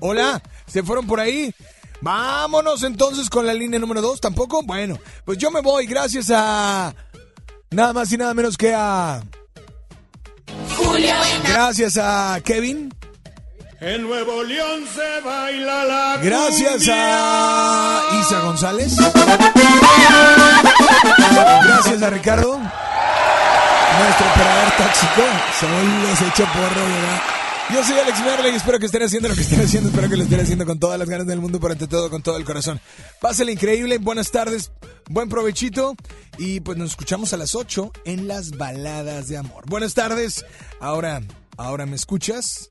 Hola, 0.00 0.42
¿se 0.66 0.82
fueron 0.82 1.06
por 1.06 1.20
ahí? 1.20 1.54
Vámonos 2.00 2.82
entonces 2.82 3.30
con 3.30 3.46
la 3.46 3.54
línea 3.54 3.78
número 3.78 4.02
2, 4.02 4.20
¿tampoco? 4.20 4.62
Bueno, 4.62 4.98
pues 5.24 5.38
yo 5.38 5.50
me 5.50 5.62
voy 5.62 5.86
gracias 5.86 6.30
a... 6.30 6.94
Nada 7.70 7.92
más 7.94 8.12
y 8.12 8.18
nada 8.18 8.34
menos 8.34 8.58
que 8.58 8.74
a... 8.74 9.22
Gracias 11.48 11.96
a 11.96 12.40
Kevin. 12.44 12.92
En 13.86 14.02
Nuevo 14.02 14.42
León 14.42 14.86
se 14.94 15.20
baila 15.20 15.84
la 15.84 16.16
Gracias 16.22 16.88
a. 16.90 18.02
Isa 18.18 18.40
González. 18.40 18.96
Gracias 21.66 22.02
a 22.02 22.08
Ricardo. 22.08 22.56
Nuestro 22.58 24.26
operador 24.32 24.72
tóxico. 24.78 25.22
Solo 25.60 26.16
se 26.16 26.26
echa 26.28 26.50
porro, 26.50 26.80
¿verdad? 26.80 27.22
Yo 27.74 27.84
soy 27.84 27.98
Alex 27.98 28.20
Merle 28.24 28.52
y 28.52 28.54
espero 28.54 28.78
que 28.78 28.86
estén 28.86 29.02
haciendo 29.02 29.28
lo 29.28 29.34
que 29.34 29.42
estén 29.42 29.60
haciendo. 29.60 29.90
Espero 29.90 30.08
que 30.08 30.16
lo 30.16 30.22
estén 30.22 30.40
haciendo 30.40 30.64
con 30.64 30.80
todas 30.80 30.98
las 30.98 31.10
ganas 31.10 31.26
del 31.26 31.40
mundo, 31.40 31.60
pero 31.60 31.72
ante 31.74 31.86
todo 31.86 32.08
con 32.08 32.22
todo 32.22 32.38
el 32.38 32.44
corazón. 32.46 32.80
Pásale 33.20 33.52
increíble, 33.52 33.98
buenas 33.98 34.30
tardes, 34.30 34.72
buen 35.10 35.28
provechito. 35.28 35.94
Y 36.38 36.60
pues 36.60 36.78
nos 36.78 36.92
escuchamos 36.92 37.34
a 37.34 37.36
las 37.36 37.54
8 37.54 37.92
en 38.06 38.28
las 38.28 38.52
baladas 38.52 39.28
de 39.28 39.36
amor. 39.36 39.64
Buenas 39.66 39.92
tardes. 39.92 40.46
Ahora, 40.80 41.20
ahora 41.58 41.84
me 41.84 41.96
escuchas. 41.96 42.70